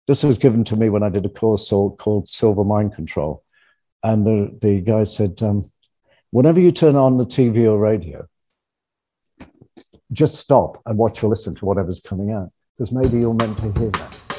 this 0.06 0.22
was 0.22 0.38
given 0.38 0.64
to 0.64 0.76
me 0.76 0.88
when 0.90 1.02
i 1.02 1.08
did 1.08 1.26
a 1.26 1.30
course 1.30 1.68
called 1.70 2.28
Silva 2.28 2.62
Mind 2.62 2.94
Control. 2.94 3.42
And 4.02 4.24
the, 4.24 4.58
the 4.60 4.80
guy 4.80 5.04
said 5.04 5.42
um, 5.42 5.64
whenever 6.30 6.60
you 6.60 6.72
turn 6.72 6.96
on 6.96 7.16
the 7.16 7.24
tv 7.24 7.64
or 7.64 7.78
radio 7.78 8.26
just 10.12 10.36
stop 10.36 10.82
and 10.86 10.98
watch 10.98 11.22
or 11.22 11.28
listen 11.28 11.54
to 11.54 11.64
whatever's 11.64 12.00
coming 12.00 12.32
out 12.32 12.50
because 12.76 12.92
maybe 12.92 13.18
you're 13.18 13.34
meant 13.34 13.56
to 13.58 13.72
hear 13.78 13.90
that. 13.90 14.29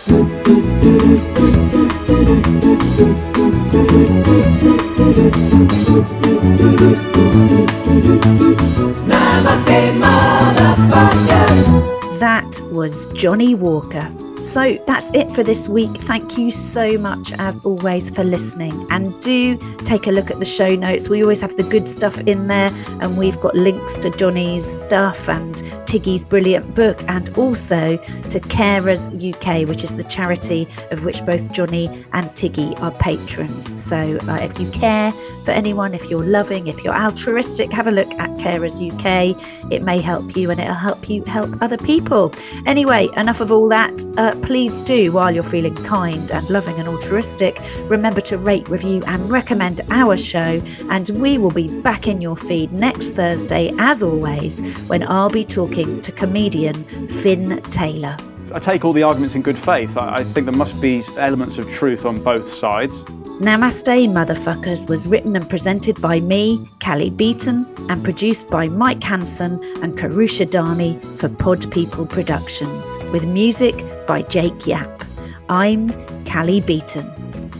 That 12.19 12.61
was 12.71 13.07
Johnnie 13.13 13.53
Walker 13.53 14.09
so 14.43 14.77
that's 14.87 15.11
it 15.13 15.31
for 15.31 15.43
this 15.43 15.69
week. 15.69 15.91
Thank 15.91 16.37
you 16.37 16.51
so 16.51 16.97
much, 16.97 17.31
as 17.33 17.61
always, 17.61 18.09
for 18.09 18.23
listening. 18.23 18.87
And 18.89 19.19
do 19.21 19.57
take 19.79 20.07
a 20.07 20.11
look 20.11 20.31
at 20.31 20.39
the 20.39 20.45
show 20.45 20.75
notes. 20.75 21.09
We 21.09 21.21
always 21.21 21.41
have 21.41 21.55
the 21.57 21.63
good 21.63 21.87
stuff 21.87 22.19
in 22.21 22.47
there, 22.47 22.71
and 23.01 23.17
we've 23.17 23.39
got 23.39 23.55
links 23.55 23.97
to 23.99 24.09
Johnnie's 24.09 24.65
stuff 24.65 25.29
and 25.29 25.55
Tiggy's 25.85 26.25
brilliant 26.25 26.73
book, 26.73 27.03
and 27.07 27.37
also 27.37 27.97
to 27.97 28.39
Carers 28.39 29.07
UK, 29.11 29.67
which 29.67 29.83
is 29.83 29.95
the 29.95 30.03
charity 30.03 30.67
of 30.91 31.05
which 31.05 31.25
both 31.25 31.51
Johnny 31.51 31.87
and 32.13 32.25
Tiggy 32.35 32.75
are 32.81 32.91
patrons. 32.91 33.81
So 33.81 33.97
uh, 33.97 34.39
if 34.41 34.59
you 34.59 34.69
care 34.71 35.11
for 35.43 35.51
anyone, 35.51 35.93
if 35.93 36.09
you're 36.09 36.23
loving, 36.23 36.67
if 36.67 36.83
you're 36.83 36.95
altruistic, 36.95 37.71
have 37.71 37.87
a 37.87 37.91
look 37.91 38.11
at 38.13 38.29
Carers 38.31 38.81
UK. 38.81 39.71
It 39.71 39.83
may 39.83 39.99
help 39.99 40.35
you 40.35 40.49
and 40.51 40.59
it'll 40.59 40.73
help 40.73 41.09
you 41.09 41.23
help 41.25 41.61
other 41.61 41.77
people. 41.77 42.33
Anyway, 42.65 43.09
enough 43.17 43.41
of 43.41 43.51
all 43.51 43.67
that. 43.69 44.03
Uh, 44.17 44.30
please 44.41 44.77
do, 44.79 45.11
while 45.11 45.31
you're 45.31 45.43
feeling 45.43 45.75
kind 45.75 46.31
and 46.31 46.49
loving 46.49 46.79
and 46.79 46.87
altruistic, 46.87 47.59
remember 47.89 48.21
to 48.21 48.37
rate, 48.37 48.67
review, 48.69 49.01
and 49.07 49.29
recommend 49.29 49.81
our 49.89 50.17
show. 50.17 50.61
And 50.89 51.09
we 51.09 51.37
will 51.37 51.51
be 51.51 51.67
back 51.81 52.07
in 52.07 52.21
your 52.21 52.35
feed 52.35 52.71
next 52.71 53.11
Thursday, 53.11 53.73
as 53.77 54.01
always, 54.03 54.61
when 54.87 55.03
I'll 55.03 55.29
be 55.29 55.43
talking 55.43 56.01
to 56.01 56.11
comedian 56.11 57.07
Finn 57.07 57.61
Taylor. 57.63 58.17
I 58.53 58.59
take 58.59 58.83
all 58.83 58.93
the 58.93 59.03
arguments 59.03 59.35
in 59.35 59.41
good 59.41 59.57
faith. 59.57 59.97
I 59.97 60.23
think 60.23 60.45
there 60.45 60.55
must 60.55 60.81
be 60.81 61.01
elements 61.17 61.57
of 61.57 61.69
truth 61.69 62.05
on 62.05 62.21
both 62.23 62.51
sides. 62.51 63.03
Namaste 63.41 64.07
Motherfuckers 64.07 64.87
was 64.87 65.07
written 65.07 65.35
and 65.35 65.49
presented 65.49 65.99
by 65.99 66.19
me, 66.19 66.69
Cally 66.79 67.09
Beaton, 67.09 67.65
and 67.89 68.03
produced 68.03 68.49
by 68.49 68.67
Mike 68.67 69.01
Hanson 69.03 69.53
and 69.81 69.97
Kourosh 69.97 70.45
Adhamy 70.45 71.03
for 71.17 71.27
Pod 71.27 71.71
People 71.71 72.05
Productions, 72.05 72.97
with 73.11 73.25
music 73.25 73.83
by 74.05 74.21
Jake 74.21 74.67
Yapp. 74.67 75.03
I'm 75.49 75.89
Cally 76.23 76.61
Beaton. 76.61 77.09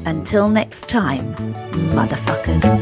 Until 0.05 0.49
next 0.49 0.87
time, 0.87 1.33
motherfuckers. 1.95 2.81